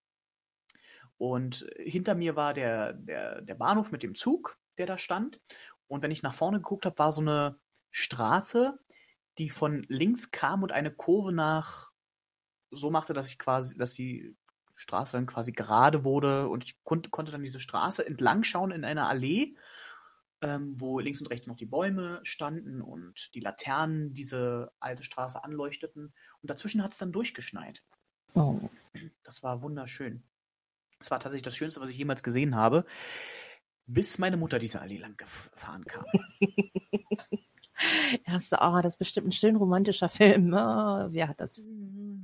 Und 1.16 1.64
hinter 1.76 2.16
mir 2.16 2.34
war 2.34 2.54
der, 2.54 2.94
der, 2.94 3.40
der 3.42 3.54
Bahnhof 3.54 3.92
mit 3.92 4.02
dem 4.02 4.16
Zug, 4.16 4.58
der 4.78 4.87
da 4.87 4.98
stand. 4.98 5.40
Und 5.87 6.02
wenn 6.02 6.11
ich 6.11 6.24
nach 6.24 6.34
vorne 6.34 6.58
geguckt 6.58 6.87
habe, 6.87 6.98
war 6.98 7.12
so 7.12 7.20
eine 7.20 7.61
Straße, 7.92 8.76
die 9.38 9.50
von 9.50 9.84
links 9.88 10.32
kam 10.32 10.64
und 10.64 10.72
eine 10.72 10.90
Kurve 10.90 11.30
nach 11.30 11.92
so 12.72 12.90
machte, 12.90 13.14
dass 13.14 13.28
ich 13.28 13.38
quasi, 13.38 13.78
dass 13.78 13.94
die 13.94 14.34
Straße 14.74 15.12
dann 15.12 15.26
quasi 15.26 15.52
gerade 15.52 16.04
wurde 16.04 16.48
und 16.48 16.64
ich 16.64 16.82
kon 16.82 17.02
konnte 17.12 17.30
dann 17.30 17.44
diese 17.44 17.61
Straße 17.61 18.04
entlang 18.04 18.42
schauen 18.42 18.72
in 18.72 18.84
einer 18.84 19.08
Allee, 19.08 19.54
ähm, 20.40 20.74
wo 20.79 20.98
links 21.01 21.20
und 21.20 21.27
rechts 21.29 21.46
noch 21.46 21.57
die 21.57 21.66
Bäume 21.66 22.20
standen 22.22 22.81
und 22.81 23.35
die 23.35 23.40
Laternen 23.40 24.14
diese 24.14 24.72
alte 24.81 25.03
Straße 25.03 25.42
anleuchteten. 25.42 26.12
Und 26.42 26.51
dazwischen 26.51 26.83
hat 26.83 26.92
es 26.92 26.98
dann 26.98 27.12
durchgeschneit. 27.12 27.83
Oh. 28.35 28.61
Das 29.24 29.42
war 29.42 29.62
wunderschön. 29.62 30.22
Das 30.98 31.11
war 31.11 31.20
tatsächlich 31.20 31.44
das 31.44 31.57
Schönste, 31.57 31.81
was 31.81 31.90
ich 31.90 31.96
jemals 31.98 32.22
gesehen 32.22 32.57
habe, 32.57 32.85
bis 33.87 34.18
meine 34.18 34.37
Mutter 34.37 34.59
diese 34.59 34.81
Allee 34.81 34.98
lang 34.98 35.16
gefahren 35.16 35.85
kam. 35.85 36.05
Erste, 38.24 38.61
ah, 38.61 38.83
das 38.83 38.94
ist 38.94 38.98
bestimmt 38.98 39.29
ein 39.29 39.33
schön 39.33 39.57
romantischer 39.57 40.09
Film. 40.09 40.53
Ah, 40.53 41.09
wer 41.11 41.29
hat 41.29 41.40
das 41.40 41.61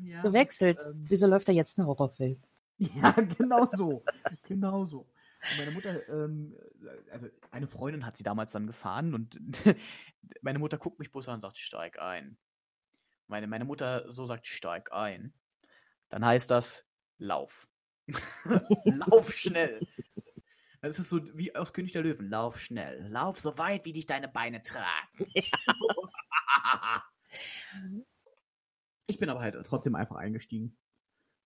Ja, 0.02 0.22
gewechselt? 0.22 0.78
das, 0.78 0.94
ähm, 0.94 1.04
Wieso 1.08 1.26
läuft 1.26 1.48
da 1.48 1.52
jetzt 1.52 1.78
ein 1.78 1.86
Horrorfilm? 1.86 2.42
Ja, 2.78 3.12
genau 3.12 3.66
so. 3.66 4.02
genau 4.42 4.84
so. 4.84 5.06
Meine 5.58 5.70
Mutter, 5.70 6.08
ähm, 6.08 6.56
also 7.10 7.28
eine 7.50 7.66
Freundin 7.66 8.06
hat 8.06 8.16
sie 8.16 8.24
damals 8.24 8.52
dann 8.52 8.66
gefahren 8.66 9.14
und 9.14 9.38
meine 10.42 10.58
Mutter 10.58 10.78
guckt 10.78 10.98
mich 10.98 11.10
bloß 11.10 11.28
an 11.28 11.34
und 11.34 11.40
sagt, 11.40 11.58
steig 11.58 11.98
ein. 11.98 12.38
Meine, 13.26 13.46
meine 13.46 13.64
Mutter 13.64 14.10
so 14.10 14.26
sagt, 14.26 14.46
steig 14.46 14.92
ein. 14.92 15.34
Dann 16.08 16.24
heißt 16.24 16.50
das, 16.50 16.86
lauf. 17.18 17.68
lauf 18.84 19.32
schnell. 19.32 19.86
Das 20.82 20.98
ist 20.98 21.08
so 21.08 21.20
wie 21.36 21.54
aus 21.56 21.72
König 21.72 21.92
der 21.92 22.02
Löwen. 22.02 22.28
Lauf 22.28 22.58
schnell. 22.58 23.08
Lauf 23.08 23.40
so 23.40 23.56
weit, 23.56 23.86
wie 23.86 23.94
dich 23.94 24.04
deine 24.04 24.28
Beine 24.28 24.62
tragen. 24.62 25.08
ich 29.06 29.18
bin 29.18 29.30
aber 29.30 29.40
halt 29.40 29.56
trotzdem 29.64 29.94
einfach 29.94 30.16
eingestiegen. 30.16 30.76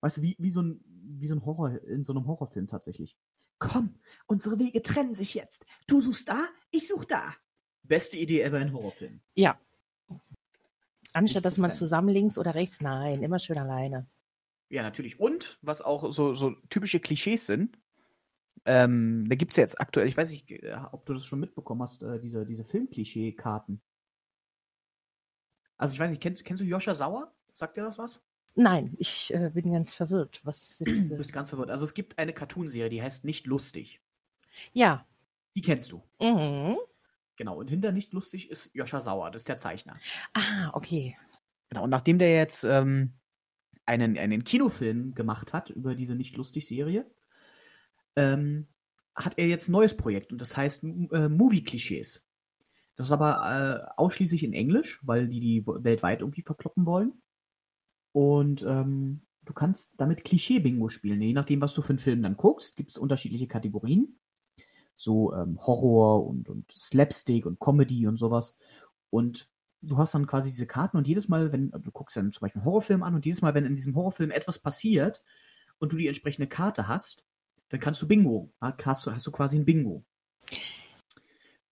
Weißt 0.00 0.16
du, 0.16 0.22
wie, 0.22 0.34
wie, 0.38 0.50
so 0.50 0.62
ein, 0.62 0.80
wie 0.84 1.28
so 1.28 1.36
ein 1.36 1.44
Horror, 1.44 1.80
in 1.84 2.02
so 2.02 2.12
einem 2.12 2.26
Horrorfilm 2.26 2.66
tatsächlich. 2.66 3.16
Komm, 3.58 3.94
unsere 4.26 4.58
Wege 4.58 4.82
trennen 4.82 5.14
sich 5.14 5.34
jetzt. 5.34 5.64
Du 5.86 6.00
suchst 6.00 6.28
da, 6.28 6.46
ich 6.70 6.86
such 6.86 7.04
da. 7.04 7.34
Beste 7.82 8.16
Idee 8.16 8.42
ever 8.42 8.60
in 8.60 8.72
Horrorfilm. 8.72 9.20
Ja. 9.34 9.60
Anstatt 11.12 11.44
dass 11.44 11.58
man 11.58 11.72
zusammen 11.72 12.10
links 12.10 12.38
oder 12.38 12.54
rechts, 12.54 12.80
nein, 12.80 13.22
immer 13.22 13.38
schön 13.38 13.58
alleine. 13.58 14.06
Ja, 14.68 14.82
natürlich. 14.82 15.18
Und 15.18 15.58
was 15.62 15.80
auch 15.80 16.12
so, 16.12 16.34
so 16.34 16.50
typische 16.68 17.00
Klischees 17.00 17.46
sind, 17.46 17.78
ähm, 18.66 19.26
da 19.28 19.34
gibt 19.34 19.52
es 19.52 19.56
ja 19.56 19.62
jetzt 19.62 19.80
aktuell, 19.80 20.08
ich 20.08 20.16
weiß 20.16 20.30
nicht, 20.30 20.50
äh, 20.50 20.78
ob 20.92 21.06
du 21.06 21.14
das 21.14 21.24
schon 21.24 21.40
mitbekommen 21.40 21.82
hast, 21.82 22.02
äh, 22.02 22.20
diese, 22.20 22.44
diese 22.44 22.64
Filmklischee-Karten. 22.64 23.80
Also 25.78 25.94
ich 25.94 26.00
weiß 26.00 26.10
nicht, 26.10 26.20
kennst, 26.20 26.44
kennst 26.44 26.60
du 26.60 26.66
Joscha 26.66 26.92
Sauer? 26.92 27.34
Sagt 27.52 27.76
dir 27.76 27.84
das 27.84 27.98
was? 27.98 28.22
Nein, 28.54 28.94
ich 28.98 29.32
äh, 29.32 29.50
bin 29.54 29.72
ganz 29.72 29.94
verwirrt. 29.94 30.40
Was 30.44 30.78
sind 30.78 30.88
Du 30.88 30.94
diese? 30.94 31.16
bist 31.16 31.32
ganz 31.32 31.50
verwirrt. 31.50 31.70
Also 31.70 31.84
es 31.84 31.94
gibt 31.94 32.18
eine 32.18 32.32
Cartoonserie, 32.32 32.90
die 32.90 33.02
heißt 33.02 33.24
Nicht 33.24 33.46
lustig. 33.46 34.00
Ja. 34.72 35.06
Die 35.54 35.62
kennst 35.62 35.92
du. 35.92 36.02
Mhm. 36.20 36.76
Genau, 37.36 37.56
und 37.56 37.68
hinter 37.68 37.92
nicht 37.92 38.12
lustig 38.12 38.50
ist 38.50 38.70
Joscha 38.74 39.00
Sauer, 39.00 39.30
das 39.30 39.42
ist 39.42 39.48
der 39.48 39.56
Zeichner. 39.56 39.96
Ah, 40.34 40.70
okay. 40.72 41.16
Genau, 41.68 41.84
und 41.84 41.90
nachdem 41.90 42.18
der 42.18 42.34
jetzt 42.34 42.64
ähm, 42.64 43.12
einen, 43.86 44.18
einen 44.18 44.42
Kinofilm 44.42 45.14
gemacht 45.14 45.52
hat 45.52 45.70
über 45.70 45.94
diese 45.94 46.16
nicht 46.16 46.36
lustig 46.36 46.66
Serie, 46.66 47.08
ähm, 48.16 48.66
hat 49.14 49.38
er 49.38 49.46
jetzt 49.46 49.68
ein 49.68 49.72
neues 49.72 49.96
Projekt 49.96 50.32
und 50.32 50.40
das 50.40 50.56
heißt 50.56 50.82
äh, 50.82 51.28
Movie-Klischees. 51.28 52.24
Das 52.96 53.06
ist 53.06 53.12
aber 53.12 53.86
äh, 53.86 53.92
ausschließlich 53.96 54.42
in 54.42 54.52
Englisch, 54.52 54.98
weil 55.02 55.28
die 55.28 55.40
die 55.40 55.64
weltweit 55.64 56.20
irgendwie 56.20 56.42
verkloppen 56.42 56.86
wollen. 56.86 57.22
Und 58.12 58.62
ähm, 58.62 59.22
du 59.44 59.52
kannst 59.52 60.00
damit 60.00 60.24
Klischee-Bingo 60.24 60.88
spielen. 60.88 61.22
Je 61.22 61.32
nachdem, 61.32 61.60
was 61.60 61.74
du 61.74 61.82
für 61.82 61.90
einen 61.90 61.98
Film 61.98 62.22
dann 62.22 62.36
guckst, 62.36 62.76
gibt 62.76 62.90
es 62.90 62.98
unterschiedliche 62.98 63.46
Kategorien. 63.46 64.18
So 64.96 65.32
ähm, 65.34 65.58
Horror 65.60 66.26
und, 66.26 66.48
und 66.48 66.70
Slapstick 66.72 67.46
und 67.46 67.60
Comedy 67.60 68.06
und 68.06 68.18
sowas. 68.18 68.58
Und 69.10 69.48
du 69.80 69.96
hast 69.96 70.14
dann 70.14 70.26
quasi 70.26 70.50
diese 70.50 70.66
Karten 70.66 70.96
und 70.96 71.06
jedes 71.06 71.28
Mal, 71.28 71.52
wenn 71.52 71.70
du 71.70 71.90
guckst 71.92 72.16
dann 72.16 72.32
zum 72.32 72.40
Beispiel 72.40 72.60
einen 72.60 72.66
Horrorfilm 72.66 73.02
an 73.02 73.14
und 73.14 73.24
jedes 73.24 73.42
Mal, 73.42 73.54
wenn 73.54 73.64
in 73.64 73.76
diesem 73.76 73.94
Horrorfilm 73.94 74.30
etwas 74.30 74.58
passiert 74.58 75.22
und 75.78 75.92
du 75.92 75.96
die 75.96 76.08
entsprechende 76.08 76.48
Karte 76.48 76.88
hast, 76.88 77.24
dann 77.68 77.80
kannst 77.80 78.02
du 78.02 78.08
Bingo. 78.08 78.52
Hast 78.60 79.06
du, 79.06 79.12
hast 79.12 79.26
du 79.26 79.30
quasi 79.30 79.56
ein 79.56 79.64
Bingo. 79.64 80.04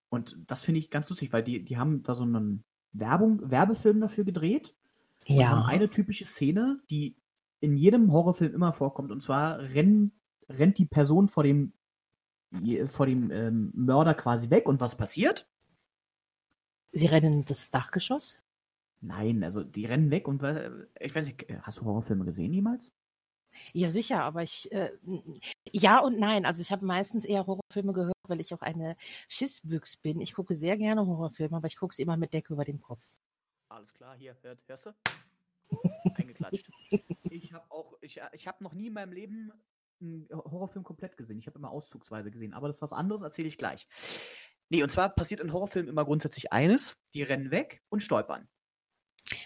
Und 0.09 0.37
das 0.47 0.62
finde 0.62 0.78
ich 0.78 0.91
ganz 0.91 1.09
lustig, 1.09 1.32
weil 1.32 1.43
die, 1.43 1.64
die 1.64 1.76
haben 1.76 2.03
da 2.03 2.14
so 2.14 2.22
einen 2.22 2.64
Werbung, 2.93 3.51
Werbefilm 3.51 4.01
dafür 4.01 4.24
gedreht. 4.24 4.74
Und 5.28 5.36
Ja. 5.36 5.48
haben 5.48 5.62
eine 5.64 5.90
typische 5.90 6.26
Szene, 6.26 6.80
die 6.90 7.16
in 7.60 7.76
jedem 7.76 8.12
Horrorfilm 8.12 8.54
immer 8.54 8.72
vorkommt. 8.72 9.10
Und 9.10 9.22
zwar 9.22 9.58
renn, 9.60 10.12
rennt 10.48 10.78
die 10.78 10.86
Person 10.86 11.28
vor 11.28 11.42
dem, 11.42 11.72
vor 12.86 13.06
dem 13.06 13.30
ähm, 13.30 13.72
Mörder 13.74 14.14
quasi 14.14 14.50
weg. 14.50 14.68
Und 14.68 14.80
was 14.80 14.96
passiert? 14.96 15.48
Sie 16.92 17.06
rennen 17.06 17.44
das 17.44 17.70
Dachgeschoss? 17.70 18.40
Nein, 19.00 19.44
also 19.44 19.62
die 19.62 19.84
rennen 19.84 20.10
weg 20.10 20.26
und 20.26 20.42
äh, 20.42 20.70
ich 21.00 21.14
weiß 21.14 21.26
nicht, 21.26 21.46
hast 21.62 21.78
du 21.78 21.84
Horrorfilme 21.84 22.24
gesehen 22.24 22.52
jemals? 22.52 22.92
Ja, 23.72 23.90
sicher, 23.90 24.22
aber 24.22 24.42
ich, 24.42 24.70
äh, 24.72 24.90
ja 25.72 26.00
und 26.00 26.18
nein. 26.18 26.44
Also 26.46 26.62
ich 26.62 26.72
habe 26.72 26.84
meistens 26.86 27.24
eher 27.24 27.46
Horrorfilme 27.46 27.92
gehört, 27.92 28.14
weil 28.28 28.40
ich 28.40 28.52
auch 28.54 28.62
eine 28.62 28.96
Schissbüchs 29.28 29.96
bin. 29.96 30.20
Ich 30.20 30.34
gucke 30.34 30.54
sehr 30.54 30.76
gerne 30.76 31.06
Horrorfilme, 31.06 31.56
aber 31.56 31.66
ich 31.66 31.76
gucke 31.76 31.94
sie 31.94 32.02
immer 32.02 32.16
mit 32.16 32.32
Decke 32.34 32.52
über 32.54 32.64
dem 32.64 32.80
Kopf. 32.80 33.14
Alles 33.76 33.92
klar, 33.92 34.16
hier, 34.16 34.34
hört, 34.40 34.64
hörst 34.68 34.86
du? 34.86 34.90
Eingeklatscht. 36.14 36.66
Ich 37.24 37.52
habe 37.52 37.70
auch, 37.70 37.92
ich, 38.00 38.18
ich 38.32 38.48
habe 38.48 38.64
noch 38.64 38.72
nie 38.72 38.86
in 38.86 38.94
meinem 38.94 39.12
Leben 39.12 39.52
einen 40.00 40.26
Horrorfilm 40.32 40.82
komplett 40.82 41.18
gesehen. 41.18 41.38
Ich 41.38 41.46
habe 41.46 41.58
immer 41.58 41.70
auszugsweise 41.70 42.30
gesehen, 42.30 42.54
aber 42.54 42.68
das 42.68 42.76
ist 42.76 42.82
was 42.82 42.94
anderes, 42.94 43.20
erzähle 43.20 43.48
ich 43.48 43.58
gleich. 43.58 43.86
Nee, 44.70 44.82
und 44.82 44.90
zwar 44.90 45.10
passiert 45.10 45.40
in 45.40 45.52
Horrorfilmen 45.52 45.90
immer 45.90 46.06
grundsätzlich 46.06 46.54
eines, 46.54 46.96
die 47.12 47.22
rennen 47.22 47.50
weg 47.50 47.82
und 47.90 48.00
stolpern. 48.00 48.48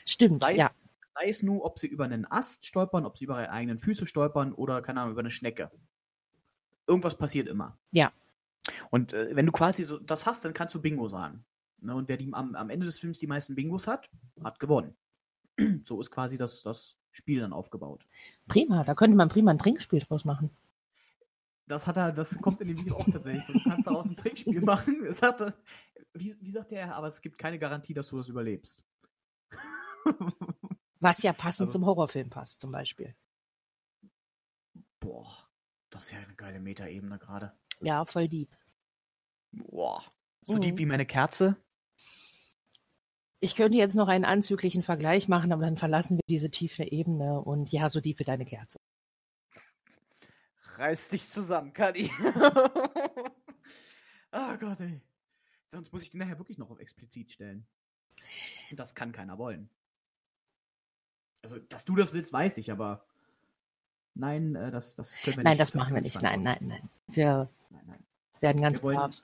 Stimmt, 0.06 0.38
Sei 0.38 0.52
es, 0.52 0.58
ja. 0.58 0.70
sei 1.16 1.28
es 1.28 1.42
nur, 1.42 1.64
ob 1.64 1.80
sie 1.80 1.88
über 1.88 2.04
einen 2.04 2.24
Ast 2.30 2.64
stolpern, 2.64 3.06
ob 3.06 3.18
sie 3.18 3.24
über 3.24 3.40
ihre 3.40 3.50
eigenen 3.50 3.80
Füße 3.80 4.06
stolpern 4.06 4.52
oder, 4.52 4.80
keine 4.80 5.00
Ahnung, 5.00 5.10
über 5.10 5.22
eine 5.22 5.32
Schnecke. 5.32 5.72
Irgendwas 6.86 7.18
passiert 7.18 7.48
immer. 7.48 7.80
Ja. 7.90 8.12
Und 8.90 9.12
äh, 9.12 9.34
wenn 9.34 9.46
du 9.46 9.50
quasi 9.50 9.82
so 9.82 9.98
das 9.98 10.24
hast, 10.24 10.44
dann 10.44 10.54
kannst 10.54 10.72
du 10.76 10.80
Bingo 10.80 11.08
sagen. 11.08 11.44
Ne, 11.82 11.94
und 11.94 12.08
wer 12.08 12.16
die, 12.16 12.32
am, 12.32 12.54
am 12.54 12.70
Ende 12.70 12.86
des 12.86 12.98
Films 12.98 13.18
die 13.18 13.26
meisten 13.26 13.54
Bingos 13.54 13.86
hat, 13.86 14.10
hat 14.42 14.58
gewonnen. 14.60 14.96
so 15.84 16.00
ist 16.00 16.10
quasi 16.10 16.36
das, 16.36 16.62
das 16.62 16.96
Spiel 17.10 17.40
dann 17.40 17.52
aufgebaut. 17.52 18.06
Prima, 18.48 18.84
da 18.84 18.94
könnte 18.94 19.16
man 19.16 19.28
prima 19.28 19.50
ein 19.50 19.58
Trinkspiel 19.58 20.00
draus 20.00 20.24
machen. 20.24 20.50
Das 21.66 21.86
hat 21.86 21.96
er, 21.96 22.12
das 22.12 22.36
kommt 22.40 22.60
in 22.60 22.68
dem 22.68 22.78
Video 22.80 22.96
auch 22.96 23.04
tatsächlich. 23.10 23.46
Du 23.62 23.68
kannst 23.70 23.86
daraus 23.86 24.06
ein 24.06 24.16
Trickspiel 24.16 24.60
machen. 24.60 25.04
Es 25.06 25.22
hatte, 25.22 25.54
wie, 26.14 26.36
wie 26.40 26.50
sagt 26.50 26.72
der, 26.72 26.94
aber 26.96 27.06
es 27.06 27.20
gibt 27.20 27.38
keine 27.38 27.58
Garantie, 27.58 27.94
dass 27.94 28.08
du 28.08 28.18
das 28.18 28.28
überlebst. 28.28 28.82
Was 31.00 31.22
ja 31.22 31.32
passend 31.32 31.68
Also- 31.68 31.78
zum 31.78 31.86
Horrorfilm 31.86 32.28
passt, 32.28 32.60
zum 32.60 32.72
Beispiel. 32.72 33.14
Boah, 34.98 35.48
das 35.90 36.04
ist 36.04 36.10
ja 36.12 36.18
eine 36.18 36.34
geile 36.34 36.60
Metaebene 36.60 37.18
gerade. 37.18 37.52
Ja, 37.80 38.04
voll 38.04 38.28
deep. 38.28 38.54
Boah. 39.52 40.04
So 40.42 40.56
Mhm. 40.56 40.60
deep 40.60 40.78
wie 40.78 40.86
meine 40.86 41.06
Kerze. 41.06 41.56
Ich 43.40 43.57
könnte 43.57 43.78
jetzt 43.78 43.94
noch 43.94 44.09
einen 44.09 44.24
anzüglichen 44.26 44.82
Vergleich 44.82 45.26
machen, 45.28 45.53
aber 45.53 45.62
dann 45.62 45.76
verlassen 45.78 46.16
wir 46.18 46.22
diese 46.28 46.51
tiefe 46.51 46.84
Ebene 46.84 47.40
und 47.40 47.72
ja, 47.72 47.88
so 47.88 48.01
deep 48.01 48.18
wie 48.18 48.24
deine 48.24 48.44
Kerze. 48.44 48.78
Reiß 50.76 51.09
dich 51.09 51.28
zusammen, 51.30 51.72
Kadi. 51.72 52.11
Ah 54.32 54.55
Gott, 54.55 54.78
ey. 54.78 55.01
Sonst 55.72 55.92
muss 55.92 56.03
ich 56.05 56.11
die 56.11 56.16
nachher 56.18 56.38
wirklich 56.38 56.57
noch 56.57 56.70
auf 56.70 56.78
explizit 56.78 57.32
stellen. 57.32 57.66
Und 58.70 58.78
das 58.78 58.94
kann 58.94 59.11
keiner 59.11 59.38
wollen. 59.38 59.68
Also, 61.42 61.59
dass 61.59 61.84
du 61.84 61.96
das 61.96 62.12
willst, 62.12 62.32
weiß 62.32 62.57
ich, 62.59 62.70
aber 62.70 63.05
nein, 64.14 64.55
äh, 64.55 64.70
das, 64.70 64.94
das 64.94 65.16
können 65.22 65.38
wir 65.38 65.42
Nein, 65.42 65.55
nicht. 65.55 65.61
das 65.62 65.74
machen 65.74 65.94
wir 65.94 66.01
nicht. 66.03 66.22
Nein, 66.22 66.44
nein, 66.44 66.59
nein. 66.61 66.88
Wir 67.09 67.48
Nein, 67.70 67.82
nein. 67.88 68.05
werden 68.38 68.62
ganz 68.62 68.78
Wir 68.78 68.82
wollen- 68.84 68.98
brav. 68.98 69.16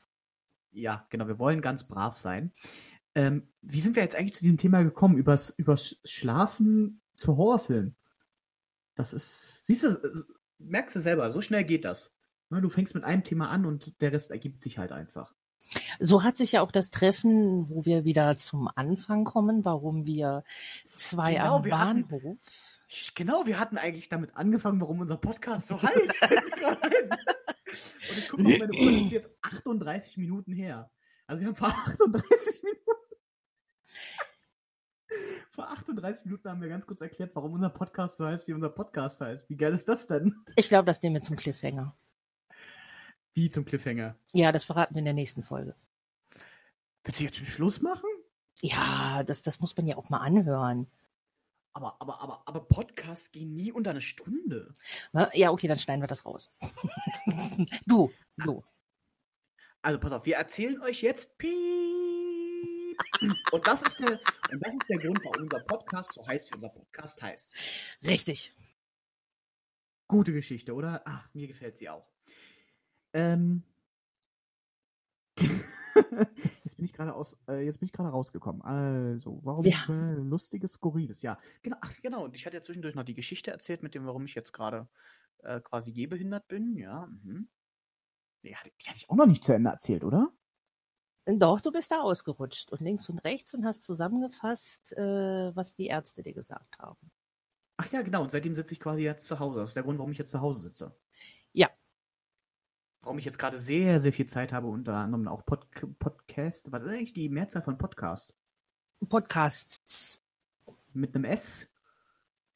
Ja, 0.72 1.06
genau, 1.10 1.26
wir 1.28 1.38
wollen 1.38 1.62
ganz 1.62 1.84
brav 1.84 2.16
sein. 2.18 2.52
Ähm, 3.14 3.48
wie 3.62 3.80
sind 3.80 3.96
wir 3.96 4.02
jetzt 4.02 4.14
eigentlich 4.14 4.34
zu 4.34 4.42
diesem 4.42 4.58
Thema 4.58 4.82
gekommen? 4.82 5.16
Übers, 5.16 5.50
übers 5.56 5.96
Schlafen 6.04 7.00
zu 7.16 7.36
Horrorfilmen. 7.36 7.96
Das 8.94 9.12
ist, 9.14 9.64
siehst 9.64 9.84
du, 9.84 10.26
merkst 10.58 10.96
du 10.96 11.00
selber, 11.00 11.30
so 11.30 11.40
schnell 11.40 11.64
geht 11.64 11.84
das. 11.84 12.12
Ne, 12.50 12.60
Du 12.60 12.68
fängst 12.68 12.94
mit 12.94 13.04
einem 13.04 13.24
Thema 13.24 13.48
an 13.50 13.64
und 13.66 14.00
der 14.00 14.12
Rest 14.12 14.30
ergibt 14.30 14.60
sich 14.62 14.78
halt 14.78 14.92
einfach. 14.92 15.34
So 15.98 16.22
hat 16.22 16.36
sich 16.36 16.52
ja 16.52 16.60
auch 16.62 16.70
das 16.70 16.90
Treffen, 16.90 17.68
wo 17.68 17.84
wir 17.84 18.04
wieder 18.04 18.36
zum 18.38 18.70
Anfang 18.74 19.24
kommen, 19.24 19.64
warum 19.64 20.06
wir 20.06 20.44
zwei 20.94 21.34
Genau, 21.34 21.56
am 21.56 21.64
wir 21.64 21.78
hatten- 21.78 22.06
Bahnhof. 22.08 22.38
Genau, 23.16 23.46
wir 23.46 23.58
hatten 23.58 23.78
eigentlich 23.78 24.08
damit 24.08 24.36
angefangen, 24.36 24.80
warum 24.80 25.00
unser 25.00 25.16
Podcast 25.16 25.66
so 25.66 25.82
heißt. 25.82 26.12
Und 28.10 28.18
ich 28.18 28.28
gucke 28.28 28.42
auf 28.42 28.58
meine 28.58 28.72
Uhr, 28.72 28.92
das 28.92 29.02
ist 29.02 29.10
jetzt 29.10 29.30
38 29.42 30.16
Minuten 30.16 30.52
her. 30.52 30.90
Also 31.26 31.40
wir 31.40 31.48
haben 31.48 31.56
vor 31.56 31.68
38 31.68 32.62
Minuten. 32.62 32.80
Vor 35.52 35.70
38 35.70 36.26
Minuten 36.26 36.50
haben 36.50 36.60
wir 36.60 36.68
ganz 36.68 36.86
kurz 36.86 37.00
erklärt, 37.00 37.34
warum 37.34 37.54
unser 37.54 37.70
Podcast 37.70 38.18
so 38.18 38.26
heißt, 38.26 38.46
wie 38.46 38.52
unser 38.52 38.68
Podcast 38.68 39.22
heißt. 39.22 39.48
Wie 39.48 39.56
geil 39.56 39.72
ist 39.72 39.88
das 39.88 40.06
denn? 40.06 40.34
Ich 40.56 40.68
glaube, 40.68 40.84
das 40.84 41.00
nehmen 41.00 41.14
wir 41.14 41.22
zum 41.22 41.36
Cliffhanger. 41.36 41.96
Wie 43.32 43.48
zum 43.48 43.64
Cliffhanger. 43.64 44.16
Ja, 44.32 44.52
das 44.52 44.64
verraten 44.64 44.94
wir 44.94 44.98
in 44.98 45.06
der 45.06 45.14
nächsten 45.14 45.42
Folge. 45.42 45.74
Willst 47.04 47.20
du 47.20 47.24
jetzt 47.24 47.36
schon 47.36 47.46
Schluss 47.46 47.80
machen? 47.80 48.10
Ja, 48.60 49.22
das, 49.24 49.40
das 49.42 49.60
muss 49.60 49.76
man 49.76 49.86
ja 49.86 49.96
auch 49.96 50.10
mal 50.10 50.18
anhören. 50.18 50.90
Aber, 51.76 52.00
aber, 52.00 52.22
aber, 52.22 52.42
aber 52.46 52.60
Podcasts 52.60 53.30
gehen 53.30 53.54
nie 53.54 53.70
unter 53.70 53.90
eine 53.90 54.00
Stunde. 54.00 54.72
Ne? 55.12 55.30
Ja, 55.34 55.50
okay, 55.50 55.68
dann 55.68 55.78
schneiden 55.78 56.02
wir 56.02 56.06
das 56.06 56.24
raus. 56.24 56.56
du, 57.86 58.10
du. 58.38 58.64
Also 59.82 60.00
pass 60.00 60.12
auf, 60.12 60.24
wir 60.24 60.36
erzählen 60.36 60.80
euch 60.80 61.02
jetzt 61.02 61.36
Piep. 61.36 61.52
Und 63.52 63.66
das 63.66 63.82
ist 63.82 64.00
der, 64.00 64.18
und 64.52 64.64
das 64.64 64.72
ist 64.72 64.88
der 64.88 64.96
Grund, 64.96 65.20
warum 65.22 65.42
unser 65.42 65.60
Podcast 65.60 66.14
so 66.14 66.26
heißt, 66.26 66.50
wie 66.50 66.54
unser 66.54 66.70
Podcast 66.70 67.20
heißt. 67.20 67.52
Richtig. 68.06 68.54
Gute 70.08 70.32
Geschichte, 70.32 70.72
oder? 70.72 71.02
Ach, 71.04 71.28
mir 71.34 71.46
gefällt 71.46 71.76
sie 71.76 71.90
auch. 71.90 72.08
Ähm. 73.12 73.64
Jetzt 76.76 76.78
bin 76.78 76.84
ich 76.84 76.92
gerade 76.92 77.14
aus, 77.14 77.38
äh, 77.48 77.64
jetzt 77.64 77.78
bin 77.80 77.86
ich 77.86 77.92
gerade 77.92 78.10
rausgekommen. 78.10 78.60
Also, 78.62 79.40
warum 79.42 79.64
Ja. 79.64 79.84
äh, 79.88 80.14
lustiges, 80.14 80.72
skurriles? 80.74 81.22
Ja, 81.22 81.38
genau. 81.62 81.76
Ach, 81.80 81.92
genau. 82.02 82.24
Und 82.24 82.34
ich 82.34 82.44
hatte 82.44 82.56
ja 82.56 82.62
zwischendurch 82.62 82.94
noch 82.94 83.04
die 83.04 83.14
Geschichte 83.14 83.50
erzählt 83.50 83.82
mit 83.82 83.94
dem, 83.94 84.04
warum 84.06 84.26
ich 84.26 84.34
jetzt 84.34 84.52
gerade 84.52 84.88
äh, 85.38 85.60
quasi 85.60 85.92
gehbehindert 85.92 86.46
bin. 86.48 86.76
Ja. 86.76 87.06
Mhm. 87.06 87.48
Die, 88.42 88.54
hatte- 88.54 88.70
die 88.82 88.86
hatte 88.88 88.98
ich 88.98 89.08
auch 89.10 89.16
noch 89.16 89.26
nicht 89.26 89.42
zu 89.44 89.52
Ende 89.54 89.70
erzählt, 89.70 90.04
oder? 90.04 90.30
Doch, 91.26 91.60
du 91.60 91.72
bist 91.72 91.90
da 91.90 92.02
ausgerutscht 92.02 92.70
und 92.72 92.80
links 92.80 93.08
und 93.08 93.18
rechts 93.20 93.52
und 93.54 93.64
hast 93.64 93.82
zusammengefasst, 93.82 94.92
äh, 94.92 95.56
was 95.56 95.74
die 95.74 95.86
Ärzte 95.86 96.22
dir 96.22 96.32
gesagt 96.34 96.78
haben. 96.78 97.10
Ach 97.78 97.90
ja, 97.92 98.02
genau. 98.02 98.22
Und 98.22 98.30
seitdem 98.30 98.54
sitze 98.54 98.72
ich 98.74 98.80
quasi 98.80 99.02
jetzt 99.02 99.26
zu 99.26 99.38
Hause. 99.40 99.60
Das 99.60 99.70
ist 99.70 99.74
der 99.74 99.82
Grund, 99.82 99.98
warum 99.98 100.12
ich 100.12 100.18
jetzt 100.18 100.30
zu 100.30 100.40
Hause 100.40 100.60
sitze. 100.68 100.96
Warum 103.06 103.20
ich 103.20 103.24
jetzt 103.24 103.38
gerade 103.38 103.56
sehr, 103.56 104.00
sehr 104.00 104.12
viel 104.12 104.26
Zeit 104.26 104.52
habe, 104.52 104.66
unter 104.66 104.96
anderem 104.96 105.28
auch 105.28 105.46
Pod 105.46 105.64
Podcast. 106.00 106.72
Was 106.72 106.82
ist 106.82 106.88
eigentlich 106.88 107.12
die 107.12 107.28
Mehrzahl 107.28 107.62
von 107.62 107.78
Podcast? 107.78 108.34
Podcasts. 109.08 110.18
Mit 110.92 111.14
einem 111.14 111.24
S? 111.24 111.70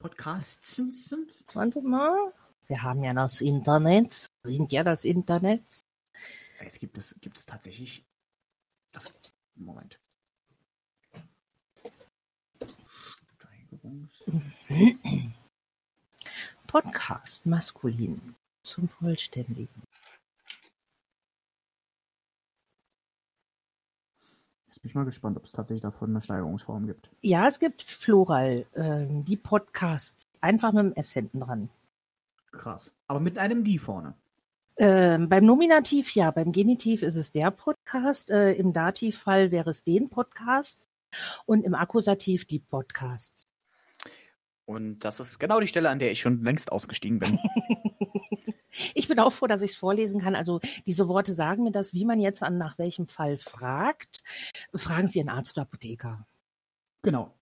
Podcasts 0.00 0.74
sind? 0.74 1.44
Warte 1.54 1.80
mal. 1.82 2.34
Wir 2.66 2.82
haben 2.82 3.04
ja 3.04 3.14
das 3.14 3.40
Internet, 3.40 4.26
sind 4.42 4.72
ja 4.72 4.82
das 4.82 5.04
Internet. 5.04 5.82
Es 6.58 6.80
gibt 6.80 6.98
es, 6.98 7.14
gibt 7.20 7.38
es 7.38 7.46
tatsächlich. 7.46 8.04
Das, 8.90 9.14
Moment. 9.54 10.00
Steigerungs. 13.36 14.10
Podcast 16.66 17.46
maskulin 17.46 18.34
zum 18.64 18.88
Vollständigen. 18.88 19.89
Jetzt 24.70 24.82
bin 24.82 24.88
ich 24.88 24.94
mal 24.94 25.04
gespannt, 25.04 25.36
ob 25.36 25.44
es 25.44 25.50
tatsächlich 25.50 25.82
davon 25.82 26.10
eine 26.10 26.22
Steigerungsform 26.22 26.86
gibt. 26.86 27.10
Ja, 27.22 27.48
es 27.48 27.58
gibt 27.58 27.84
Plural, 28.00 28.66
ähm, 28.76 29.24
die 29.24 29.36
Podcasts. 29.36 30.28
Einfach 30.40 30.72
mit 30.72 30.84
dem 30.84 30.92
S 30.92 31.12
hinten 31.12 31.40
dran. 31.40 31.70
Krass. 32.52 32.92
Aber 33.08 33.18
mit 33.18 33.36
einem 33.36 33.64
die 33.64 33.80
vorne. 33.80 34.14
Ähm, 34.76 35.28
beim 35.28 35.44
Nominativ 35.44 36.14
ja, 36.14 36.30
beim 36.30 36.52
Genitiv 36.52 37.02
ist 37.02 37.16
es 37.16 37.32
der 37.32 37.50
Podcast, 37.50 38.30
äh, 38.30 38.52
im 38.52 38.72
Dativfall 38.72 39.50
wäre 39.50 39.70
es 39.70 39.82
den 39.82 40.08
Podcast 40.08 40.86
und 41.46 41.64
im 41.64 41.74
Akkusativ 41.74 42.44
die 42.44 42.60
Podcasts. 42.60 43.49
Und 44.70 45.00
das 45.00 45.18
ist 45.18 45.40
genau 45.40 45.58
die 45.58 45.66
Stelle, 45.66 45.90
an 45.90 45.98
der 45.98 46.12
ich 46.12 46.20
schon 46.20 46.42
längst 46.44 46.70
ausgestiegen 46.70 47.18
bin. 47.18 47.38
Ich 48.94 49.08
bin 49.08 49.18
auch 49.18 49.32
froh, 49.32 49.48
dass 49.48 49.62
ich 49.62 49.72
es 49.72 49.76
vorlesen 49.76 50.20
kann. 50.20 50.36
Also 50.36 50.60
diese 50.86 51.08
Worte 51.08 51.32
sagen 51.34 51.64
mir 51.64 51.72
das, 51.72 51.92
wie 51.92 52.04
man 52.04 52.20
jetzt 52.20 52.40
an 52.44 52.56
nach 52.56 52.78
welchem 52.78 53.08
Fall 53.08 53.36
fragt. 53.36 54.22
Fragen 54.72 55.08
Sie 55.08 55.18
Ihren 55.18 55.28
Arzt 55.28 55.56
oder 55.56 55.62
Apotheker. 55.62 56.24
genau. 57.02 57.34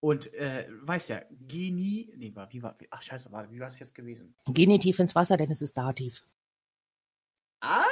Und 0.00 0.34
äh, 0.34 0.66
weißt 0.82 1.10
ja, 1.10 1.22
Genie. 1.46 2.12
Nee, 2.16 2.34
war, 2.34 2.52
wie 2.52 2.60
war. 2.60 2.74
wie- 2.80 2.88
Ach, 2.90 3.00
scheiße, 3.02 3.30
war, 3.30 3.50
wie 3.52 3.60
war 3.60 3.68
das 3.68 3.78
jetzt 3.78 3.94
gewesen? 3.94 4.34
Genitiv 4.46 4.98
ins 4.98 5.14
Wasser, 5.14 5.36
denn 5.36 5.50
es 5.52 5.62
ist 5.62 5.76
Dativ. 5.76 6.24
Ah, 7.60 7.84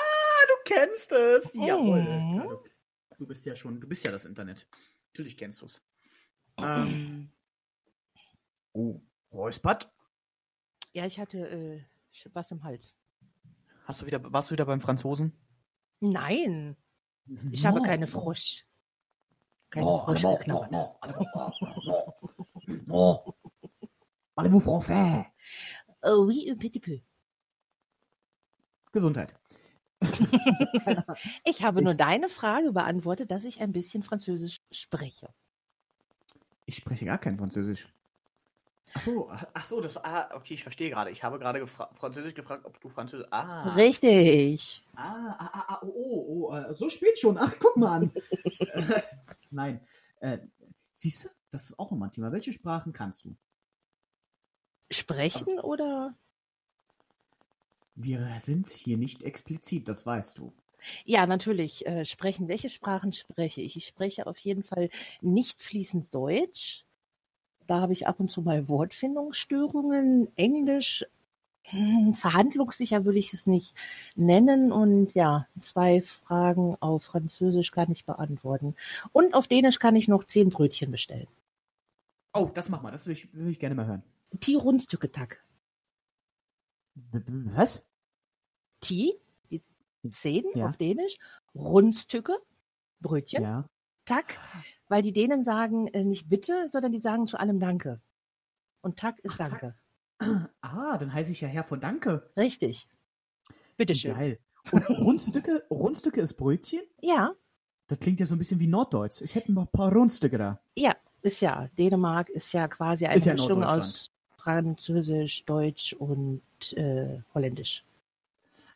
du 0.48 0.54
kennst 0.74 1.12
es. 1.12 1.50
Jawohl. 1.54 2.02
Mhm. 2.02 2.34
Ja, 2.36 2.42
du, 2.46 2.58
du 3.18 3.26
bist 3.26 3.44
ja 3.46 3.54
schon, 3.54 3.80
du 3.80 3.86
bist 3.86 4.04
ja 4.04 4.10
das 4.10 4.24
Internet. 4.24 4.66
Natürlich 5.12 5.36
kennst 5.36 5.60
du 5.60 5.66
es. 5.66 5.80
Ähm, 6.58 7.17
oh, 8.78 9.00
Räuspert. 9.32 9.90
Ja, 10.92 11.04
ich 11.06 11.18
hatte 11.18 11.38
äh, 11.48 11.80
was 12.32 12.50
im 12.50 12.62
Hals. 12.64 12.94
Hast 13.84 14.02
du 14.02 14.06
wieder, 14.06 14.20
warst 14.32 14.50
du 14.50 14.52
wieder 14.52 14.66
beim 14.66 14.80
Franzosen? 14.80 15.32
Nein, 16.00 16.76
ich 17.50 17.66
habe 17.66 17.82
keine 17.82 18.06
Frosch. 18.06 18.64
Keine 19.70 19.86
Frosch 19.86 20.22
geknabbert. 20.22 20.72
No. 22.86 23.34
Parlez-vous 24.34 24.60
français? 24.60 25.26
Oh, 26.02 26.24
oui, 26.26 26.48
un 26.50 26.56
petit 26.56 26.80
peu. 26.80 27.00
Gesundheit. 28.92 29.34
Ich 31.44 31.64
habe 31.64 31.82
nur 31.82 31.92
Ich- 31.92 31.98
deine 31.98 32.28
Frage 32.28 32.72
beantwortet, 32.72 33.30
dass 33.32 33.44
ich 33.44 33.60
ein 33.60 33.72
bisschen 33.72 34.02
Französisch 34.02 34.60
spreche. 34.70 35.34
Ich 36.66 36.76
spreche 36.76 37.04
gar 37.04 37.18
kein 37.18 37.36
Französisch. 37.36 37.88
Ach 38.94 39.00
so, 39.00 39.30
ach 39.54 39.66
so, 39.66 39.80
das 39.80 39.96
ah, 39.96 40.30
okay, 40.34 40.54
ich 40.54 40.62
verstehe 40.62 40.90
gerade. 40.90 41.10
Ich 41.10 41.22
habe 41.24 41.38
gerade 41.38 41.60
gefra 41.60 41.90
Französisch 41.94 42.34
gefragt, 42.34 42.64
ob 42.64 42.80
du 42.80 42.88
Französisch. 42.88 43.28
Ah. 43.30 43.74
Richtig. 43.74 44.82
Ah, 44.96 45.36
ah, 45.38 45.50
ah, 45.52 45.64
ah, 45.68 45.80
oh, 45.82 45.92
oh, 45.94 46.48
oh, 46.48 46.54
äh, 46.54 46.74
so 46.74 46.88
spät 46.88 47.18
schon. 47.18 47.38
Ach, 47.38 47.54
guck 47.60 47.76
mal 47.76 47.96
an. 47.96 48.12
Äh, 48.58 49.02
Nein. 49.50 49.80
Äh, 50.20 50.38
siehst 50.92 51.24
du, 51.24 51.28
das 51.50 51.64
ist 51.64 51.78
auch 51.78 51.90
nochmal 51.90 52.08
ein 52.08 52.12
Thema. 52.12 52.32
Welche 52.32 52.52
Sprachen 52.52 52.92
kannst 52.92 53.24
du? 53.24 53.36
Sprechen 54.90 55.60
oder? 55.60 56.14
Wir 57.94 58.36
sind 58.38 58.68
hier 58.70 58.96
nicht 58.96 59.22
explizit, 59.22 59.88
das 59.88 60.06
weißt 60.06 60.38
du. 60.38 60.52
Ja, 61.04 61.26
natürlich. 61.26 61.86
Äh, 61.86 62.04
sprechen. 62.04 62.48
Welche 62.48 62.68
Sprachen 62.68 63.12
spreche 63.12 63.60
ich? 63.60 63.76
Ich 63.76 63.86
spreche 63.86 64.26
auf 64.26 64.38
jeden 64.38 64.62
Fall 64.62 64.90
nicht 65.20 65.62
fließend 65.62 66.14
Deutsch. 66.14 66.84
Da 67.68 67.80
habe 67.82 67.92
ich 67.92 68.08
ab 68.08 68.18
und 68.18 68.30
zu 68.30 68.40
mal 68.40 68.66
Wortfindungsstörungen. 68.68 70.28
Englisch, 70.36 71.04
hm, 71.64 72.14
verhandlungssicher 72.14 73.04
würde 73.04 73.18
ich 73.18 73.34
es 73.34 73.46
nicht 73.46 73.74
nennen. 74.16 74.72
Und 74.72 75.14
ja, 75.14 75.46
zwei 75.60 76.00
Fragen 76.00 76.76
auf 76.80 77.04
Französisch 77.04 77.70
kann 77.70 77.92
ich 77.92 78.06
beantworten. 78.06 78.74
Und 79.12 79.34
auf 79.34 79.48
Dänisch 79.48 79.78
kann 79.78 79.96
ich 79.96 80.08
noch 80.08 80.24
zehn 80.24 80.48
Brötchen 80.48 80.90
bestellen. 80.90 81.28
Oh, 82.32 82.50
das 82.54 82.70
mach 82.70 82.80
mal, 82.82 82.90
das 82.90 83.06
will 83.06 83.12
ich, 83.12 83.32
will 83.34 83.48
ich 83.50 83.58
gerne 83.58 83.74
mal 83.74 83.86
hören. 83.86 84.02
Ti 84.40 84.56
b- 86.94 87.22
Was? 87.54 87.84
Ti, 88.80 89.14
zehn 90.10 90.44
Ja. 90.54 90.66
auf 90.66 90.78
Dänisch. 90.78 91.16
Rundstücke, 91.54 92.32
Brötchen. 93.00 93.42
Ja. 93.42 93.68
Tak, 94.08 94.36
weil 94.88 95.02
die 95.02 95.12
Dänen 95.12 95.42
sagen 95.42 95.86
äh, 95.88 96.04
nicht 96.04 96.28
bitte, 96.28 96.68
sondern 96.70 96.92
die 96.92 97.00
sagen 97.00 97.26
zu 97.26 97.38
allem 97.38 97.60
Danke. 97.60 98.00
Und 98.80 98.98
Tak 98.98 99.18
ist 99.20 99.36
Ach, 99.38 99.48
Tak. 99.48 99.60
Danke. 99.60 99.74
Ah, 100.60 100.98
dann 100.98 101.12
heiße 101.12 101.30
ich 101.30 101.40
ja 101.40 101.48
Herr 101.48 101.62
von 101.64 101.80
Danke. 101.80 102.30
Richtig. 102.36 102.88
Bitteschön. 103.76 104.14
Geil. 104.14 104.38
Und 104.72 104.88
Rundstücke, 104.90 105.64
Rundstücke 105.70 106.20
ist 106.20 106.34
Brötchen? 106.34 106.82
Ja, 107.00 107.34
Das 107.86 108.00
klingt 108.00 108.18
ja 108.20 108.26
so 108.26 108.34
ein 108.34 108.38
bisschen 108.38 108.60
wie 108.60 108.66
Norddeutsch. 108.66 109.20
Ich 109.22 109.34
hätte 109.34 109.52
noch 109.52 109.62
ein 109.62 109.72
paar 109.72 109.92
Rundstücke 109.92 110.36
da. 110.36 110.60
ja, 110.76 110.96
ist 111.22 111.40
ja. 111.40 111.68
Dänemark 111.78 112.28
ist 112.30 112.52
ja 112.52 112.68
quasi 112.68 113.06
eine 113.06 113.16
Ist 113.16 113.26
ja 113.26 113.32
Mischung 113.32 113.62
aus 113.62 114.10
Französisch, 114.36 115.44
Deutsch 115.44 115.92
und 115.92 116.42
äh, 116.76 117.20
Holländisch. 117.34 117.84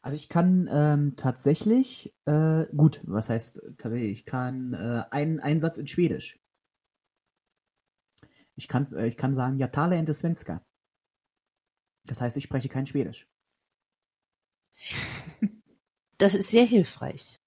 Also 0.03 0.17
ich 0.17 0.29
kann 0.29 0.69
ähm, 0.71 1.15
tatsächlich, 1.17 2.13
äh, 2.25 2.67
gut, 2.77 3.01
was 3.05 3.29
heißt 3.29 3.63
tatsächlich, 3.79 4.11
ich 4.11 4.25
kann 4.25 4.75
äh, 4.75 5.05
einen 5.11 5.39
Einsatz 5.39 5.79
in 5.79 5.87
Schwedisch. 5.87 6.41
Ich 8.57 8.67
kann, 8.67 8.93
äh, 8.93 9.07
ich 9.07 9.17
kann 9.17 9.33
sagen, 9.33 9.59
ja 9.59 9.69
tale 9.69 9.97
inte 9.97 10.13
svenska. 10.13 10.61
Das 12.05 12.21
heißt, 12.21 12.37
ich 12.37 12.45
spreche 12.45 12.69
kein 12.69 12.87
Schwedisch. 12.87 13.29
Das 16.19 16.37
ist 16.37 16.53
sehr 16.53 16.65
hilfreich. 16.65 17.41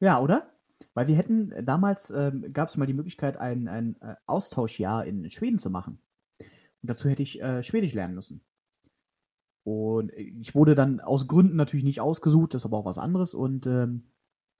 Ja, 0.00 0.20
oder? 0.20 0.52
Weil 0.92 1.06
wir 1.06 1.16
hätten, 1.16 1.50
äh, 1.52 1.64
damals 1.64 2.10
ähm, 2.10 2.52
gab 2.52 2.68
es 2.68 2.76
mal 2.76 2.84
die 2.84 2.92
Möglichkeit, 2.92 3.38
ein, 3.38 3.68
ein 3.68 3.98
äh, 4.02 4.16
Austauschjahr 4.26 5.06
in 5.06 5.30
Schweden 5.30 5.58
zu 5.58 5.70
machen. 5.70 5.98
Und 6.38 6.90
dazu 6.90 7.08
hätte 7.08 7.22
ich 7.22 7.40
äh, 7.40 7.62
Schwedisch 7.62 7.94
lernen 7.94 8.14
müssen. 8.14 8.44
Und 9.68 10.14
ich 10.14 10.54
wurde 10.54 10.74
dann 10.74 10.98
aus 10.98 11.28
Gründen 11.28 11.56
natürlich 11.56 11.84
nicht 11.84 12.00
ausgesucht, 12.00 12.54
das 12.54 12.62
ist 12.62 12.64
aber 12.64 12.78
auch 12.78 12.86
was 12.86 12.96
anderes. 12.96 13.34
Und 13.34 13.66
ähm, 13.66 14.08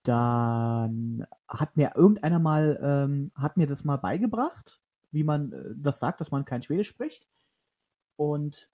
dann 0.03 1.27
hat 1.49 1.79
mir 1.79 1.93
irgendeiner 1.95 2.39
mal, 2.39 2.79
ähm, 2.83 3.33
hat 3.35 3.57
mir 3.57 3.67
das 3.67 3.85
mal 3.85 3.97
beigebracht, 3.97 4.83
wie 5.11 5.25
man 5.25 5.53
äh, 5.53 5.75
das 5.77 5.99
sagt, 5.99 6.21
dass 6.21 6.31
man 6.31 6.45
kein 6.45 6.63
Schwedisch 6.63 6.89
spricht. 6.89 7.27
Und 8.17 8.69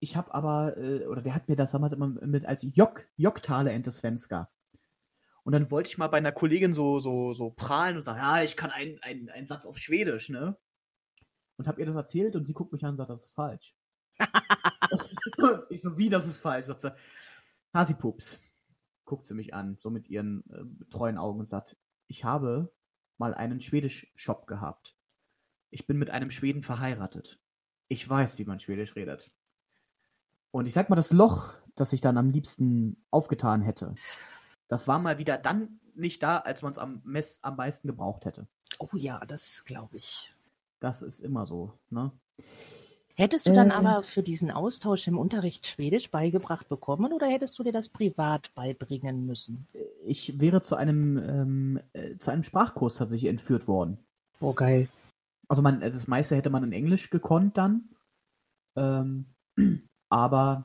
ich 0.00 0.16
habe 0.16 0.34
aber, 0.34 0.76
äh, 0.76 1.06
oder 1.06 1.22
der 1.22 1.34
hat 1.34 1.48
mir 1.48 1.56
das 1.56 1.70
damals 1.70 1.94
immer 1.94 2.08
mit 2.08 2.44
als 2.44 2.66
Jock, 2.74 3.06
Jocktale 3.16 3.72
Ente 3.72 3.90
Svenska. 3.90 4.50
Und 5.44 5.54
dann 5.54 5.70
wollte 5.70 5.88
ich 5.88 5.96
mal 5.96 6.08
bei 6.08 6.18
einer 6.18 6.32
Kollegin 6.32 6.74
so, 6.74 7.00
so, 7.00 7.32
so 7.32 7.48
prahlen 7.48 7.96
und 7.96 8.02
sagen, 8.02 8.18
ja, 8.18 8.42
ich 8.42 8.54
kann 8.58 8.70
einen, 8.70 8.98
einen, 9.02 9.30
einen 9.30 9.46
Satz 9.46 9.64
auf 9.64 9.78
Schwedisch, 9.78 10.28
ne? 10.28 10.58
Und 11.56 11.66
habe 11.66 11.80
ihr 11.80 11.86
das 11.86 11.96
erzählt 11.96 12.36
und 12.36 12.44
sie 12.44 12.52
guckt 12.52 12.72
mich 12.72 12.84
an 12.84 12.90
und 12.90 12.96
sagt, 12.96 13.08
das 13.08 13.24
ist 13.24 13.34
falsch. 13.34 13.74
ich 15.70 15.82
so, 15.82 15.96
wie, 15.98 16.10
das 16.10 16.26
ist 16.26 16.40
falsch? 16.40 16.66
Sagt 16.66 16.82
sie, 16.82 16.94
Hasipups. 17.72 18.40
Guckt 19.04 19.26
sie 19.26 19.34
mich 19.34 19.52
an, 19.52 19.76
so 19.80 19.90
mit 19.90 20.08
ihren 20.08 20.48
äh, 20.50 20.64
treuen 20.90 21.18
Augen 21.18 21.40
und 21.40 21.48
sagt, 21.48 21.76
ich 22.06 22.24
habe 22.24 22.72
mal 23.18 23.34
einen 23.34 23.60
Schwedisch-Shop 23.60 24.46
gehabt. 24.46 24.96
Ich 25.70 25.86
bin 25.86 25.98
mit 25.98 26.10
einem 26.10 26.30
Schweden 26.30 26.62
verheiratet. 26.62 27.38
Ich 27.88 28.08
weiß, 28.08 28.38
wie 28.38 28.44
man 28.44 28.60
Schwedisch 28.60 28.96
redet. 28.96 29.30
Und 30.50 30.66
ich 30.66 30.72
sag 30.72 30.88
mal, 30.88 30.96
das 30.96 31.12
Loch, 31.12 31.54
das 31.74 31.92
ich 31.92 32.00
dann 32.00 32.16
am 32.16 32.30
liebsten 32.30 33.04
aufgetan 33.10 33.60
hätte, 33.60 33.94
das 34.68 34.88
war 34.88 34.98
mal 34.98 35.18
wieder 35.18 35.36
dann 35.36 35.80
nicht 35.94 36.22
da, 36.22 36.38
als 36.38 36.62
man 36.62 36.72
es 36.72 36.78
am, 36.78 37.02
mess- 37.04 37.40
am 37.42 37.56
meisten 37.56 37.88
gebraucht 37.88 38.24
hätte. 38.24 38.46
Oh 38.78 38.88
ja, 38.94 39.24
das 39.26 39.64
glaube 39.64 39.98
ich. 39.98 40.32
Das 40.80 41.02
ist 41.02 41.20
immer 41.20 41.46
so, 41.46 41.78
ne? 41.90 42.12
Hättest 43.16 43.46
du 43.46 43.54
dann 43.54 43.70
Äh. 43.70 43.74
aber 43.74 44.02
für 44.02 44.22
diesen 44.22 44.50
Austausch 44.50 45.06
im 45.06 45.18
Unterricht 45.18 45.66
Schwedisch 45.66 46.10
beigebracht 46.10 46.68
bekommen 46.68 47.12
oder 47.12 47.28
hättest 47.28 47.58
du 47.58 47.62
dir 47.62 47.72
das 47.72 47.88
privat 47.88 48.52
beibringen 48.54 49.24
müssen? 49.24 49.68
Ich 50.04 50.40
wäre 50.40 50.62
zu 50.62 50.74
einem, 50.74 51.18
ähm, 51.18 51.80
äh, 51.92 52.16
zu 52.18 52.32
einem 52.32 52.42
Sprachkurs 52.42 52.96
tatsächlich 52.96 53.30
entführt 53.30 53.68
worden. 53.68 53.98
Oh, 54.40 54.52
geil. 54.52 54.88
Also 55.48 55.62
man, 55.62 55.80
äh, 55.80 55.92
das 55.92 56.08
meiste 56.08 56.34
hätte 56.34 56.50
man 56.50 56.64
in 56.64 56.72
Englisch 56.72 57.10
gekonnt 57.10 57.56
dann. 57.56 57.88
Ähm, 58.76 59.26
aber 60.08 60.64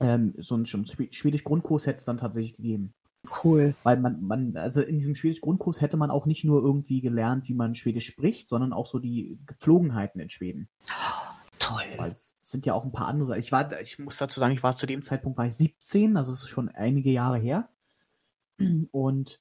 ähm, 0.00 0.34
so 0.38 0.54
einen 0.54 0.66
Schwedisch-Grundkurs 0.66 1.86
hätte 1.86 1.98
es 1.98 2.04
dann 2.04 2.18
tatsächlich 2.18 2.56
gegeben. 2.56 2.94
Cool. 3.44 3.74
Weil 3.82 3.98
man, 3.98 4.22
man, 4.22 4.56
also 4.56 4.80
in 4.80 4.98
diesem 4.98 5.14
Schwedisch-Grundkurs 5.14 5.80
hätte 5.80 5.96
man 5.96 6.10
auch 6.10 6.24
nicht 6.26 6.44
nur 6.44 6.62
irgendwie 6.62 7.00
gelernt, 7.00 7.48
wie 7.48 7.54
man 7.54 7.74
Schwedisch 7.74 8.06
spricht, 8.06 8.48
sondern 8.48 8.72
auch 8.72 8.86
so 8.86 8.98
die 8.98 9.38
Gepflogenheiten 9.46 10.20
in 10.20 10.30
Schweden. 10.30 10.68
Toll. 11.68 11.84
Weil 11.96 12.10
es 12.10 12.36
sind 12.40 12.66
ja 12.66 12.74
auch 12.74 12.84
ein 12.84 12.92
paar 12.92 13.08
andere. 13.08 13.38
Ich 13.38 13.52
war, 13.52 13.80
ich 13.80 13.98
muss 13.98 14.16
dazu 14.16 14.40
sagen, 14.40 14.54
ich 14.54 14.62
war 14.62 14.74
zu 14.74 14.86
dem 14.86 15.02
Zeitpunkt 15.02 15.38
war 15.38 15.46
ich 15.46 15.54
17, 15.54 16.16
also 16.16 16.32
es 16.32 16.42
ist 16.42 16.48
schon 16.48 16.68
einige 16.68 17.10
Jahre 17.10 17.38
her. 17.38 17.68
Und 18.90 19.40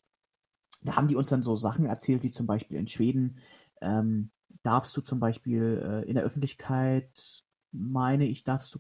da 0.82 0.96
haben 0.96 1.08
die 1.08 1.16
uns 1.16 1.30
dann 1.30 1.44
so 1.44 1.56
Sachen 1.56 1.86
erzählt, 1.86 2.24
wie 2.24 2.32
zum 2.32 2.46
Beispiel 2.48 2.78
in 2.78 2.88
Schweden 2.88 3.40
ähm, 3.82 4.32
darfst 4.64 4.96
du 4.98 5.02
zum 5.02 5.20
Beispiel 5.20 5.82
äh, 5.84 6.10
in 6.10 6.16
der 6.16 6.24
Öffentlichkeit, 6.24 7.44
meine 7.72 8.26
ich, 8.26 8.44
darfst 8.44 8.74
du 8.76 8.80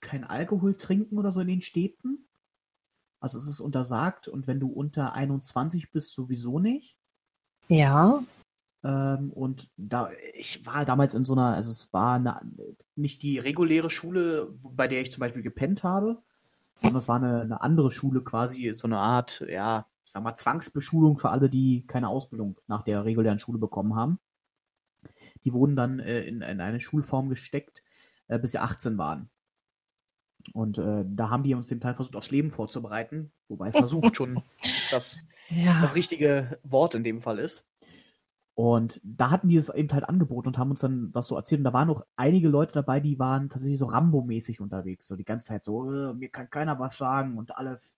kein 0.00 0.24
Alkohol 0.24 0.76
trinken 0.76 1.18
oder 1.18 1.30
so 1.30 1.40
in 1.40 1.48
den 1.48 1.62
Städten. 1.62 2.26
Also 3.20 3.38
es 3.38 3.46
ist 3.46 3.60
untersagt 3.60 4.28
und 4.28 4.46
wenn 4.46 4.60
du 4.60 4.68
unter 4.68 5.12
21 5.12 5.92
bist, 5.92 6.12
sowieso 6.12 6.58
nicht. 6.58 6.96
Ja. 7.68 8.22
Ähm, 8.82 9.30
und 9.32 9.68
da, 9.76 10.10
ich 10.34 10.64
war 10.66 10.84
damals 10.84 11.14
in 11.14 11.24
so 11.24 11.34
einer, 11.34 11.54
also 11.54 11.70
es 11.70 11.92
war 11.92 12.14
eine, 12.14 12.40
nicht 12.96 13.22
die 13.22 13.38
reguläre 13.38 13.90
Schule, 13.90 14.54
bei 14.62 14.88
der 14.88 15.02
ich 15.02 15.12
zum 15.12 15.20
Beispiel 15.20 15.42
gepennt 15.42 15.82
habe, 15.84 16.22
sondern 16.80 16.98
es 16.98 17.08
war 17.08 17.16
eine, 17.16 17.42
eine 17.42 17.60
andere 17.60 17.90
Schule 17.90 18.22
quasi, 18.22 18.72
so 18.74 18.86
eine 18.88 18.98
Art, 18.98 19.44
ja, 19.48 19.86
ich 20.04 20.12
sag 20.12 20.22
mal, 20.22 20.36
Zwangsbeschulung 20.36 21.18
für 21.18 21.30
alle, 21.30 21.50
die 21.50 21.84
keine 21.86 22.08
Ausbildung 22.08 22.58
nach 22.66 22.82
der 22.82 23.04
regulären 23.04 23.38
Schule 23.38 23.58
bekommen 23.58 23.94
haben. 23.94 24.18
Die 25.44 25.52
wurden 25.52 25.76
dann 25.76 25.98
äh, 26.00 26.22
in, 26.22 26.42
in 26.42 26.60
eine 26.60 26.80
Schulform 26.80 27.28
gesteckt, 27.28 27.82
äh, 28.28 28.38
bis 28.38 28.52
sie 28.52 28.58
18 28.58 28.98
waren. 28.98 29.30
Und 30.52 30.78
äh, 30.78 31.04
da 31.06 31.28
haben 31.28 31.42
die 31.42 31.54
uns 31.54 31.68
den 31.68 31.80
Teil 31.80 31.94
versucht, 31.94 32.16
aufs 32.16 32.30
Leben 32.30 32.50
vorzubereiten, 32.50 33.30
wobei 33.48 33.72
versucht 33.72 34.16
schon 34.16 34.42
das, 34.90 35.22
Ja. 35.48 35.82
das 35.82 35.94
richtige 35.94 36.58
Wort 36.62 36.94
in 36.94 37.04
dem 37.04 37.20
Fall 37.20 37.38
ist. 37.38 37.66
Und 38.60 39.00
da 39.02 39.30
hatten 39.30 39.48
die 39.48 39.56
es 39.56 39.70
eben 39.70 39.90
halt 39.90 40.06
angeboten 40.06 40.48
und 40.48 40.58
haben 40.58 40.70
uns 40.70 40.80
dann 40.80 41.12
das 41.12 41.28
so 41.28 41.34
erzählt. 41.34 41.60
Und 41.60 41.64
da 41.64 41.72
waren 41.72 41.88
noch 41.88 42.04
einige 42.16 42.50
Leute 42.50 42.74
dabei, 42.74 43.00
die 43.00 43.18
waren 43.18 43.48
tatsächlich 43.48 43.78
so 43.78 43.86
Rambo-mäßig 43.86 44.60
unterwegs. 44.60 45.06
So 45.06 45.16
die 45.16 45.24
ganze 45.24 45.46
Zeit 45.46 45.64
so, 45.64 45.90
äh, 45.90 46.12
mir 46.12 46.28
kann 46.28 46.50
keiner 46.50 46.78
was 46.78 46.98
sagen 46.98 47.38
und 47.38 47.56
alles 47.56 47.96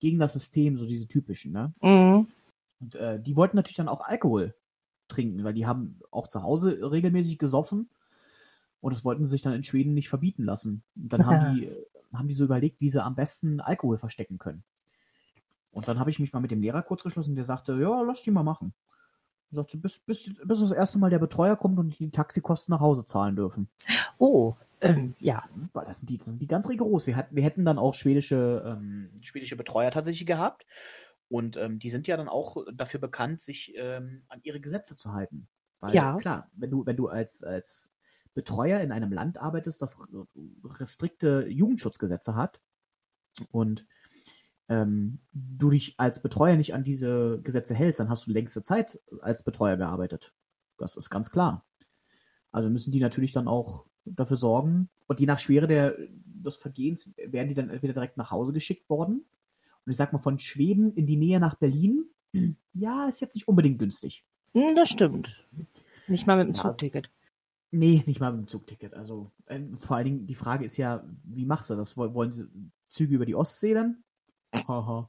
gegen 0.00 0.18
das 0.18 0.32
System, 0.32 0.78
so 0.78 0.84
diese 0.84 1.06
typischen, 1.06 1.52
ne? 1.52 1.72
Mhm. 1.80 2.26
Und 2.80 2.96
äh, 2.96 3.22
die 3.22 3.36
wollten 3.36 3.56
natürlich 3.56 3.76
dann 3.76 3.86
auch 3.86 4.00
Alkohol 4.00 4.56
trinken, 5.06 5.44
weil 5.44 5.54
die 5.54 5.68
haben 5.68 6.00
auch 6.10 6.26
zu 6.26 6.42
Hause 6.42 6.90
regelmäßig 6.90 7.38
gesoffen. 7.38 7.88
Und 8.80 8.92
das 8.92 9.04
wollten 9.04 9.22
sie 9.22 9.30
sich 9.30 9.42
dann 9.42 9.52
in 9.52 9.62
Schweden 9.62 9.94
nicht 9.94 10.08
verbieten 10.08 10.42
lassen. 10.42 10.82
Und 10.96 11.12
dann 11.12 11.24
haben 11.24 11.54
die, 11.54 11.70
haben 12.12 12.26
die 12.26 12.34
so 12.34 12.42
überlegt, 12.42 12.80
wie 12.80 12.90
sie 12.90 13.00
am 13.00 13.14
besten 13.14 13.60
Alkohol 13.60 13.96
verstecken 13.96 14.38
können. 14.38 14.64
Und 15.70 15.86
dann 15.86 16.00
habe 16.00 16.10
ich 16.10 16.18
mich 16.18 16.32
mal 16.32 16.40
mit 16.40 16.50
dem 16.50 16.62
Lehrer 16.62 16.82
kurz 16.82 17.04
geschlossen, 17.04 17.36
der 17.36 17.44
sagte, 17.44 17.78
ja, 17.80 18.02
lass 18.02 18.24
die 18.24 18.32
mal 18.32 18.42
machen. 18.42 18.74
Er 19.50 19.56
sagte, 19.56 19.78
bis, 19.78 19.98
bis, 19.98 20.32
bis 20.44 20.60
das 20.60 20.72
erste 20.72 20.98
Mal 20.98 21.10
der 21.10 21.18
Betreuer 21.18 21.56
kommt 21.56 21.78
und 21.78 21.98
die 21.98 22.10
Taxikosten 22.10 22.72
nach 22.72 22.80
Hause 22.80 23.04
zahlen 23.04 23.36
dürfen. 23.36 23.68
Oh, 24.18 24.54
ähm, 24.80 25.14
ja. 25.18 25.44
Weil 25.72 25.86
das 25.86 26.00
sind 26.00 26.10
die, 26.10 26.18
das 26.18 26.28
sind 26.28 26.40
die 26.40 26.46
ganz 26.46 26.68
rigoros. 26.68 27.06
Wir, 27.06 27.16
hatten, 27.16 27.34
wir 27.34 27.42
hätten 27.42 27.64
dann 27.64 27.78
auch 27.78 27.94
schwedische, 27.94 28.62
ähm, 28.64 29.10
schwedische 29.20 29.56
Betreuer 29.56 29.90
tatsächlich 29.90 30.26
gehabt. 30.26 30.66
Und 31.28 31.56
ähm, 31.56 31.78
die 31.78 31.90
sind 31.90 32.06
ja 32.06 32.16
dann 32.16 32.28
auch 32.28 32.64
dafür 32.74 33.00
bekannt, 33.00 33.42
sich 33.42 33.72
ähm, 33.76 34.22
an 34.28 34.40
ihre 34.42 34.60
Gesetze 34.60 34.96
zu 34.96 35.12
halten. 35.12 35.48
Weil 35.80 35.94
Ja. 35.94 36.16
klar, 36.16 36.50
wenn 36.54 36.70
du, 36.70 36.86
wenn 36.86 36.96
du 36.96 37.08
als, 37.08 37.42
als 37.42 37.90
Betreuer 38.34 38.80
in 38.80 38.92
einem 38.92 39.12
Land 39.12 39.38
arbeitest, 39.38 39.82
das 39.82 39.98
restrikte 40.64 41.46
Jugendschutzgesetze 41.48 42.34
hat 42.34 42.60
und 43.50 43.86
ähm, 44.70 45.18
du 45.32 45.68
dich 45.70 45.94
als 45.98 46.22
Betreuer 46.22 46.56
nicht 46.56 46.72
an 46.72 46.82
diese 46.84 47.40
Gesetze 47.42 47.74
hältst, 47.74 48.00
dann 48.00 48.08
hast 48.08 48.26
du 48.26 48.30
längste 48.30 48.62
Zeit 48.62 48.98
als 49.20 49.42
Betreuer 49.42 49.76
gearbeitet. 49.76 50.32
Das 50.78 50.96
ist 50.96 51.10
ganz 51.10 51.30
klar. 51.30 51.66
Also 52.52 52.70
müssen 52.70 52.92
die 52.92 53.00
natürlich 53.00 53.32
dann 53.32 53.48
auch 53.48 53.86
dafür 54.06 54.38
sorgen. 54.38 54.88
Und 55.08 55.20
je 55.20 55.26
nach 55.26 55.38
Schwere 55.38 55.66
der, 55.66 55.96
des 56.24 56.56
Vergehens 56.56 57.10
werden 57.16 57.48
die 57.48 57.54
dann 57.54 57.68
entweder 57.68 57.92
direkt 57.92 58.16
nach 58.16 58.30
Hause 58.30 58.52
geschickt 58.52 58.88
worden. 58.88 59.24
Und 59.84 59.90
ich 59.90 59.96
sag 59.96 60.12
mal, 60.12 60.18
von 60.18 60.38
Schweden 60.38 60.94
in 60.94 61.06
die 61.06 61.16
Nähe 61.16 61.40
nach 61.40 61.56
Berlin, 61.56 62.04
ja, 62.72 63.08
ist 63.08 63.20
jetzt 63.20 63.34
nicht 63.34 63.48
unbedingt 63.48 63.78
günstig. 63.78 64.24
Hm, 64.54 64.74
Das 64.76 64.88
stimmt. 64.88 65.44
Nicht 66.06 66.26
mal 66.26 66.36
mit 66.36 66.46
dem 66.48 66.54
Ja, 66.54 66.62
Zugticket. 66.62 67.10
Nee, 67.72 68.02
nicht 68.06 68.20
mal 68.20 68.32
mit 68.32 68.42
dem 68.42 68.48
Zugticket. 68.48 68.94
Also 68.94 69.30
ähm, 69.48 69.74
vor 69.74 69.96
allen 69.96 70.06
Dingen, 70.06 70.26
die 70.26 70.34
Frage 70.34 70.64
ist 70.64 70.76
ja, 70.76 71.04
wie 71.24 71.44
machst 71.44 71.70
du 71.70 71.74
das? 71.76 71.96
Woll- 71.96 72.14
Wollen 72.14 72.32
sie 72.32 72.46
Züge 72.88 73.14
über 73.14 73.26
die 73.26 73.34
Ostsee 73.36 73.74
dann? 73.74 74.02
Haha. 74.54 75.08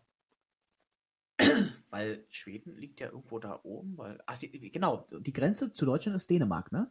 Weil 1.90 2.24
Schweden 2.30 2.78
liegt 2.78 3.00
ja 3.00 3.08
irgendwo 3.08 3.40
da 3.40 3.60
oben, 3.64 3.98
weil. 3.98 4.22
Ach, 4.26 4.38
die, 4.38 4.72
genau, 4.72 5.08
die 5.12 5.34
Grenze 5.34 5.74
zu 5.74 5.86
Deutschland 5.86 6.16
ist 6.16 6.30
Dänemark, 6.30 6.72
ne? 6.72 6.90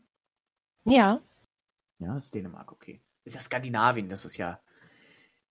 Ja. 0.85 1.21
Ja, 1.99 2.17
ist 2.17 2.35
Dänemark, 2.35 2.73
okay. 2.73 3.01
Ist 3.25 3.35
ja 3.35 3.41
Skandinavien, 3.41 4.09
das 4.09 4.25
ist 4.25 4.37
ja. 4.37 4.61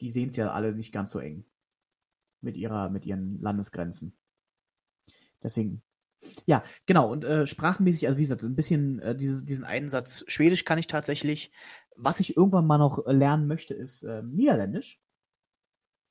Die 0.01 0.09
sehen 0.09 0.29
es 0.29 0.35
ja 0.35 0.51
alle 0.51 0.73
nicht 0.73 0.91
ganz 0.91 1.11
so 1.11 1.19
eng. 1.19 1.45
Mit 2.41 2.57
ihrer, 2.57 2.89
mit 2.89 3.05
ihren 3.05 3.41
Landesgrenzen. 3.41 4.13
Deswegen. 5.43 5.81
Ja, 6.45 6.63
genau. 6.85 7.11
Und 7.11 7.23
äh, 7.23 7.47
sprachenmäßig, 7.47 8.07
also 8.07 8.17
wie 8.17 8.23
gesagt, 8.23 8.43
ein 8.43 8.55
bisschen 8.55 8.99
äh, 8.99 9.15
dieses, 9.15 9.45
diesen 9.45 9.65
einen 9.65 9.89
Satz 9.89 10.23
Schwedisch 10.27 10.65
kann 10.65 10.77
ich 10.77 10.87
tatsächlich. 10.87 11.51
Was 11.95 12.19
ich 12.19 12.37
irgendwann 12.37 12.67
mal 12.67 12.77
noch 12.77 13.05
äh, 13.05 13.13
lernen 13.13 13.47
möchte, 13.47 13.73
ist 13.73 14.03
ähm, 14.03 14.35
Niederländisch. 14.35 14.99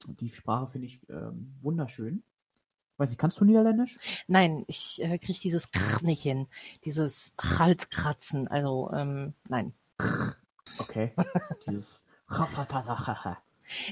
Die 0.07 0.29
Sprache 0.29 0.69
finde 0.69 0.87
ich 0.87 1.01
ähm, 1.09 1.55
wunderschön. 1.61 2.23
Weiß 2.99 3.13
ich, 3.13 3.19
kannst 3.19 3.41
du 3.41 3.45
Niederländisch? 3.45 3.97
Nein, 4.27 4.65
ich 4.67 5.01
äh, 5.03 5.19
kriege 5.19 5.39
dieses 5.39 5.71
Krr 5.71 6.05
nicht 6.05 6.23
hin. 6.23 6.49
Dieses 6.85 7.33
Halskratzen. 7.41 8.49
Also, 8.49 8.91
ähm, 8.93 9.35
nein. 9.49 9.73
Okay. 10.79 11.13
dieses. 11.67 12.05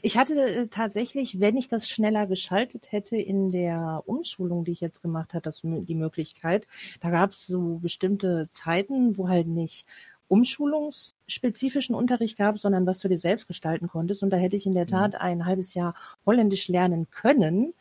Ich 0.03 0.17
hatte 0.17 0.35
äh, 0.35 0.67
tatsächlich, 0.69 1.41
wenn 1.41 1.57
ich 1.57 1.69
das 1.69 1.89
schneller 1.89 2.27
geschaltet 2.27 2.93
hätte 2.93 3.17
in 3.17 3.51
der 3.51 4.03
Umschulung, 4.07 4.65
die 4.65 4.73
ich 4.73 4.81
jetzt 4.81 5.03
gemacht 5.03 5.35
habe, 5.35 5.43
das, 5.43 5.61
die 5.63 5.95
Möglichkeit, 5.95 6.67
da 7.01 7.11
gab 7.11 7.31
es 7.31 7.47
so 7.47 7.79
bestimmte 7.79 8.49
Zeiten, 8.53 9.19
wo 9.19 9.29
halt 9.29 9.47
nicht 9.47 9.87
umschulungsspezifischen 10.29 11.95
Unterricht 11.95 12.37
gab, 12.39 12.59
sondern 12.59 12.87
was 12.87 12.99
du 12.99 13.09
dir 13.09 13.18
selbst 13.18 13.47
gestalten 13.47 13.89
konntest. 13.89 14.22
Und 14.22 14.31
da 14.31 14.37
hätte 14.37 14.57
ich 14.57 14.66
in 14.66 14.74
der 14.74 14.87
Tat 14.87 15.14
ein 15.14 15.47
halbes 15.47 15.74
Jahr 15.74 15.95
Holländisch 16.24 16.68
lernen 16.68 17.09
können. 17.11 17.74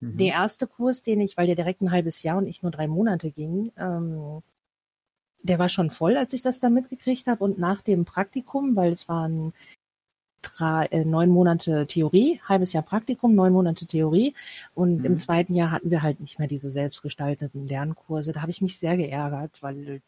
Mhm. 0.00 0.16
Der 0.16 0.34
erste 0.34 0.66
Kurs, 0.66 1.02
den 1.02 1.20
ich, 1.20 1.36
weil 1.36 1.46
der 1.46 1.56
direkt 1.56 1.80
ein 1.80 1.90
halbes 1.90 2.22
Jahr 2.22 2.38
und 2.38 2.46
ich 2.46 2.62
nur 2.62 2.72
drei 2.72 2.86
Monate 2.86 3.30
ging, 3.30 3.72
ähm, 3.76 4.42
der 5.42 5.58
war 5.58 5.68
schon 5.68 5.90
voll, 5.90 6.16
als 6.16 6.32
ich 6.32 6.42
das 6.42 6.60
da 6.60 6.70
mitgekriegt 6.70 7.26
habe. 7.26 7.42
Und 7.42 7.58
nach 7.58 7.80
dem 7.82 8.04
Praktikum, 8.04 8.76
weil 8.76 8.92
es 8.92 9.08
waren 9.08 9.52
drei, 10.40 10.86
äh, 10.86 11.04
neun 11.04 11.30
Monate 11.30 11.86
Theorie, 11.86 12.40
halbes 12.48 12.72
Jahr 12.72 12.82
Praktikum, 12.82 13.34
neun 13.34 13.52
Monate 13.52 13.86
Theorie. 13.86 14.34
Und 14.74 14.98
Mhm. 14.98 15.04
im 15.04 15.18
zweiten 15.18 15.54
Jahr 15.54 15.70
hatten 15.70 15.90
wir 15.90 16.02
halt 16.02 16.20
nicht 16.20 16.38
mehr 16.38 16.48
diese 16.48 16.70
selbstgestalteten 16.70 17.66
Lernkurse. 17.66 18.32
Da 18.32 18.42
habe 18.42 18.50
ich 18.50 18.62
mich 18.62 18.78
sehr 18.78 18.96
geärgert, 18.96 19.62
weil 19.62 20.00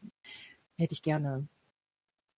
hätte 0.77 0.93
ich 0.93 1.03
gerne 1.03 1.47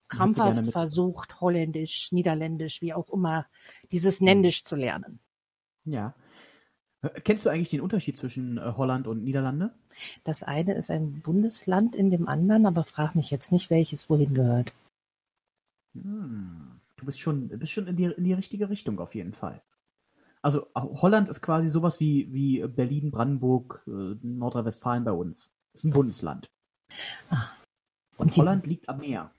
krampfhaft 0.08 0.66
versucht, 0.70 1.40
Holländisch, 1.40 2.12
Niederländisch, 2.12 2.80
wie 2.82 2.94
auch 2.94 3.10
immer, 3.10 3.46
dieses 3.92 4.20
Nändisch 4.20 4.64
zu 4.64 4.76
lernen. 4.76 5.18
Ja. 5.84 6.14
Äh, 7.02 7.20
Kennst 7.20 7.44
du 7.44 7.50
eigentlich 7.50 7.70
den 7.70 7.80
Unterschied 7.80 8.16
zwischen 8.16 8.58
äh, 8.58 8.72
Holland 8.76 9.06
und 9.06 9.24
Niederlande? 9.24 9.74
Das 10.24 10.42
eine 10.42 10.74
ist 10.74 10.90
ein 10.90 11.20
Bundesland 11.20 11.94
in 11.94 12.10
dem 12.10 12.28
anderen, 12.28 12.66
aber 12.66 12.84
frag 12.84 13.14
mich 13.14 13.30
jetzt 13.30 13.52
nicht, 13.52 13.70
welches 13.70 14.08
wohin 14.10 14.34
gehört. 14.34 14.72
Hm. 15.94 16.80
Du 16.96 17.04
bist 17.04 17.20
schon, 17.20 17.48
bist 17.48 17.72
schon 17.72 17.86
in 17.86 17.96
die, 17.96 18.04
in 18.04 18.24
die 18.24 18.32
richtige 18.32 18.70
Richtung 18.70 18.98
auf 19.00 19.14
jeden 19.14 19.34
Fall. 19.34 19.62
Also 20.42 20.66
Ho- 20.74 21.02
Holland 21.02 21.28
ist 21.28 21.42
quasi 21.42 21.68
sowas 21.68 22.00
wie, 22.00 22.32
wie 22.32 22.66
Berlin, 22.66 23.10
Brandenburg, 23.10 23.82
äh, 23.86 24.14
Nordrhein-Westfalen 24.22 25.04
bei 25.04 25.12
uns. 25.12 25.50
Ist 25.74 25.84
ein 25.84 25.90
Bundesland. 25.90 26.46
Ah. 27.30 27.50
Und 28.16 28.28
Und 28.28 28.36
Holland 28.36 28.66
liegt 28.66 28.88
am 28.88 29.00
Meer. 29.00 29.30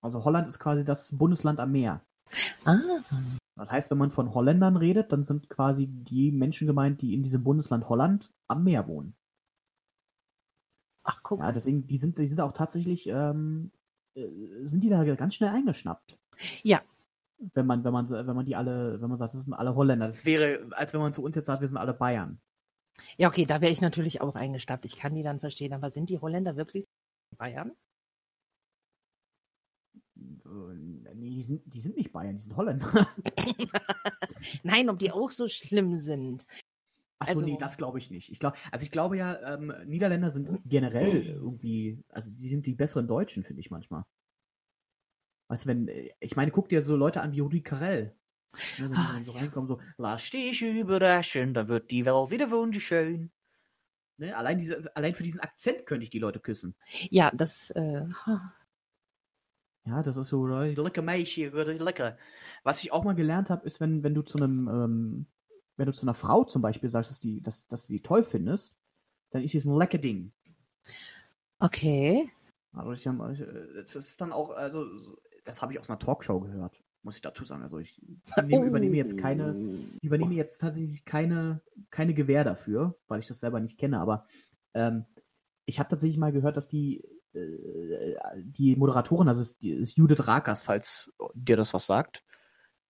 Also 0.00 0.24
Holland 0.24 0.48
ist 0.48 0.58
quasi 0.58 0.84
das 0.84 1.16
Bundesland 1.16 1.60
am 1.60 1.72
Meer. 1.72 2.02
Ah, 2.64 2.78
Das 3.56 3.70
heißt, 3.70 3.90
wenn 3.90 3.98
man 3.98 4.10
von 4.10 4.34
Holländern 4.34 4.76
redet, 4.76 5.12
dann 5.12 5.24
sind 5.24 5.48
quasi 5.48 5.86
die 5.86 6.30
Menschen 6.30 6.66
gemeint, 6.66 7.00
die 7.02 7.14
in 7.14 7.22
diesem 7.22 7.42
Bundesland 7.42 7.88
Holland 7.88 8.32
am 8.48 8.64
Meer 8.64 8.86
wohnen. 8.86 9.14
ach 11.04 11.22
guck. 11.22 11.40
Ja, 11.40 11.52
deswegen, 11.52 11.86
die 11.86 11.96
sind, 11.96 12.18
die 12.18 12.26
sind 12.26 12.40
auch 12.40 12.52
tatsächlich, 12.52 13.06
ähm, 13.08 13.72
äh, 14.14 14.28
sind 14.62 14.84
die 14.84 14.90
da 14.90 15.02
ganz 15.14 15.34
schnell 15.34 15.50
eingeschnappt. 15.50 16.18
Ja. 16.62 16.82
Wenn 17.54 17.66
man, 17.66 17.84
wenn 17.84 17.92
man, 17.92 18.08
wenn 18.08 18.36
man 18.36 18.44
die 18.44 18.56
alle, 18.56 19.00
wenn 19.00 19.08
man 19.08 19.16
sagt, 19.16 19.34
das 19.34 19.44
sind 19.44 19.54
alle 19.54 19.74
Holländer. 19.74 20.08
Das 20.08 20.24
wäre, 20.24 20.68
als 20.72 20.92
wenn 20.92 21.00
man 21.00 21.14
zu 21.14 21.22
uns 21.22 21.36
jetzt 21.36 21.46
sagt, 21.46 21.60
wir 21.60 21.68
sind 21.68 21.76
alle 21.76 21.94
Bayern. 21.94 22.40
Ja, 23.16 23.28
okay, 23.28 23.46
da 23.46 23.60
wäre 23.60 23.72
ich 23.72 23.80
natürlich 23.80 24.20
auch 24.20 24.34
eingestappt. 24.34 24.84
Ich 24.84 24.96
kann 24.96 25.14
die 25.14 25.22
dann 25.22 25.38
verstehen, 25.38 25.72
aber 25.72 25.90
sind 25.90 26.10
die 26.10 26.18
Holländer 26.18 26.56
wirklich 26.56 26.84
Bayern? 27.36 27.72
Nee, 31.14 31.30
die 31.30 31.42
sind, 31.42 31.62
die 31.66 31.80
sind 31.80 31.96
nicht 31.96 32.12
Bayern, 32.12 32.36
die 32.36 32.42
sind 32.42 32.56
Holländer. 32.56 33.08
Nein, 34.62 34.88
ob 34.88 34.98
die 34.98 35.12
auch 35.12 35.30
so 35.30 35.48
schlimm 35.48 35.96
sind. 35.96 36.46
Achso, 37.18 37.34
Also- 37.34 37.44
nee, 37.44 37.56
das 37.58 37.76
glaube 37.76 37.98
ich 37.98 38.10
nicht. 38.10 38.30
Ich 38.30 38.38
glaube, 38.38 38.56
also 38.70 38.82
ich 38.84 38.90
glaube 38.90 39.16
ja, 39.16 39.54
ähm, 39.54 39.72
Niederländer 39.86 40.30
sind 40.30 40.60
generell 40.64 41.26
irgendwie, 41.26 42.02
also 42.08 42.30
sie 42.30 42.48
sind 42.48 42.66
die 42.66 42.74
besseren 42.74 43.08
Deutschen, 43.08 43.42
finde 43.42 43.60
ich 43.60 43.70
manchmal. 43.70 44.04
Weißt 45.48 45.64
du, 45.64 45.68
wenn, 45.68 45.90
ich 46.20 46.36
meine, 46.36 46.50
guck 46.50 46.68
dir 46.68 46.82
so 46.82 46.94
Leute 46.94 47.20
an 47.20 47.32
wie 47.32 47.40
Rudi 47.40 47.62
Carell. 47.62 48.14
Ne, 48.78 48.84
wenn 48.84 48.90
die 48.90 48.94
dann 48.94 49.24
so 49.24 49.32
ja. 49.32 49.38
reinkommen, 49.40 49.68
so, 49.68 49.80
lass 49.96 50.30
dich 50.30 50.62
überraschen, 50.62 51.54
dann 51.54 51.68
wird 51.68 51.90
die 51.90 52.04
Welt 52.04 52.30
wieder 52.30 52.50
wunderschön. 52.50 53.30
Ne, 54.18 54.36
allein, 54.36 54.58
diese, 54.58 54.94
allein 54.96 55.14
für 55.14 55.22
diesen 55.22 55.40
Akzent 55.40 55.86
könnte 55.86 56.04
ich 56.04 56.10
die 56.10 56.18
Leute 56.18 56.40
küssen. 56.40 56.74
Ja, 57.10 57.30
das, 57.34 57.70
äh, 57.70 58.04
ha, 58.26 58.54
Ja, 59.88 60.02
das 60.02 60.16
ist 60.18 60.28
so, 60.28 60.46
äh, 60.48 60.74
lecker 60.74 61.00
Mädchen, 61.02 61.52
würde 61.52 61.72
lecker. 61.72 62.18
Was 62.62 62.82
ich 62.82 62.92
auch 62.92 63.04
mal 63.04 63.14
gelernt 63.14 63.48
habe, 63.48 63.64
ist, 63.64 63.80
wenn, 63.80 64.02
wenn 64.02 64.14
du 64.14 64.20
zu 64.22 64.36
einem, 64.36 64.68
ähm, 64.68 65.26
wenn 65.76 65.86
du 65.86 65.92
zu 65.92 66.02
einer 66.02 66.14
Frau 66.14 66.44
zum 66.44 66.60
Beispiel 66.60 66.90
sagst, 66.90 67.10
dass, 67.10 67.20
die, 67.20 67.40
dass, 67.42 67.66
dass 67.68 67.86
du 67.86 67.94
die 67.94 68.02
toll 68.02 68.22
findest, 68.22 68.74
dann 69.30 69.42
ist 69.42 69.54
es 69.54 69.64
ein 69.64 69.74
lecker 69.74 69.98
Ding. 69.98 70.32
Okay. 71.58 72.30
Also 72.72 72.92
ich, 72.92 73.06
hab- 73.06 73.32
ich, 73.32 73.40
äh, 73.40 73.82
das 73.82 73.96
ist 73.96 74.20
dann 74.20 74.32
auch, 74.32 74.50
also 74.50 74.84
das 75.44 75.62
habe 75.62 75.72
ich 75.72 75.80
aus 75.80 75.88
einer 75.88 75.98
Talkshow 75.98 76.40
gehört, 76.40 76.82
muss 77.02 77.16
ich 77.16 77.22
dazu 77.22 77.44
sagen. 77.44 77.62
Also 77.62 77.78
ich 77.78 78.00
nehme, 78.44 78.66
übernehme 78.66 78.96
jetzt 78.96 79.16
keine, 79.16 79.56
ich 79.96 80.04
übernehme 80.04 80.34
jetzt 80.34 80.58
tatsächlich 80.58 81.04
keine, 81.04 81.62
keine 81.90 82.12
Gewähr 82.12 82.44
dafür, 82.44 82.94
weil 83.08 83.20
ich 83.20 83.26
das 83.26 83.40
selber 83.40 83.60
nicht 83.60 83.78
kenne, 83.78 84.00
aber 84.00 84.26
ähm, 84.74 85.06
ich 85.64 85.78
habe 85.78 85.88
tatsächlich 85.88 86.18
mal 86.18 86.32
gehört, 86.32 86.56
dass 86.56 86.68
die, 86.68 87.02
äh, 87.32 87.38
die 88.36 88.76
Moderatorin, 88.76 89.26
das 89.26 89.38
ist, 89.38 89.62
die 89.62 89.70
ist 89.70 89.96
Judith 89.96 90.26
Rakers, 90.26 90.62
falls 90.62 91.12
dir 91.34 91.56
das 91.56 91.74
was 91.74 91.86
sagt, 91.86 92.24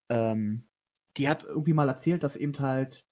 ähm, 0.09 0.67
die 1.17 1.29
hat 1.29 1.43
irgendwie 1.43 1.73
mal 1.73 1.89
erzählt, 1.89 2.23
dass 2.23 2.35
eben 2.35 2.57
halt, 2.59 3.05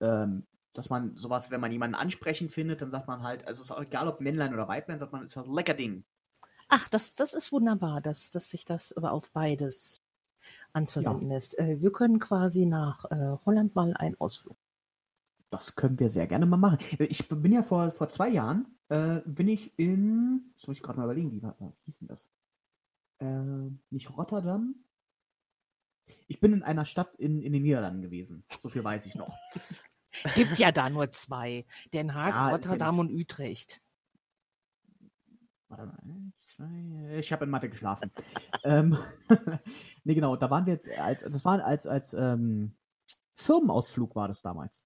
ähm, 0.00 0.46
dass 0.72 0.90
man 0.90 1.16
sowas, 1.16 1.50
wenn 1.50 1.60
man 1.60 1.72
jemanden 1.72 1.94
ansprechend 1.94 2.52
findet, 2.52 2.82
dann 2.82 2.90
sagt 2.90 3.08
man 3.08 3.22
halt, 3.22 3.46
also 3.46 3.62
es 3.62 3.70
ist 3.70 3.76
auch 3.76 3.82
egal 3.82 4.08
ob 4.08 4.20
Männlein 4.20 4.54
oder 4.54 4.68
Weiblein, 4.68 4.98
sagt 4.98 5.12
man, 5.12 5.24
es 5.24 5.34
ist 5.34 5.42
ein 5.42 5.52
lecker 5.52 5.74
Ding. 5.74 6.04
Ach, 6.68 6.88
das, 6.88 7.14
das 7.14 7.32
ist 7.32 7.52
wunderbar, 7.52 8.00
dass, 8.00 8.30
dass 8.30 8.50
sich 8.50 8.64
das 8.64 8.92
aber 8.92 9.12
auf 9.12 9.30
beides 9.30 10.02
anzuwenden 10.72 11.30
ist. 11.30 11.58
Äh, 11.58 11.80
wir 11.80 11.92
können 11.92 12.18
quasi 12.18 12.66
nach 12.66 13.04
äh, 13.10 13.36
Holland 13.44 13.74
mal 13.74 13.94
einen 13.94 14.20
Ausflug. 14.20 14.56
Das 15.50 15.76
können 15.76 15.98
wir 15.98 16.08
sehr 16.08 16.26
gerne 16.26 16.44
mal 16.44 16.56
machen. 16.56 16.78
Ich 16.98 17.28
bin 17.28 17.52
ja 17.52 17.62
vor, 17.62 17.92
vor 17.92 18.08
zwei 18.08 18.28
Jahren, 18.28 18.75
äh, 18.88 19.20
bin 19.24 19.48
ich 19.48 19.78
in, 19.78 20.50
das 20.54 20.66
muss 20.66 20.76
ich 20.76 20.82
gerade 20.82 20.98
mal 20.98 21.04
überlegen, 21.04 21.32
wie, 21.32 21.42
war, 21.42 21.56
wie 21.58 21.72
hieß 21.84 21.98
denn 21.98 22.08
das? 22.08 22.28
Äh, 23.18 23.70
nicht 23.90 24.16
Rotterdam? 24.16 24.74
Ich 26.28 26.40
bin 26.40 26.52
in 26.52 26.62
einer 26.62 26.84
Stadt 26.84 27.14
in, 27.16 27.42
in 27.42 27.52
den 27.52 27.62
Niederlanden 27.62 28.02
gewesen. 28.02 28.44
So 28.60 28.68
viel 28.68 28.84
weiß 28.84 29.06
ich 29.06 29.14
noch. 29.14 29.36
Gibt 30.34 30.58
ja 30.58 30.72
da 30.72 30.88
nur 30.88 31.10
zwei. 31.10 31.66
Den 31.92 32.14
Haag, 32.14 32.34
Ja, 32.34 32.48
ja 32.48 32.54
Rotterdam 32.54 32.96
nicht- 32.96 33.10
und 33.10 33.20
Utrecht. 33.20 33.82
Warte 35.68 35.86
mal. 35.86 37.18
Ich 37.18 37.32
habe 37.32 37.44
in 37.44 37.50
Mathe 37.50 37.68
geschlafen. 37.68 38.10
ähm, 38.64 38.96
nee, 40.04 40.14
genau, 40.14 40.36
da 40.36 40.48
waren 40.50 40.66
wir 40.66 40.80
als, 41.02 41.22
das 41.22 41.44
war 41.44 41.62
als, 41.64 41.86
als 41.86 42.14
ähm, 42.14 42.76
Firmenausflug 43.34 44.14
war 44.14 44.28
das 44.28 44.42
damals. 44.42 44.84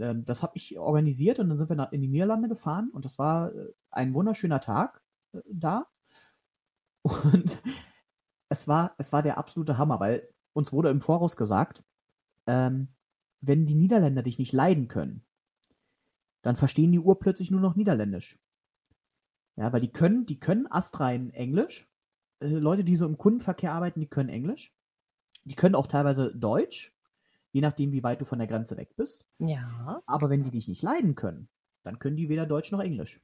Ähm, 0.00 0.24
das 0.24 0.42
habe 0.42 0.52
ich 0.56 0.78
organisiert 0.78 1.38
und 1.38 1.48
dann 1.48 1.58
sind 1.58 1.70
wir 1.70 1.92
in 1.92 2.00
die 2.00 2.08
Niederlande 2.08 2.48
gefahren 2.48 2.90
und 2.90 3.04
das 3.04 3.18
war 3.18 3.54
äh, 3.54 3.72
ein 3.90 4.14
wunderschöner 4.14 4.60
Tag 4.60 5.02
äh, 5.32 5.40
da. 5.50 5.86
Und 7.04 7.62
es 8.50 8.68
war, 8.68 8.94
es 8.98 9.12
war 9.12 9.22
der 9.22 9.38
absolute 9.38 9.78
Hammer, 9.78 10.00
weil 10.00 10.28
uns 10.52 10.72
wurde 10.72 10.90
im 10.90 11.00
Voraus 11.00 11.36
gesagt, 11.36 11.82
ähm, 12.46 12.88
wenn 13.40 13.66
die 13.66 13.76
Niederländer 13.76 14.22
dich 14.22 14.38
nicht 14.38 14.52
leiden 14.52 14.88
können, 14.88 15.24
dann 16.42 16.56
verstehen 16.56 16.92
die 16.92 16.98
urplötzlich 16.98 17.50
nur 17.50 17.60
noch 17.60 17.76
Niederländisch. 17.76 18.38
Ja, 19.56 19.72
weil 19.72 19.80
die 19.80 19.92
können, 19.92 20.26
die 20.26 20.38
können 20.38 20.70
astrein 20.70 21.30
Englisch. 21.30 21.88
Äh, 22.40 22.48
Leute, 22.48 22.84
die 22.84 22.96
so 22.96 23.06
im 23.06 23.18
Kundenverkehr 23.18 23.72
arbeiten, 23.72 24.00
die 24.00 24.08
können 24.08 24.28
Englisch. 24.28 24.72
Die 25.44 25.54
können 25.54 25.74
auch 25.74 25.86
teilweise 25.86 26.34
Deutsch, 26.34 26.92
je 27.52 27.60
nachdem, 27.60 27.92
wie 27.92 28.02
weit 28.02 28.20
du 28.20 28.24
von 28.24 28.38
der 28.38 28.48
Grenze 28.48 28.76
weg 28.76 28.96
bist. 28.96 29.24
Ja, 29.38 30.02
Aber 30.06 30.30
wenn 30.30 30.42
die 30.44 30.50
dich 30.50 30.68
nicht 30.68 30.82
leiden 30.82 31.14
können, 31.14 31.48
dann 31.82 31.98
können 31.98 32.16
die 32.16 32.28
weder 32.28 32.46
Deutsch 32.46 32.72
noch 32.72 32.80
Englisch. 32.80 33.20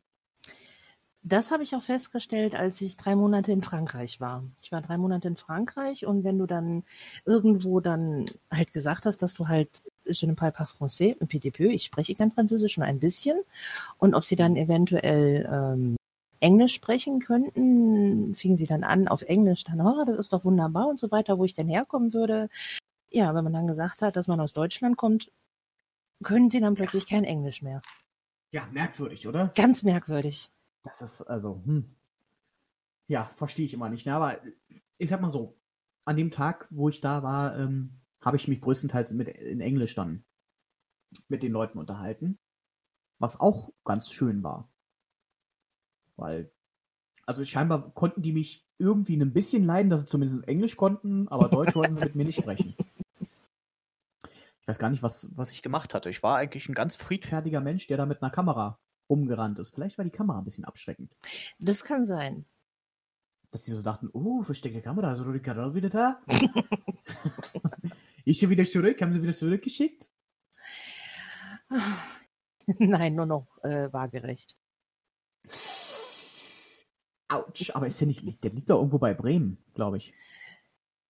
das 1.26 1.50
habe 1.50 1.62
ich 1.62 1.74
auch 1.74 1.82
festgestellt, 1.82 2.54
als 2.54 2.80
ich 2.82 2.96
drei 2.98 3.16
Monate 3.16 3.50
in 3.50 3.62
Frankreich 3.62 4.20
war. 4.20 4.44
Ich 4.62 4.70
war 4.72 4.82
drei 4.82 4.98
Monate 4.98 5.26
in 5.28 5.36
Frankreich 5.36 6.04
und 6.06 6.22
wenn 6.22 6.38
du 6.38 6.46
dann 6.46 6.84
irgendwo 7.24 7.80
dann 7.80 8.26
halt 8.50 8.72
gesagt 8.72 9.06
hast, 9.06 9.22
dass 9.22 9.32
du 9.34 9.48
halt 9.48 9.70
je 10.04 10.28
ne 10.28 10.34
parle 10.34 10.52
pas 10.52 10.66
français, 10.70 11.16
un 11.20 11.26
petit 11.26 11.50
peu, 11.50 11.64
ich 11.70 11.84
spreche 11.84 12.14
kein 12.14 12.30
Französisch, 12.30 12.76
nur 12.76 12.86
ein 12.86 13.00
bisschen. 13.00 13.38
Und 13.98 14.14
ob 14.14 14.24
sie 14.24 14.36
dann 14.36 14.56
eventuell 14.56 15.48
ähm, 15.50 15.96
Englisch 16.40 16.74
sprechen 16.74 17.20
könnten, 17.20 18.34
fingen 18.34 18.58
sie 18.58 18.66
dann 18.66 18.84
an 18.84 19.08
auf 19.08 19.22
Englisch, 19.22 19.64
dann, 19.64 19.80
oh, 19.80 20.04
das 20.04 20.18
ist 20.18 20.32
doch 20.34 20.44
wunderbar 20.44 20.88
und 20.88 21.00
so 21.00 21.10
weiter, 21.10 21.38
wo 21.38 21.44
ich 21.46 21.54
denn 21.54 21.68
herkommen 21.68 22.12
würde. 22.12 22.50
Ja, 23.14 23.32
wenn 23.32 23.44
man 23.44 23.52
dann 23.52 23.68
gesagt 23.68 24.02
hat, 24.02 24.16
dass 24.16 24.26
man 24.26 24.40
aus 24.40 24.52
Deutschland 24.52 24.96
kommt, 24.96 25.30
können 26.24 26.50
sie 26.50 26.58
dann 26.58 26.74
plötzlich 26.74 27.06
kein 27.06 27.22
Englisch 27.22 27.62
mehr. 27.62 27.80
Ja, 28.50 28.66
merkwürdig, 28.72 29.28
oder? 29.28 29.52
Ganz 29.54 29.84
merkwürdig. 29.84 30.50
Das 30.82 31.00
ist 31.00 31.22
also, 31.22 31.62
hm. 31.64 31.94
Ja, 33.06 33.30
verstehe 33.36 33.66
ich 33.66 33.72
immer 33.72 33.88
nicht. 33.88 34.04
Ne? 34.04 34.16
Aber 34.16 34.40
ich 34.98 35.08
sag 35.08 35.20
mal 35.20 35.30
so, 35.30 35.56
an 36.04 36.16
dem 36.16 36.32
Tag, 36.32 36.66
wo 36.70 36.88
ich 36.88 37.00
da 37.00 37.22
war, 37.22 37.56
ähm, 37.56 38.00
habe 38.20 38.36
ich 38.36 38.48
mich 38.48 38.60
größtenteils 38.60 39.12
mit, 39.12 39.28
in 39.28 39.60
Englisch 39.60 39.94
dann 39.94 40.24
mit 41.28 41.44
den 41.44 41.52
Leuten 41.52 41.78
unterhalten. 41.78 42.40
Was 43.20 43.38
auch 43.38 43.70
ganz 43.84 44.10
schön 44.10 44.42
war. 44.42 44.68
Weil, 46.16 46.50
also 47.26 47.44
scheinbar 47.44 47.94
konnten 47.94 48.22
die 48.22 48.32
mich 48.32 48.66
irgendwie 48.78 49.16
ein 49.16 49.32
bisschen 49.32 49.64
leiden, 49.64 49.88
dass 49.88 50.00
sie 50.00 50.06
zumindest 50.06 50.48
Englisch 50.48 50.76
konnten, 50.76 51.28
aber 51.28 51.48
Deutsch 51.48 51.76
wollten 51.76 51.94
sie 51.94 52.00
mit 52.00 52.16
mir 52.16 52.24
nicht 52.24 52.40
sprechen. 52.40 52.74
Ich 54.64 54.68
weiß 54.68 54.78
gar 54.78 54.88
nicht, 54.88 55.02
was, 55.02 55.28
was 55.36 55.52
ich 55.52 55.60
gemacht 55.60 55.92
hatte. 55.92 56.08
Ich 56.08 56.22
war 56.22 56.38
eigentlich 56.38 56.70
ein 56.70 56.74
ganz 56.74 56.96
friedfertiger 56.96 57.60
Mensch, 57.60 57.86
der 57.86 57.98
da 57.98 58.06
mit 58.06 58.22
einer 58.22 58.30
Kamera 58.30 58.80
rumgerannt 59.10 59.58
ist. 59.58 59.74
Vielleicht 59.74 59.98
war 59.98 60.06
die 60.06 60.10
Kamera 60.10 60.38
ein 60.38 60.44
bisschen 60.44 60.64
abschreckend. 60.64 61.14
Das 61.58 61.84
kann 61.84 62.06
sein. 62.06 62.46
Dass 63.50 63.64
sie 63.64 63.74
so 63.74 63.82
dachten, 63.82 64.08
oh, 64.14 64.40
versteckte 64.40 64.80
Kamera, 64.80 65.12
ist 65.12 65.20
Rudi 65.20 65.40
Carell 65.40 65.74
wieder 65.74 65.90
da? 65.90 66.22
ist 68.24 68.40
sie 68.40 68.48
wieder 68.48 68.64
zurück? 68.64 69.02
Haben 69.02 69.12
sie 69.12 69.22
wieder 69.22 69.34
zurückgeschickt? 69.34 70.08
Nein, 72.78 73.16
nur 73.16 73.26
noch 73.26 73.62
äh, 73.64 73.92
waagerecht. 73.92 74.56
Autsch, 77.28 77.70
aber 77.74 77.86
ist 77.86 78.00
der 78.00 78.06
nicht, 78.06 78.42
der 78.42 78.50
liegt 78.50 78.70
doch 78.70 78.78
irgendwo 78.78 78.98
bei 78.98 79.12
Bremen, 79.12 79.62
glaube 79.74 79.98
ich. 79.98 80.14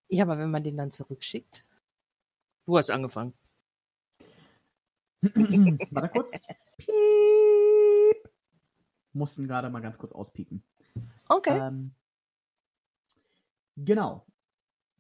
Ja, 0.09 0.25
aber 0.25 0.39
wenn 0.39 0.51
man 0.51 0.65
den 0.65 0.77
dann 0.77 0.91
zurückschickt. 0.91 1.65
Du 2.67 2.77
hast 2.77 2.91
angefangen. 2.91 3.33
Warte 5.91 6.09
kurz. 6.11 6.33
Piep. 6.79 8.31
Mussten 9.13 9.47
gerade 9.47 9.71
mal 9.71 9.81
ganz 9.81 9.99
kurz 9.99 10.13
auspiepen. 10.13 10.63
Okay. 11.29 11.59
Ähm, 11.59 11.93
genau. 13.77 14.27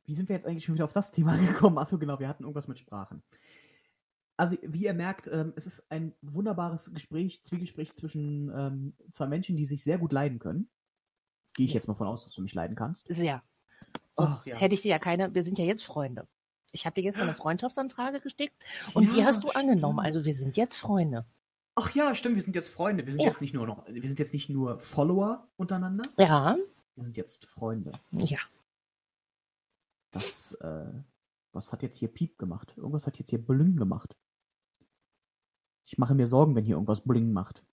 Wie 0.06 0.14
sind 0.14 0.28
wir 0.28 0.36
jetzt 0.36 0.46
eigentlich 0.46 0.64
schon 0.64 0.74
wieder 0.74 0.84
auf 0.84 0.92
das 0.92 1.10
Thema 1.10 1.36
gekommen? 1.48 1.78
Achso, 1.78 1.98
genau, 1.98 2.18
wir 2.18 2.28
hatten 2.28 2.44
irgendwas 2.44 2.68
mit 2.68 2.78
Sprachen. 2.78 3.22
Also, 4.36 4.56
wie 4.62 4.84
ihr 4.84 4.94
merkt, 4.94 5.28
ähm, 5.28 5.52
es 5.56 5.66
ist 5.66 5.84
ein 5.90 6.12
wunderbares 6.20 6.92
Gespräch, 6.92 7.42
Zwiegespräch 7.44 7.94
zwischen 7.94 8.50
ähm, 8.56 8.92
zwei 9.10 9.26
Menschen, 9.26 9.56
die 9.56 9.64
sich 9.66 9.84
sehr 9.84 9.98
gut 9.98 10.12
leiden 10.12 10.40
können. 10.40 10.68
Gehe 11.54 11.66
ich 11.66 11.72
Ja. 11.72 11.76
jetzt 11.76 11.86
mal 11.86 11.94
von 11.94 12.08
aus, 12.08 12.24
dass 12.24 12.34
du 12.34 12.42
mich 12.42 12.52
leiden 12.54 12.74
kannst. 12.76 13.06
Sehr. 13.08 13.42
Ach, 14.16 14.38
Sonst 14.38 14.46
ja. 14.46 14.56
hätte 14.56 14.74
ich 14.74 14.82
dir 14.82 14.88
ja 14.88 14.98
keine, 14.98 15.32
wir 15.34 15.44
sind 15.44 15.56
ja 15.58 15.64
jetzt 15.64 15.84
Freunde. 15.84 16.26
Ich 16.74 16.86
habe 16.86 16.94
dir 16.94 17.02
gestern 17.02 17.28
eine 17.28 17.36
Freundschaftsanfrage 17.36 18.20
geschickt 18.20 18.54
und 18.94 19.12
die 19.12 19.18
Ja, 19.18 19.26
hast 19.26 19.44
du 19.44 19.48
angenommen. 19.50 19.98
stimmt. 20.00 20.06
Also 20.06 20.24
wir 20.24 20.34
sind 20.34 20.56
jetzt 20.56 20.76
Freunde. 20.76 21.24
Ach 21.76 21.94
ja, 21.94 22.14
stimmt, 22.14 22.34
wir 22.34 22.42
sind 22.42 22.54
jetzt 22.56 22.68
Freunde. 22.68 23.06
Wir 23.06 23.12
sind 23.12 23.22
Ja. 23.22 23.28
jetzt 23.28 23.40
nicht 23.40 23.54
nur 23.54 23.66
noch, 23.66 23.86
wir 23.86 24.02
sind 24.02 24.18
jetzt 24.18 24.32
nicht 24.32 24.48
nur 24.50 24.78
Follower 24.80 25.48
untereinander, 25.56 26.04
Ja, 26.18 26.56
wir 26.96 27.04
sind 27.04 27.16
jetzt 27.16 27.46
Freunde. 27.46 27.92
ja. 28.12 28.38
Das, 30.12 30.52
äh, 30.60 30.92
was 31.52 31.72
hat 31.72 31.82
jetzt 31.82 31.96
hier 31.98 32.08
Piep 32.08 32.38
gemacht? 32.38 32.74
Irgendwas 32.76 33.06
hat 33.06 33.18
jetzt 33.18 33.30
hier 33.30 33.44
Bling 33.44 33.76
gemacht. 33.76 34.16
Ich 35.86 35.98
mache 35.98 36.14
mir 36.14 36.26
Sorgen, 36.26 36.54
wenn 36.56 36.64
hier 36.64 36.74
irgendwas 36.74 37.02
Bling 37.02 37.32
macht. 37.32 37.64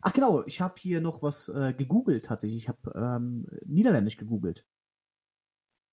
Ach 0.00 0.12
genau, 0.12 0.44
ich 0.46 0.60
habe 0.60 0.74
hier 0.78 1.00
noch 1.00 1.22
was 1.22 1.48
äh, 1.48 1.74
gegoogelt 1.76 2.24
tatsächlich. 2.24 2.62
Ich 2.62 2.68
habe 2.68 2.92
ähm, 2.94 3.46
Niederländisch 3.64 4.16
gegoogelt. 4.16 4.66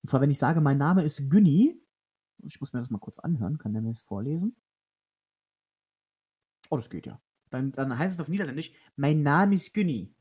Und 0.04 0.10
zwar, 0.10 0.22
wenn 0.22 0.30
ich 0.32 0.38
sage, 0.38 0.62
mein 0.62 0.78
Name 0.78 1.04
ist 1.04 1.30
Günni, 1.30 1.81
ich 2.46 2.60
muss 2.60 2.74
mir 2.74 2.80
das 2.80 2.90
mal 2.90 3.00
kurz 3.00 3.20
anhören, 3.20 3.58
kann 3.58 3.74
der 3.74 3.82
mir 3.82 3.90
das 3.90 4.02
vorlesen? 4.02 4.56
Oh, 6.70 6.78
das 6.78 6.90
geht 6.90 7.06
ja. 7.06 7.22
Dann, 7.50 7.72
dann 7.74 7.98
heißt 7.98 8.14
es 8.16 8.22
auf 8.22 8.30
Niederländisch, 8.30 8.72
mein 8.96 9.24
Name 9.24 9.56
ist 9.56 9.74
Günni. 9.74 10.14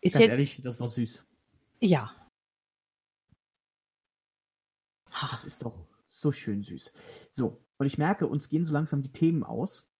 Ist 0.00 0.14
Ganz 0.14 0.22
jetzt, 0.24 0.30
ehrlich, 0.30 0.60
das 0.62 0.74
ist 0.74 0.80
doch 0.80 0.88
süß. 0.88 1.24
ja. 1.80 2.16
Das 5.30 5.44
ist 5.44 5.62
doch 5.62 5.86
so 6.08 6.32
schön 6.32 6.62
süß. 6.62 6.92
So, 7.30 7.62
und 7.78 7.86
ich 7.86 7.98
merke, 7.98 8.26
uns 8.26 8.48
gehen 8.48 8.64
so 8.64 8.72
langsam 8.72 9.02
die 9.02 9.12
Themen 9.12 9.44
aus. 9.44 9.92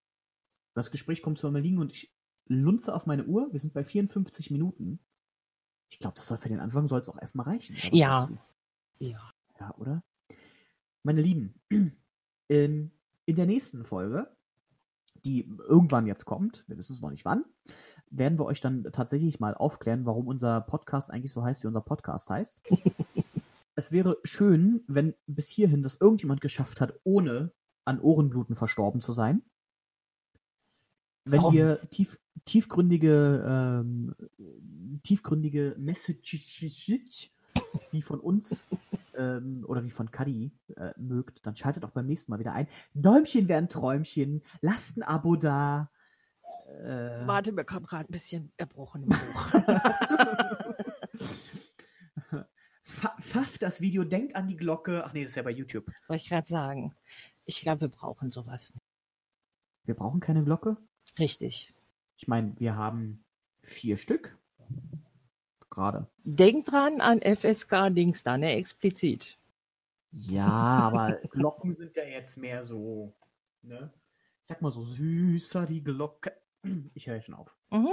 Das 0.75 0.91
Gespräch 0.91 1.23
kommt 1.23 1.39
zu 1.39 1.47
einem 1.47 1.63
Liegen 1.63 1.79
und 1.79 1.93
ich 1.93 2.13
lunze 2.47 2.95
auf 2.95 3.07
meine 3.07 3.25
Uhr. 3.27 3.53
Wir 3.53 3.61
sind 3.61 3.75
bei 3.75 3.85
54 3.85 4.51
Minuten. 4.51 4.99
Ich 5.91 5.99
glaube, 5.99 6.17
das 6.17 6.27
soll 6.27 6.39
für 6.39 6.49
den 6.49 6.61
Anfang 6.61 6.89
soll 6.89 7.01
es 7.01 7.09
auch 7.09 7.21
erstmal 7.21 7.47
reichen. 7.47 7.77
Ja. 7.93 8.29
Ja. 8.99 9.31
Ja, 9.61 9.75
oder? 9.77 10.03
Meine 11.03 11.21
Lieben, 11.21 11.55
in, 12.49 12.93
in 13.27 13.37
der 13.37 13.47
nächsten 13.47 13.85
Folge, 13.85 14.35
die 15.25 15.49
irgendwann 15.69 16.07
jetzt 16.07 16.25
kommt, 16.25 16.65
wir 16.69 16.77
wissen 16.77 16.93
es 16.93 17.01
noch 17.01 17.11
nicht 17.11 17.25
wann, 17.25 17.45
werden 18.11 18.39
wir 18.39 18.45
euch 18.45 18.61
dann 18.61 18.85
tatsächlich 18.93 19.41
mal 19.41 19.55
aufklären, 19.55 20.05
warum 20.05 20.29
unser 20.29 20.61
Podcast 20.61 21.11
eigentlich 21.11 21.33
so 21.33 21.43
heißt, 21.43 21.63
wie 21.63 21.69
unser 21.69 21.81
Podcast 21.81 22.29
heißt. 22.31 22.61
es 23.75 23.93
wäre 23.93 24.19
schön, 24.25 24.85
wenn 24.87 25.15
bis 25.27 25.49
hierhin 25.49 25.83
das 25.83 25.97
irgendjemand 26.01 26.41
geschafft 26.41 26.81
hat, 26.81 26.99
ohne 27.05 27.53
an 27.85 28.01
Ohrenbluten 28.01 28.55
verstorben 28.55 29.01
zu 29.01 29.13
sein. 29.13 29.43
wenn 31.25 31.41
Warum? 31.41 31.55
wir 31.55 31.81
tief, 31.91 32.19
tiefgründige, 32.45 33.45
ähm, 33.49 34.15
tiefgründige 35.03 35.75
Messages 35.79 36.45
wie 37.91 38.03
von 38.03 38.21
uns 38.21 38.69
ähm, 39.17 39.65
oder 39.67 39.85
wie 39.85 39.91
von 39.91 40.11
Kadi 40.11 40.53
äh, 40.77 40.93
mögt, 40.97 41.45
dann 41.47 41.57
schaltet 41.57 41.85
auch 41.85 41.91
beim 41.91 42.07
nächsten 42.07 42.31
Mal 42.31 42.39
wieder 42.39 42.53
ein. 42.53 42.69
Däumchen 42.95 43.49
wären 43.49 43.69
Träumchen, 43.69 44.43
lasst 44.61 44.97
ein 44.97 45.03
Abo 45.03 45.37
da. 45.37 45.91
Äh, 46.69 47.27
Warte, 47.27 47.53
mir 47.53 47.65
kam 47.65 47.85
gerade 47.85 48.09
ein 48.09 48.13
bisschen 48.13 48.53
erbrochen 48.57 49.05
im 49.05 49.09
Buch. 49.11 49.53
fa- 52.83 53.17
Pfafft 53.21 53.63
das 53.63 53.81
Video, 53.81 54.05
denkt 54.05 54.37
an 54.37 54.49
die 54.49 54.57
Glocke. 54.57 55.05
Ach 55.05 55.13
nee, 55.13 55.23
das 55.23 55.33
ist 55.33 55.37
ja 55.37 55.43
bei 55.43 55.51
YouTube. 55.51 55.87
Wollte 56.09 56.23
ich 56.23 56.29
gerade 56.29 56.49
sagen. 56.49 56.95
Ich 57.45 57.61
glaube, 57.61 57.83
wir 57.83 57.89
brauchen 57.89 58.31
sowas. 58.31 58.73
Wir 59.85 59.95
brauchen 59.95 60.21
keine 60.21 60.45
Glocke. 60.45 60.77
Richtig. 61.19 61.75
Ich 62.17 62.29
meine, 62.29 62.55
wir 62.59 62.77
haben 62.77 63.25
vier 63.63 63.97
Stück. 63.97 64.39
Gerade. 65.73 66.07
Denk 66.23 66.67
dran 66.67 67.01
an 67.01 67.21
FSK-Dings 67.21 68.23
da, 68.25 68.37
ne? 68.37 68.53
Explizit. 68.57 69.39
Ja, 70.11 70.47
aber 70.47 71.13
Glocken 71.31 71.73
sind 71.73 71.97
ja 71.97 72.05
jetzt 72.05 72.37
mehr 72.37 72.63
so, 72.63 73.15
ne? 73.63 73.91
Ich 74.43 74.49
sag 74.49 74.61
mal 74.61 74.71
so 74.71 74.83
süßer 74.83 75.65
die 75.65 75.83
Glocke. 75.83 76.37
Ich 76.95 77.07
höre 77.07 77.23
schon 77.23 77.35
auf. 77.35 77.57
Mhm. 77.71 77.89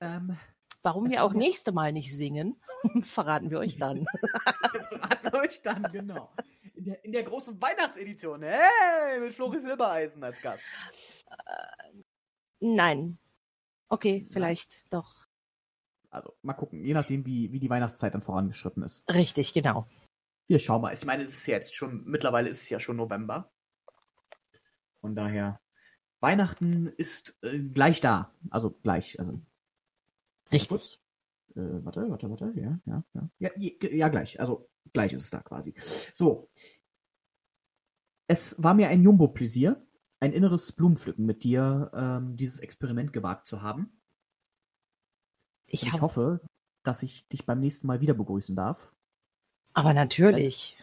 Ähm, 0.00 0.36
Warum 0.82 1.10
wir 1.10 1.24
auch 1.24 1.32
nächste 1.32 1.72
Mal 1.72 1.92
nicht 1.92 2.16
singen, 2.16 2.56
verraten 3.02 3.50
wir 3.50 3.58
euch 3.58 3.76
dann. 3.76 4.06
wir 4.72 4.82
verraten 4.84 5.36
euch 5.36 5.60
dann, 5.62 5.82
genau. 5.90 6.32
In 6.74 6.84
der, 6.84 7.04
in 7.04 7.12
der 7.12 7.24
großen 7.24 7.60
Weihnachtsedition. 7.60 8.44
Hey, 8.44 9.18
mit 9.18 9.34
Flori 9.34 9.58
Silbereisen 9.58 10.22
als 10.22 10.40
Gast. 10.40 10.64
Nein. 12.60 13.18
Okay, 13.88 14.24
vielleicht 14.30 14.90
doch. 14.92 15.19
Also, 16.10 16.36
mal 16.42 16.54
gucken, 16.54 16.84
je 16.84 16.92
nachdem, 16.94 17.24
wie, 17.24 17.52
wie 17.52 17.60
die 17.60 17.70
Weihnachtszeit 17.70 18.14
dann 18.14 18.22
vorangeschritten 18.22 18.82
ist. 18.82 19.08
Richtig, 19.08 19.52
genau. 19.52 19.86
Wir 20.48 20.58
schauen 20.58 20.82
mal. 20.82 20.92
Ich 20.92 21.04
meine, 21.04 21.22
es 21.22 21.30
ist 21.30 21.46
ja 21.46 21.54
jetzt 21.54 21.76
schon, 21.76 22.04
mittlerweile 22.04 22.48
ist 22.48 22.62
es 22.62 22.70
ja 22.70 22.80
schon 22.80 22.96
November. 22.96 23.52
Von 25.00 25.14
daher, 25.14 25.60
Weihnachten 26.20 26.88
ist 26.88 27.36
äh, 27.42 27.58
gleich 27.58 28.00
da. 28.00 28.34
Also 28.50 28.70
gleich. 28.70 29.18
Also, 29.18 29.40
Richtig. 30.52 31.00
äh, 31.54 31.84
warte, 31.84 32.10
warte, 32.10 32.28
warte. 32.28 32.52
Ja, 32.56 32.80
ja, 32.84 33.04
ja. 33.14 33.30
Ja, 33.38 33.50
ja, 33.56 34.08
gleich. 34.08 34.40
Also 34.40 34.68
gleich 34.92 35.12
ist 35.12 35.22
es 35.22 35.30
da 35.30 35.40
quasi. 35.40 35.74
So. 36.12 36.50
Es 38.26 38.62
war 38.62 38.74
mir 38.74 38.88
ein 38.88 39.02
Jumbo-Pläsier, 39.02 39.84
ein 40.20 40.32
inneres 40.32 40.72
Blumenpflücken 40.72 41.24
mit 41.24 41.42
dir, 41.42 41.90
ähm, 41.94 42.36
dieses 42.36 42.60
Experiment 42.60 43.12
gewagt 43.12 43.46
zu 43.46 43.62
haben. 43.62 43.99
Ich, 45.70 45.86
ich 45.86 45.92
hab, 45.92 46.00
hoffe, 46.02 46.40
dass 46.84 47.02
ich 47.02 47.26
dich 47.28 47.46
beim 47.46 47.60
nächsten 47.60 47.86
Mal 47.86 48.00
wieder 48.00 48.14
begrüßen 48.14 48.56
darf. 48.56 48.92
aber 49.74 49.94
natürlich. 49.94 50.76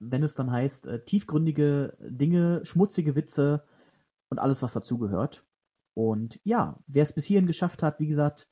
wenn 0.00 0.22
es 0.22 0.34
dann 0.34 0.50
heißt, 0.50 0.86
äh, 0.86 1.04
tiefgründige 1.04 1.96
Dinge, 2.00 2.64
schmutzige 2.64 3.14
Witze 3.14 3.64
und 4.30 4.38
alles, 4.38 4.62
was 4.62 4.72
dazugehört. 4.72 5.46
Und 5.94 6.40
ja, 6.44 6.78
wer 6.86 7.02
es 7.02 7.12
bis 7.12 7.26
hierhin 7.26 7.46
geschafft 7.46 7.82
hat, 7.82 8.00
wie 8.00 8.06
gesagt, 8.08 8.48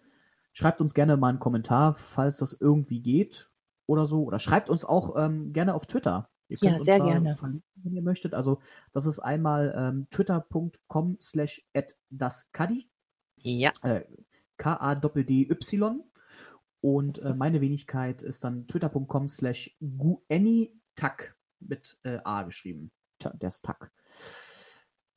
schreibt 0.53 0.81
uns 0.81 0.95
gerne 0.95 1.17
mal 1.17 1.29
einen 1.29 1.39
Kommentar, 1.41 1.95
falls 1.95 2.39
das 2.39 2.53
irgendwie 2.53 3.01
geht 3.01 3.51
oder 3.87 4.07
so. 4.07 4.25
Oder 4.25 4.39
schreibt 4.39 4.69
uns 4.71 4.85
auch 4.85 5.17
ähm, 5.17 5.53
gerne 5.53 5.75
auf 5.75 5.87
Twitter. 5.87 6.29
Ihr 6.49 6.59
Ja, 6.61 6.75
uns 6.77 6.85
sehr 6.85 6.99
da 6.99 7.05
gerne. 7.07 7.37
verlinken, 7.37 7.65
wenn 7.83 7.95
ihr 7.95 8.03
möchtet. 8.03 8.35
Also 8.35 8.61
das 8.93 9.07
ist 9.07 9.21
einmal 9.21 9.73
ähm, 9.77 10.07
twitter.com 10.11 11.17
slash 11.21 11.65
at 11.75 11.97
daskadi 12.11 12.91
Ja. 13.39 13.73
äh, 13.83 14.03
K-A-D-D-Y. 14.61 16.05
Und 16.83 17.19
äh, 17.19 17.35
meine 17.35 17.61
Wenigkeit 17.61 18.23
ist 18.23 18.45
dann 18.45 18.67
twitter.com 18.67 19.29
slash 19.29 19.77
guanytak 19.81 21.37
mit 21.59 21.99
äh, 22.05 22.19
A 22.25 22.43
geschrieben. 22.43 22.91
Tja, 23.19 23.33
der 23.35 23.49
ist 23.49 23.65
Tak. 23.65 23.91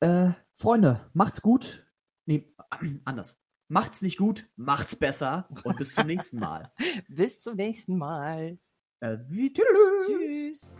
Äh, 0.00 0.32
Freunde, 0.52 1.10
macht's 1.12 1.40
gut. 1.40 1.86
Nee, 2.26 2.54
anders. 3.04 3.38
Macht's 3.68 4.02
nicht 4.02 4.18
gut, 4.18 4.46
macht's 4.56 4.94
besser 4.94 5.48
und 5.64 5.78
bis 5.78 5.94
zum 5.94 6.06
nächsten 6.06 6.38
Mal. 6.38 6.70
Bis 7.08 7.40
zum 7.40 7.56
nächsten 7.56 7.96
Mal. 7.96 8.58
Äh, 9.00 9.16
tüdelü. 9.16 10.06
Tschüss. 10.06 10.74